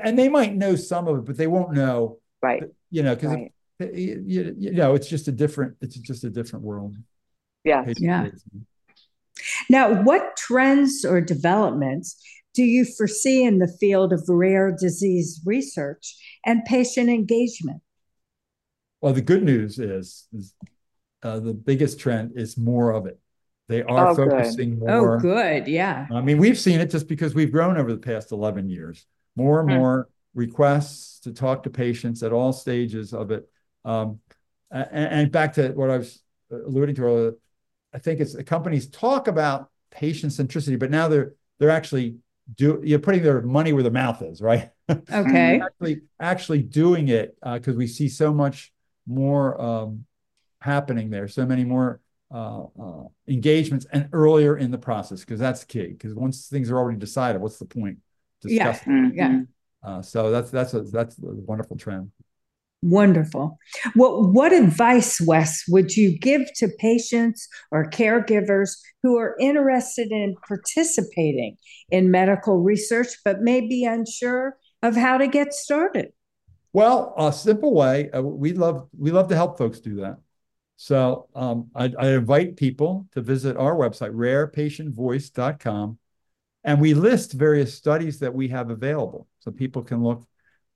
And 0.02 0.18
they 0.18 0.28
might 0.28 0.54
know 0.54 0.74
some 0.74 1.06
of 1.06 1.18
it, 1.18 1.24
but 1.26 1.36
they 1.36 1.46
won't 1.46 1.72
know 1.72 2.18
right. 2.42 2.64
You 2.90 3.04
know, 3.04 3.14
because 3.14 3.30
right. 3.30 3.52
you, 3.78 4.56
you 4.58 4.72
know 4.72 4.94
it's 4.94 5.08
just 5.08 5.28
a 5.28 5.32
different 5.32 5.76
it's 5.80 5.96
just 5.96 6.24
a 6.24 6.30
different 6.30 6.64
world. 6.64 6.96
Yeah, 7.62 7.84
yeah. 7.98 8.28
Now, 9.68 10.02
what 10.02 10.36
trends 10.36 11.04
or 11.04 11.20
developments 11.20 12.16
do 12.54 12.62
you 12.62 12.84
foresee 12.84 13.44
in 13.44 13.58
the 13.58 13.68
field 13.68 14.12
of 14.12 14.24
rare 14.28 14.70
disease 14.70 15.40
research 15.44 16.16
and 16.46 16.64
patient 16.64 17.10
engagement? 17.10 17.82
Well, 19.00 19.12
the 19.12 19.22
good 19.22 19.42
news 19.42 19.78
is, 19.78 20.28
is 20.32 20.54
uh, 21.22 21.40
the 21.40 21.52
biggest 21.52 21.98
trend 21.98 22.32
is 22.36 22.56
more 22.56 22.92
of 22.92 23.06
it. 23.06 23.18
They 23.68 23.82
are 23.82 24.08
oh, 24.08 24.14
focusing 24.14 24.78
good. 24.78 24.88
more. 24.88 25.16
Oh, 25.16 25.20
good. 25.20 25.66
Yeah. 25.66 26.06
I 26.12 26.20
mean, 26.20 26.38
we've 26.38 26.58
seen 26.58 26.80
it 26.80 26.90
just 26.90 27.08
because 27.08 27.34
we've 27.34 27.50
grown 27.50 27.76
over 27.76 27.92
the 27.92 27.98
past 27.98 28.30
11 28.30 28.68
years. 28.68 29.06
More 29.36 29.60
and 29.60 29.70
hmm. 29.70 29.78
more 29.78 30.08
requests 30.34 31.20
to 31.20 31.32
talk 31.32 31.62
to 31.64 31.70
patients 31.70 32.22
at 32.22 32.32
all 32.32 32.52
stages 32.52 33.12
of 33.12 33.30
it. 33.30 33.48
Um, 33.84 34.20
and, 34.70 34.88
and, 34.92 35.32
back 35.32 35.54
to 35.54 35.68
what 35.70 35.90
I 35.90 35.98
was 35.98 36.20
alluding 36.50 36.94
to 36.96 37.02
earlier, 37.02 37.32
I 37.94 37.98
think 37.98 38.20
it's 38.20 38.34
the 38.34 38.44
companies 38.44 38.88
talk 38.88 39.28
about 39.28 39.70
patient 39.90 40.32
centricity, 40.32 40.78
but 40.78 40.90
now 40.90 41.08
they're 41.08 41.34
they're 41.58 41.70
actually 41.70 42.16
do 42.56 42.80
you're 42.84 42.98
putting 42.98 43.22
their 43.22 43.40
money 43.42 43.72
where 43.72 43.82
their 43.82 43.92
mouth 43.92 44.20
is, 44.22 44.42
right? 44.42 44.70
Okay. 44.88 45.60
actually, 45.62 46.02
actually 46.20 46.62
doing 46.62 47.08
it 47.08 47.36
because 47.42 47.74
uh, 47.74 47.78
we 47.78 47.86
see 47.86 48.08
so 48.08 48.34
much 48.34 48.72
more 49.06 49.60
um, 49.60 50.04
happening 50.60 51.10
there, 51.10 51.28
so 51.28 51.46
many 51.46 51.64
more 51.64 52.00
uh, 52.32 52.64
uh, 52.80 53.04
engagements 53.28 53.86
and 53.92 54.08
earlier 54.12 54.56
in 54.56 54.70
the 54.70 54.78
process 54.78 55.20
because 55.20 55.38
that's 55.38 55.64
key. 55.64 55.88
Because 55.88 56.14
once 56.14 56.48
things 56.48 56.70
are 56.70 56.76
already 56.76 56.98
decided, 56.98 57.40
what's 57.40 57.58
the 57.58 57.64
point? 57.64 57.98
Yeah, 58.42 58.72
Mhm. 58.86 59.12
yeah. 59.14 59.40
Uh, 59.82 60.02
so 60.02 60.30
that's 60.30 60.50
that's 60.50 60.74
a 60.74 60.82
that's 60.82 61.16
a 61.18 61.22
wonderful 61.22 61.76
trend. 61.76 62.10
Wonderful. 62.84 63.58
What 63.94 64.28
what 64.28 64.52
advice, 64.52 65.18
Wes, 65.18 65.64
would 65.68 65.96
you 65.96 66.18
give 66.18 66.52
to 66.56 66.68
patients 66.78 67.48
or 67.70 67.88
caregivers 67.88 68.76
who 69.02 69.16
are 69.16 69.36
interested 69.40 70.12
in 70.12 70.34
participating 70.46 71.56
in 71.88 72.10
medical 72.10 72.58
research 72.58 73.08
but 73.24 73.40
may 73.40 73.62
be 73.62 73.86
unsure 73.86 74.58
of 74.82 74.96
how 74.96 75.16
to 75.16 75.26
get 75.26 75.54
started? 75.54 76.12
Well, 76.74 77.14
a 77.16 77.32
simple 77.32 77.72
way. 77.72 78.10
Uh, 78.10 78.20
we 78.20 78.52
love 78.52 78.86
we 78.98 79.10
love 79.10 79.28
to 79.28 79.34
help 79.34 79.56
folks 79.56 79.80
do 79.80 80.02
that. 80.02 80.18
So 80.76 81.28
um, 81.34 81.70
I, 81.74 81.90
I 81.98 82.08
invite 82.08 82.56
people 82.56 83.06
to 83.12 83.22
visit 83.22 83.56
our 83.56 83.74
website, 83.74 84.12
rarepatientvoice.com, 84.12 85.98
and 86.64 86.80
we 86.82 86.92
list 86.92 87.32
various 87.32 87.72
studies 87.72 88.18
that 88.18 88.34
we 88.34 88.48
have 88.48 88.68
available, 88.68 89.26
so 89.38 89.50
people 89.50 89.80
can 89.80 90.02
look 90.02 90.26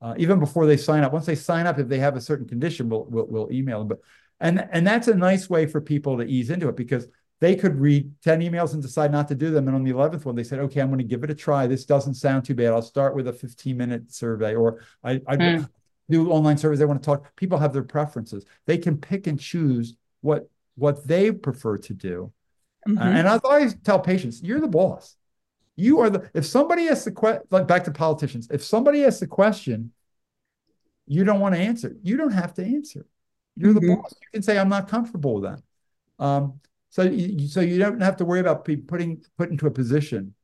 uh, 0.01 0.15
even 0.17 0.39
before 0.39 0.67
they 0.67 0.77
sign 0.77 1.03
up. 1.03 1.13
Once 1.13 1.27
they 1.27 1.35
sign 1.35 1.67
up, 1.67 1.79
if 1.79 1.89
they 1.89 1.99
have 1.99 2.17
a 2.17 2.21
certain 2.21 2.47
condition, 2.47 2.89
we'll, 2.89 3.05
we'll, 3.09 3.27
we'll 3.27 3.53
email 3.53 3.79
them. 3.81 3.89
But 3.89 4.01
and 4.41 4.69
and 4.73 4.87
that's 4.87 5.09
a 5.09 5.15
nice 5.15 5.51
way 5.51 5.67
for 5.67 5.81
people 5.81 6.17
to 6.19 6.25
ease 6.25 6.51
into 6.51 6.69
it 6.69 6.77
because 6.77 7.09
they 7.41 7.55
could 7.55 7.77
read 7.77 8.11
10 8.23 8.41
emails 8.41 8.73
and 8.75 8.83
decide 8.83 9.13
not 9.13 9.29
to 9.29 9.35
do 9.35 9.51
them. 9.51 9.67
And 9.69 9.77
on 9.77 9.85
the 9.85 9.93
11th 9.93 10.25
one, 10.25 10.35
they 10.35 10.43
said, 10.45 10.59
okay, 10.61 10.81
I'm 10.81 10.89
going 10.89 10.99
to 10.99 11.05
give 11.05 11.23
it 11.25 11.31
a 11.31 11.35
try. 11.35 11.67
This 11.67 11.85
doesn't 11.85 12.15
sound 12.15 12.45
too 12.45 12.55
bad. 12.55 12.73
I'll 12.73 12.83
start 12.83 13.15
with 13.15 13.29
a 13.29 13.33
15 13.33 13.77
minute 13.77 14.13
survey 14.13 14.55
or 14.55 14.83
I, 15.05 15.21
I 15.27 15.37
Mm. 15.37 15.69
do 16.11 16.31
online 16.31 16.59
surveys. 16.59 16.79
They 16.81 16.85
want 16.85 17.03
to 17.03 17.07
talk. 17.07 17.37
People 17.37 17.59
have 17.59 17.73
their 17.73 17.85
preferences. 17.85 18.45
They 18.67 18.79
can 18.79 18.97
pick 18.97 19.27
and 19.27 19.39
choose 19.39 19.95
what 20.21 20.49
what 20.75 21.07
they 21.07 21.31
prefer 21.33 21.77
to 21.79 21.95
do. 21.95 22.33
Mhm. 22.89 23.01
And 23.01 23.29
I 23.29 23.39
always 23.43 23.75
tell 23.83 23.99
patients, 23.99 24.43
you're 24.43 24.61
the 24.61 24.69
boss. 24.69 25.17
You 25.79 26.01
are 26.01 26.11
the, 26.11 26.29
if 26.35 26.45
somebody 26.45 26.89
asks 26.89 27.05
the 27.05 27.13
question, 27.13 27.43
like 27.53 27.69
back 27.69 27.85
to 27.85 27.93
politicians, 27.93 28.49
if 28.51 28.65
somebody 28.65 29.05
asks 29.05 29.21
the 29.21 29.29
question, 29.29 29.93
you 31.07 31.23
don't 31.23 31.39
want 31.39 31.55
to 31.55 31.61
answer, 31.61 31.95
you 32.03 32.17
don't 32.17 32.33
have 32.33 32.53
to 32.55 32.65
answer. 32.65 33.07
You're 33.55 33.73
the 33.73 33.81
Mhm. 33.81 34.03
boss. 34.03 34.13
You 34.21 34.27
can 34.33 34.43
say, 34.43 34.59
I'm 34.59 34.69
not 34.69 34.89
comfortable 34.89 35.41
with 35.41 35.45
that. 35.45 35.63
Um, 36.19 36.61
so 36.91 37.03
you, 37.03 37.47
so 37.47 37.61
you 37.61 37.79
don't 37.79 38.01
have 38.01 38.17
to 38.17 38.25
worry 38.25 38.41
about 38.41 38.65
being 38.65 38.83
putting 38.83 39.23
put 39.37 39.51
into 39.51 39.69
a 39.69 39.71
position 39.71 40.35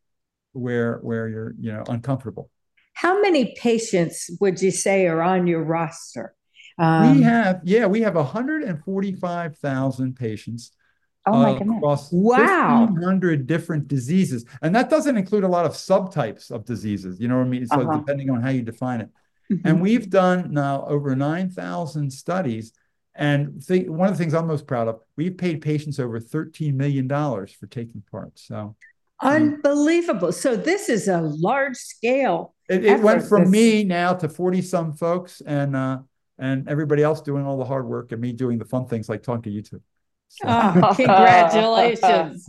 where 0.52 0.98
where 0.98 1.28
you're 1.28 1.56
you 1.58 1.72
know 1.72 1.82
uncomfortable. 1.88 2.48
How 2.92 3.20
many 3.20 3.56
patients 3.56 4.30
would 4.40 4.62
you 4.62 4.70
say 4.70 5.08
are 5.08 5.20
on 5.20 5.48
your 5.48 5.64
roster? 5.64 6.36
Um, 6.78 7.16
we 7.16 7.22
have 7.22 7.60
yeah 7.64 7.86
we 7.86 8.02
have 8.02 8.14
145,000 8.14 10.14
patients 10.14 10.70
Oh 11.26 11.32
my 11.42 11.50
uh, 11.52 11.58
goodness. 11.58 11.76
across 11.78 12.12
Wow. 12.12 12.80
1,500 12.86 13.46
different 13.46 13.88
diseases. 13.88 14.44
And 14.62 14.74
that 14.74 14.90
doesn't 14.90 15.16
include 15.16 15.44
a 15.44 15.48
lot 15.48 15.64
of 15.64 15.72
subtypes 15.72 16.50
of 16.50 16.64
diseases. 16.64 17.18
You 17.20 17.28
know 17.28 17.38
what 17.38 17.46
I 17.46 17.48
mean? 17.48 17.66
So 17.66 17.80
Uh-huh. 17.80 17.98
depending 17.98 18.30
on 18.30 18.42
how 18.42 18.50
you 18.50 18.62
define 18.62 19.00
it. 19.00 19.08
mhm. 19.50 19.60
And 19.64 19.80
we've 19.82 20.08
done 20.10 20.52
now 20.52 20.84
over 20.86 21.14
9,000 21.16 22.10
studies. 22.10 22.72
And 23.14 23.62
th- 23.66 23.88
one 23.88 24.08
of 24.08 24.14
the 24.14 24.18
things 24.22 24.34
I'm 24.34 24.46
most 24.46 24.66
proud 24.66 24.88
of, 24.88 25.00
we've 25.16 25.36
paid 25.36 25.60
patients 25.60 25.98
over 26.00 26.18
$13 26.20 26.74
million 26.74 27.08
for 27.08 27.66
taking 27.70 28.02
part. 28.10 28.32
So 28.38 28.74
Unbelievable. 29.22 30.32
So 30.32 30.56
this 30.56 30.88
is 30.88 31.08
a 31.08 31.20
large 31.20 31.76
scale. 31.76 32.54
it, 32.68 32.84
it 32.84 33.00
went 33.00 33.22
from 33.24 33.44
is- 33.44 33.50
me 33.50 33.84
now 33.84 34.12
to 34.14 34.28
40 34.28 34.60
some 34.62 34.92
folks 34.92 35.40
and 35.40 35.74
uh, 35.76 35.98
and 36.38 36.68
everybody 36.68 37.02
else 37.02 37.20
doing 37.20 37.46
all 37.46 37.56
the 37.56 37.64
hard 37.64 37.86
work 37.86 38.10
and 38.12 38.20
me 38.20 38.32
doing 38.32 38.58
the 38.58 38.64
fun 38.64 38.86
things 38.86 39.08
like 39.08 39.22
talking 39.22 39.42
to 39.44 39.50
you 39.50 39.62
two. 39.62 39.76
So- 39.76 39.82
Oh, 40.44 40.92
congratulations. 40.96 42.46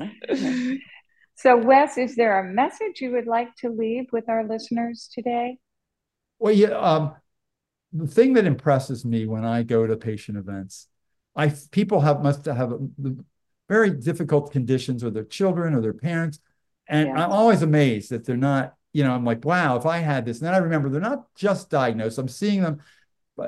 so, 1.36 1.58
Wes, 1.58 1.98
is 1.98 2.16
there 2.16 2.40
a 2.40 2.54
message 2.54 3.02
you 3.02 3.12
would 3.12 3.28
like 3.28 3.56
to 3.58 3.70
leave 3.70 4.06
with 4.12 4.30
our 4.30 4.44
listeners 4.48 5.10
today? 5.14 5.58
Well, 6.40 6.54
yeah. 6.54 6.70
Um, 6.70 7.16
the 7.94 8.08
thing 8.08 8.34
that 8.34 8.46
impresses 8.46 9.06
me 9.06 9.26
when 9.26 9.46
I 9.46 9.64
go 9.64 9.86
to 9.88 9.96
patient 9.96 10.38
events, 10.38 10.88
I 11.36 11.54
people 11.72 12.02
have 12.02 12.22
must 12.22 12.46
have 12.46 12.74
very 13.70 13.90
difficult 13.90 14.52
conditions 14.52 15.04
with 15.04 15.14
their 15.14 15.24
children 15.24 15.74
or 15.74 15.82
their 15.82 15.94
parents, 15.94 16.40
and 16.88 17.10
Yeah. 17.10 17.26
I'm 17.26 17.32
always 17.32 17.62
amazed 17.62 18.12
that 18.12 18.26
they're 18.26 18.38
not. 18.38 18.74
You 18.94 19.04
know, 19.04 19.12
I'm 19.12 19.26
like, 19.26 19.44
wow, 19.44 19.76
if 19.76 19.86
I 19.86 19.98
had 19.98 20.26
this, 20.26 20.38
and 20.40 20.48
then 20.48 20.54
I 20.54 20.60
remember 20.60 20.88
they're 20.90 21.02
not 21.02 21.26
just 21.36 21.70
diagnosed. 21.70 22.18
I'm 22.18 22.30
seeing 22.30 22.62
them 22.62 22.80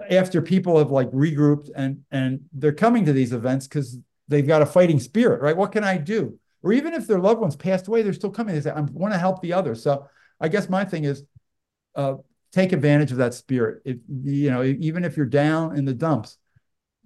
after 0.09 0.41
people 0.41 0.77
have 0.77 0.91
like 0.91 1.09
regrouped 1.11 1.69
and 1.75 2.03
and 2.11 2.41
they're 2.51 2.73
coming 2.73 3.05
to 3.05 3.13
these 3.13 3.31
events 3.31 3.67
because 3.67 3.97
they've 4.27 4.47
got 4.47 4.61
a 4.61 4.65
fighting 4.65 4.99
spirit, 4.99 5.41
right? 5.41 5.55
What 5.55 5.71
can 5.71 5.83
I 5.83 5.97
do? 5.97 6.37
Or 6.63 6.73
even 6.73 6.93
if 6.93 7.07
their 7.07 7.19
loved 7.19 7.39
ones 7.39 7.55
passed 7.55 7.87
away, 7.87 8.01
they're 8.01 8.13
still 8.13 8.31
coming. 8.31 8.55
They 8.55 8.61
say, 8.61 8.71
I 8.71 8.81
want 8.81 9.13
to 9.13 9.19
help 9.19 9.41
the 9.41 9.53
others. 9.53 9.81
So 9.83 10.07
I 10.39 10.47
guess 10.47 10.69
my 10.69 10.85
thing 10.85 11.03
is 11.03 11.23
uh, 11.95 12.15
take 12.51 12.73
advantage 12.73 13.11
of 13.11 13.17
that 13.17 13.33
spirit. 13.33 13.81
If 13.85 13.97
you 14.23 14.49
know, 14.49 14.63
even 14.63 15.03
if 15.03 15.17
you're 15.17 15.25
down 15.25 15.77
in 15.77 15.85
the 15.85 15.93
dumps, 15.93 16.37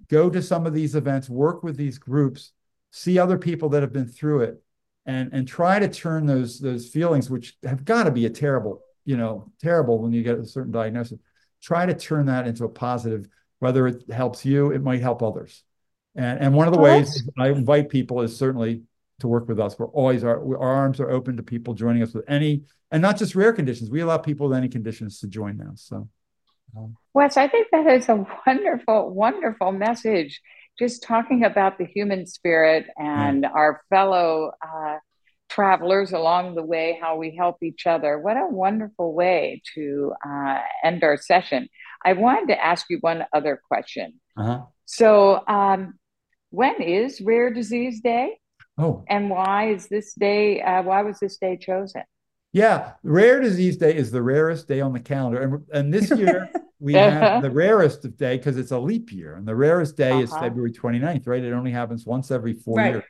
go 0.08 0.30
to 0.30 0.42
some 0.42 0.66
of 0.66 0.74
these 0.74 0.94
events, 0.94 1.28
work 1.28 1.62
with 1.62 1.76
these 1.76 1.98
groups, 1.98 2.52
see 2.90 3.18
other 3.18 3.38
people 3.38 3.68
that 3.70 3.82
have 3.82 3.92
been 3.92 4.08
through 4.08 4.42
it, 4.42 4.62
and 5.06 5.32
and 5.32 5.46
try 5.46 5.78
to 5.78 5.88
turn 5.88 6.26
those 6.26 6.58
those 6.58 6.88
feelings, 6.88 7.30
which 7.30 7.56
have 7.64 7.84
got 7.84 8.04
to 8.04 8.10
be 8.10 8.26
a 8.26 8.30
terrible, 8.30 8.80
you 9.04 9.16
know, 9.16 9.52
terrible 9.60 9.98
when 9.98 10.12
you 10.12 10.22
get 10.22 10.38
a 10.38 10.46
certain 10.46 10.72
diagnosis. 10.72 11.18
Try 11.62 11.86
to 11.86 11.94
turn 11.94 12.26
that 12.26 12.46
into 12.46 12.64
a 12.64 12.68
positive. 12.68 13.28
Whether 13.60 13.86
it 13.86 14.10
helps 14.10 14.44
you, 14.44 14.72
it 14.72 14.82
might 14.82 15.02
help 15.02 15.22
others. 15.22 15.62
And 16.14 16.40
and 16.40 16.54
one 16.54 16.66
of 16.66 16.74
the 16.74 16.80
Well, 16.80 16.98
ways 16.98 17.28
I 17.38 17.48
invite 17.48 17.88
people 17.88 18.20
is 18.22 18.36
certainly 18.36 18.82
to 19.20 19.28
work 19.28 19.48
with 19.48 19.60
us. 19.60 19.78
We're 19.78 19.86
always 19.88 20.24
our, 20.24 20.38
our 20.38 20.58
arms 20.58 21.00
are 21.00 21.10
open 21.10 21.36
to 21.36 21.42
people 21.42 21.74
joining 21.74 22.02
us 22.02 22.12
with 22.12 22.24
any 22.28 22.62
and 22.90 23.00
not 23.00 23.16
just 23.16 23.34
rare 23.34 23.52
conditions. 23.52 23.90
We 23.90 24.00
allow 24.00 24.18
people 24.18 24.48
with 24.48 24.56
any 24.56 24.68
conditions 24.68 25.20
to 25.20 25.28
join 25.28 25.56
now. 25.56 25.72
So 25.74 26.08
um, 26.76 26.96
Wes, 27.14 27.36
I 27.36 27.48
think 27.48 27.68
that 27.72 27.86
is 27.86 28.08
a 28.08 28.26
wonderful, 28.46 29.10
wonderful 29.10 29.72
message. 29.72 30.40
Just 30.78 31.02
talking 31.02 31.44
about 31.44 31.78
the 31.78 31.84
human 31.84 32.26
spirit 32.26 32.86
and 32.96 33.44
our 33.44 33.82
fellow 33.90 34.52
uh, 34.62 34.96
travelers 35.50 36.12
along 36.12 36.54
the 36.54 36.62
way, 36.62 36.98
how 37.00 37.16
we 37.16 37.36
help 37.36 37.62
each 37.62 37.86
other. 37.86 38.18
What 38.18 38.38
a 38.38 38.46
wonderful 38.46 39.12
way 39.12 39.60
to 39.74 40.14
uh, 40.26 40.60
end 40.82 41.04
our 41.04 41.18
session. 41.18 41.68
I 42.04 42.14
wanted 42.14 42.48
to 42.48 42.64
ask 42.64 42.86
you 42.88 42.98
one 43.02 43.24
other 43.32 43.60
question. 43.68 44.14
uh-huh. 44.36 44.62
So, 44.86 45.42
um, 45.46 45.94
when 46.52 46.80
is 46.82 47.20
Rare 47.20 47.52
Disease 47.52 48.00
Day, 48.00 48.38
Oh, 48.78 49.04
and 49.08 49.30
why 49.30 49.70
is 49.70 49.88
this 49.88 50.14
day? 50.14 50.62
Uh, 50.62 50.82
why 50.82 51.02
was 51.02 51.18
this 51.20 51.36
day 51.38 51.56
chosen? 51.56 52.02
yeah. 52.52 52.92
Rare 53.02 53.40
Disease 53.40 53.76
Day 53.78 53.94
is 53.96 54.10
the 54.10 54.22
rarest 54.22 54.68
day 54.68 54.80
on 54.80 54.92
the 54.92 55.00
calendar. 55.00 55.40
And, 55.42 55.66
and 55.72 55.94
this 55.94 56.10
year 56.16 56.50
we 56.78 56.94
have 56.94 57.40
the 57.40 57.50
rarest 57.50 58.04
of 58.04 58.16
day 58.16 58.36
because 58.36 58.56
it's 58.58 58.72
a 58.72 58.78
leap 58.78 59.12
year. 59.12 59.36
And 59.36 59.46
the 59.46 59.54
rarest 59.56 59.96
day 59.96 60.20
is 60.20 60.30
Uh-huh. 60.32 60.44
February 60.44 60.72
29th, 60.72 61.26
right? 61.26 61.42
It 61.42 61.52
only 61.52 61.70
happens 61.70 62.04
once 62.04 62.30
every 62.30 62.52
four 62.52 62.78
Right. 62.78 62.92
years. 62.92 63.04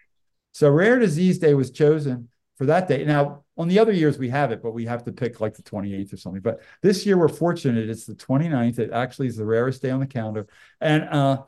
So 0.53 0.71
Rare 0.71 0.99
Disease 0.99 1.39
Day 1.39 1.55
was 1.55 1.71
chosen 1.71 2.29
for 2.59 2.67
that 2.67 2.87
day. 2.87 3.05
Now, 3.05 3.45
on 3.57 3.69
the 3.69 3.79
other 3.79 3.93
years 3.93 4.19
we 4.19 4.29
have 4.31 4.53
it, 4.53 4.63
but 4.63 4.73
we 4.73 4.85
have 4.87 5.05
to 5.05 5.13
pick 5.13 5.41
like 5.41 5.55
the 5.55 5.63
28th 5.63 6.13
or 6.13 6.17
something. 6.19 6.43
But 6.43 6.61
this 6.83 7.05
year 7.07 7.19
we're 7.19 7.29
fortunate 7.29 7.89
it's 7.89 8.07
the 8.07 8.15
29th. 8.15 8.79
It 8.79 8.93
actually 8.93 9.29
is 9.29 9.37
the 9.37 9.45
rarest 9.47 9.83
day 9.83 9.91
on 9.91 10.01
the 10.01 10.07
calendar. 10.07 10.47
And 10.81 11.05
uh, 11.05 11.43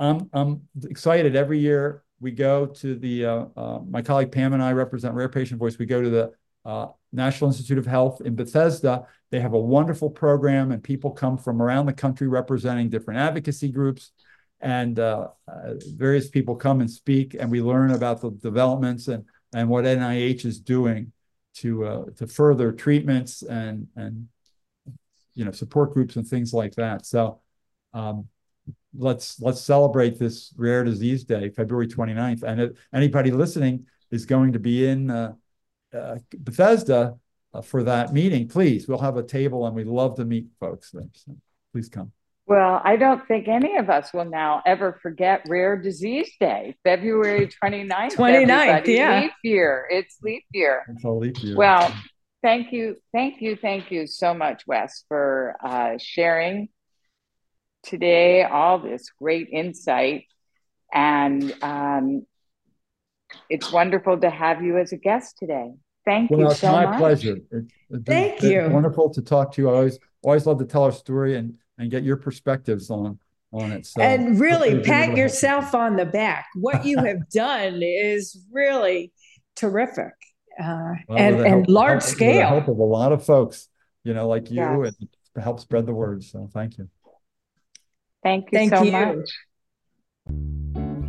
I'm, 0.00 0.30
I'm 0.32 0.62
excited 0.82 1.36
every 1.36 1.60
year 1.60 2.02
we 2.20 2.32
go 2.32 2.66
to 2.66 2.94
the, 2.96 3.24
uh, 3.24 3.44
uh, 3.56 3.80
my 3.88 4.02
colleague 4.02 4.32
Pam 4.32 4.52
and 4.52 4.62
I 4.62 4.72
represent 4.72 5.14
Rare 5.14 5.28
Patient 5.28 5.58
Voice. 5.58 5.78
We 5.78 5.86
go 5.86 6.02
to 6.02 6.10
the 6.10 6.32
uh, 6.64 6.88
National 7.12 7.48
Institute 7.48 7.78
of 7.78 7.86
Health 7.86 8.20
in 8.22 8.34
Bethesda. 8.34 9.06
They 9.30 9.40
have 9.40 9.54
a 9.54 9.58
wonderful 9.58 10.10
program, 10.10 10.72
and 10.72 10.82
people 10.82 11.10
come 11.10 11.38
from 11.38 11.62
around 11.62 11.86
the 11.86 11.92
country 11.92 12.28
representing 12.28 12.90
different 12.90 13.20
advocacy 13.20 13.70
groups. 13.70 14.12
And 14.60 14.98
uh, 14.98 15.28
uh, 15.48 15.74
various 15.96 16.28
people 16.28 16.56
come 16.56 16.80
and 16.80 16.90
speak, 16.90 17.34
and 17.38 17.50
we 17.50 17.62
learn 17.62 17.92
about 17.92 18.20
the 18.20 18.30
developments 18.30 19.08
and, 19.08 19.24
and 19.54 19.68
what 19.68 19.86
NIH 19.86 20.44
is 20.44 20.60
doing 20.60 21.12
to 21.54 21.84
uh, 21.84 22.04
to 22.16 22.26
further 22.26 22.70
treatments 22.70 23.42
and 23.42 23.88
and 23.96 24.28
you 25.34 25.46
know 25.46 25.50
support 25.50 25.94
groups 25.94 26.16
and 26.16 26.26
things 26.26 26.52
like 26.52 26.74
that. 26.74 27.06
So 27.06 27.40
um, 27.94 28.28
let's 28.96 29.40
let's 29.40 29.60
celebrate 29.60 30.18
this 30.18 30.52
rare 30.56 30.84
disease 30.84 31.24
day, 31.24 31.50
February 31.50 31.86
29th. 31.86 32.42
And 32.42 32.60
if 32.60 32.72
anybody 32.92 33.30
listening 33.30 33.86
is 34.10 34.26
going 34.26 34.52
to 34.52 34.58
be 34.58 34.86
in 34.86 35.10
uh, 35.10 35.32
uh, 35.94 36.18
Bethesda 36.38 37.16
uh, 37.54 37.60
for 37.62 37.82
that 37.84 38.12
meeting, 38.12 38.48
please, 38.48 38.88
we'll 38.88 38.98
have 38.98 39.16
a 39.16 39.22
table 39.22 39.66
and 39.66 39.74
we'd 39.74 39.86
love 39.86 40.16
to 40.16 40.24
meet 40.24 40.46
folks 40.58 40.90
there. 40.90 41.08
So 41.14 41.36
please 41.72 41.88
come. 41.88 42.12
Well, 42.46 42.80
I 42.82 42.96
don't 42.96 43.26
think 43.28 43.46
any 43.46 43.76
of 43.76 43.90
us 43.90 44.12
will 44.12 44.24
now 44.24 44.60
ever 44.66 44.98
forget 45.02 45.42
Rare 45.48 45.80
Disease 45.80 46.32
Day, 46.40 46.74
February 46.82 47.46
29th. 47.46 48.16
29th, 48.16 48.50
everybody. 48.50 48.92
yeah. 48.94 49.20
Leap 49.20 49.32
year. 49.44 49.86
It's 49.88 50.18
leap 50.20 50.42
year. 50.52 50.84
It's 50.88 51.04
all 51.04 51.20
leap 51.20 51.40
year. 51.44 51.56
Well, 51.56 51.94
thank 52.42 52.72
you, 52.72 52.96
thank 53.12 53.40
you, 53.40 53.54
thank 53.54 53.92
you 53.92 54.08
so 54.08 54.34
much, 54.34 54.64
Wes, 54.66 55.04
for 55.06 55.54
uh, 55.62 55.92
sharing 55.98 56.70
today 57.82 58.42
all 58.42 58.78
this 58.78 59.10
great 59.18 59.48
insight. 59.50 60.24
And 60.92 61.54
um, 61.62 62.26
it's 63.48 63.72
wonderful 63.72 64.18
to 64.20 64.30
have 64.30 64.62
you 64.62 64.78
as 64.78 64.92
a 64.92 64.96
guest 64.96 65.38
today. 65.38 65.72
Thank 66.04 66.30
well, 66.30 66.40
you 66.40 66.50
it's 66.50 66.60
so 66.60 66.72
my 66.72 66.86
much. 66.86 66.98
pleasure. 66.98 67.36
Thank 68.04 68.42
you. 68.42 68.68
Wonderful 68.70 69.10
to 69.10 69.22
talk 69.22 69.52
to 69.52 69.62
you. 69.62 69.70
I 69.70 69.74
always 69.74 69.98
always 70.22 70.46
love 70.46 70.58
to 70.58 70.64
tell 70.64 70.84
our 70.84 70.92
story 70.92 71.36
and 71.36 71.54
and 71.78 71.90
get 71.90 72.02
your 72.02 72.16
perspectives 72.16 72.90
on 72.90 73.18
on 73.52 73.72
it. 73.72 73.86
So 73.86 74.00
and 74.00 74.40
really 74.40 74.80
pat 74.80 75.16
yourself 75.16 75.74
on 75.74 75.96
the 75.96 76.06
back. 76.06 76.46
What 76.54 76.84
you 76.84 76.98
have 77.04 77.28
done 77.30 77.80
is 77.82 78.38
really 78.50 79.12
terrific 79.56 80.14
uh, 80.58 80.94
well, 81.08 81.18
and, 81.18 81.36
and 81.40 81.46
help, 81.46 81.68
large 81.68 82.02
help, 82.02 82.14
scale. 82.14 82.48
help 82.48 82.68
of 82.68 82.78
a 82.78 82.84
lot 82.84 83.12
of 83.12 83.24
folks, 83.24 83.68
you 84.04 84.14
know, 84.14 84.28
like 84.28 84.50
you, 84.50 84.84
yes. 84.84 84.96
and 85.00 85.42
help 85.42 85.60
spread 85.60 85.86
the 85.86 85.94
word. 85.94 86.22
So 86.24 86.48
thank 86.52 86.78
you. 86.78 86.88
Thank 88.22 88.52
you 88.52 88.58
Thank 88.58 88.74
so 88.74 88.82
you. 88.82 88.92
much. 88.92 89.30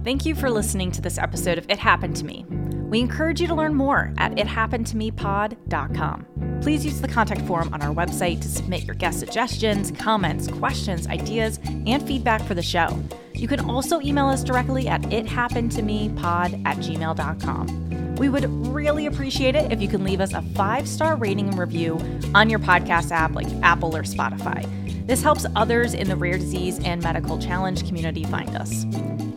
Thank 0.04 0.26
you 0.26 0.34
for 0.34 0.50
listening 0.50 0.92
to 0.94 1.02
this 1.02 1.18
episode 1.18 1.58
of 1.58 1.70
It 1.70 1.78
Happened 1.78 2.16
to 2.18 2.26
Me. 2.26 2.46
We 2.92 3.00
encourage 3.00 3.40
you 3.40 3.48
to 3.48 3.56
learn 3.56 3.76
more 3.76 4.14
at 4.18 4.34
ithappenedtomepod.com. 4.34 6.60
Please 6.62 6.84
use 6.84 7.00
the 7.00 7.08
contact 7.08 7.42
form 7.44 7.74
on 7.74 7.82
our 7.82 7.94
website 7.94 8.42
to 8.42 8.50
submit 8.50 8.84
your 8.84 8.96
guest 8.96 9.20
suggestions, 9.20 9.92
comments, 9.92 10.48
questions, 10.48 11.08
ideas, 11.08 11.60
and 11.66 12.06
feedback 12.06 12.44
for 12.44 12.54
the 12.54 12.62
show. 12.62 13.02
You 13.34 13.48
can 13.48 13.62
also 13.62 14.02
email 14.02 14.28
us 14.28 14.44
directly 14.44 14.88
at 14.88 15.02
ithappenedtomepod 15.04 16.66
at 16.66 16.78
gmail.com. 16.78 18.16
We 18.16 18.30
would 18.30 18.46
really 18.68 19.06
appreciate 19.06 19.56
it 19.56 19.72
if 19.72 19.82
you 19.82 19.88
can 19.88 20.04
leave 20.04 20.20
us 20.20 20.34
a 20.34 20.42
five 20.42 20.88
star 20.88 21.16
rating 21.16 21.48
and 21.48 21.58
review 21.58 21.98
on 22.36 22.50
your 22.50 22.60
podcast 22.60 23.12
app 23.12 23.34
like 23.34 23.48
Apple 23.64 23.96
or 23.96 24.04
Spotify. 24.04 24.68
This 25.06 25.24
helps 25.24 25.46
others 25.56 25.94
in 25.94 26.08
the 26.08 26.16
rare 26.16 26.38
disease 26.38 26.80
and 26.84 27.02
medical 27.02 27.40
challenge 27.40 27.86
community 27.88 28.24
find 28.24 28.56
us. 28.56 28.86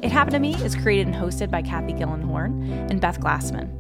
It 0.03 0.13
Happened 0.13 0.35
to 0.35 0.39
Me 0.39 0.55
is 0.57 0.77
created 0.77 1.07
and 1.07 1.17
hosted 1.17 1.51
by 1.51 1.63
Kathy 1.63 1.95
Gillenhorn 1.95 2.91
and 2.91 3.01
Beth 3.01 3.21
Glassman. 3.21 3.71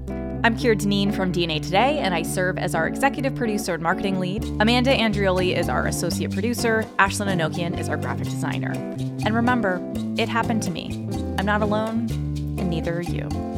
I'm 0.45 0.57
Kira 0.59 0.76
Dineen 0.76 1.12
from 1.12 1.32
DNA 1.32 1.62
Today, 1.62 2.01
and 2.01 2.14
I 2.14 2.22
serve 2.22 2.59
as 2.59 2.74
our 2.74 2.87
executive 2.87 3.35
producer 3.35 3.74
and 3.74 3.82
marketing 3.82 4.20
lead. 4.20 4.45
Amanda 4.61 4.95
Andrioli 4.95 5.57
is 5.57 5.68
our 5.68 5.87
associate 5.87 6.32
producer. 6.32 6.85
Ashlyn 6.99 7.28
Anokian 7.28 7.78
is 7.78 7.89
our 7.89 7.97
graphic 7.97 8.24
designer. 8.24 8.72
And 8.72 9.35
remember, 9.35 9.80
it 10.18 10.28
happened 10.28 10.62
to 10.64 10.70
me. 10.70 11.09
I'm 11.39 11.47
not 11.47 11.62
alone, 11.62 12.11
and 12.59 12.68
neither 12.68 12.99
are 12.99 13.03
you. 13.03 13.54